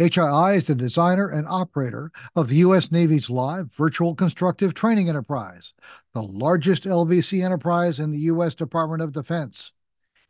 HII 0.00 0.56
is 0.56 0.64
the 0.64 0.74
designer 0.74 1.28
and 1.28 1.46
operator 1.46 2.10
of 2.34 2.48
the 2.48 2.56
U.S. 2.56 2.90
Navy's 2.90 3.28
live 3.28 3.70
virtual 3.70 4.14
constructive 4.14 4.72
training 4.72 5.10
enterprise, 5.10 5.74
the 6.14 6.22
largest 6.22 6.84
LVC 6.84 7.44
enterprise 7.44 7.98
in 7.98 8.10
the 8.10 8.20
U.S. 8.20 8.54
Department 8.54 9.02
of 9.02 9.12
Defense. 9.12 9.72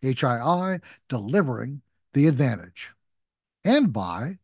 HII 0.02 0.80
delivering 1.08 1.82
the 2.14 2.26
advantage. 2.26 2.90
And 3.62 3.92
by 3.92 4.40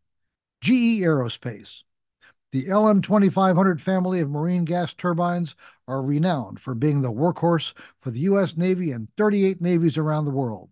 GE 0.61 1.01
Aerospace. 1.01 1.83
The 2.53 2.67
LM2500 2.67 3.81
family 3.81 4.21
of 4.21 4.31
marine 4.31 4.65
gas 4.65 4.95
turbines 4.95 5.57
are 5.89 6.03
renowned 6.03 6.61
for 6.61 6.77
being 6.77 7.01
the 7.01 7.11
workhorse 7.11 7.75
for 7.99 8.13
the 8.13 8.21
U.S. 8.21 8.57
Navy 8.57 8.93
and 8.93 9.09
38 9.17 9.61
navies 9.61 9.99
around 9.99 10.27
the 10.27 10.31
world. 10.31 10.71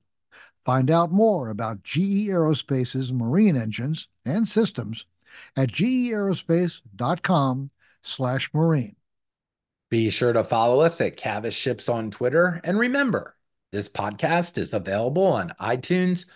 Find 0.65 0.93
out 0.93 1.11
more 1.11 1.49
about 1.49 1.83
GE 1.83 2.29
Aerospace's 2.29 3.13
marine 3.13 3.57
engines 3.57 4.07
and 4.25 4.49
systems 4.49 5.07
at 5.57 5.71
geaerospace.com 5.71 7.71
slash 8.03 8.51
marine. 8.53 8.97
Be 9.91 10.11
sure 10.11 10.33
to 10.33 10.45
follow 10.45 10.81
us 10.81 11.01
at 11.01 11.17
Cavas 11.17 11.57
Ships 11.57 11.89
on 11.89 12.11
Twitter. 12.11 12.61
And 12.65 12.79
remember, 12.79 13.37
this 13.73 13.89
podcast 13.89 14.59
is 14.59 14.75
available 14.75 15.27
on 15.27 15.51
iTunes, 15.61 16.27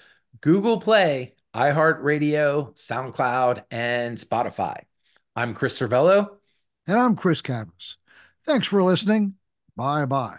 Google 0.40 0.80
Play, 0.80 1.34
iHeartRadio, 1.54 2.76
SoundCloud, 2.76 3.64
and 3.70 4.16
Spotify. 4.16 4.82
I'm 5.34 5.54
Chris 5.54 5.78
Servello. 5.78 6.36
And 6.86 6.98
I'm 6.98 7.16
Chris 7.16 7.42
Cavas. 7.42 7.96
Thanks 8.44 8.66
for 8.66 8.82
listening. 8.82 9.34
Bye 9.76 10.06
bye. 10.06 10.38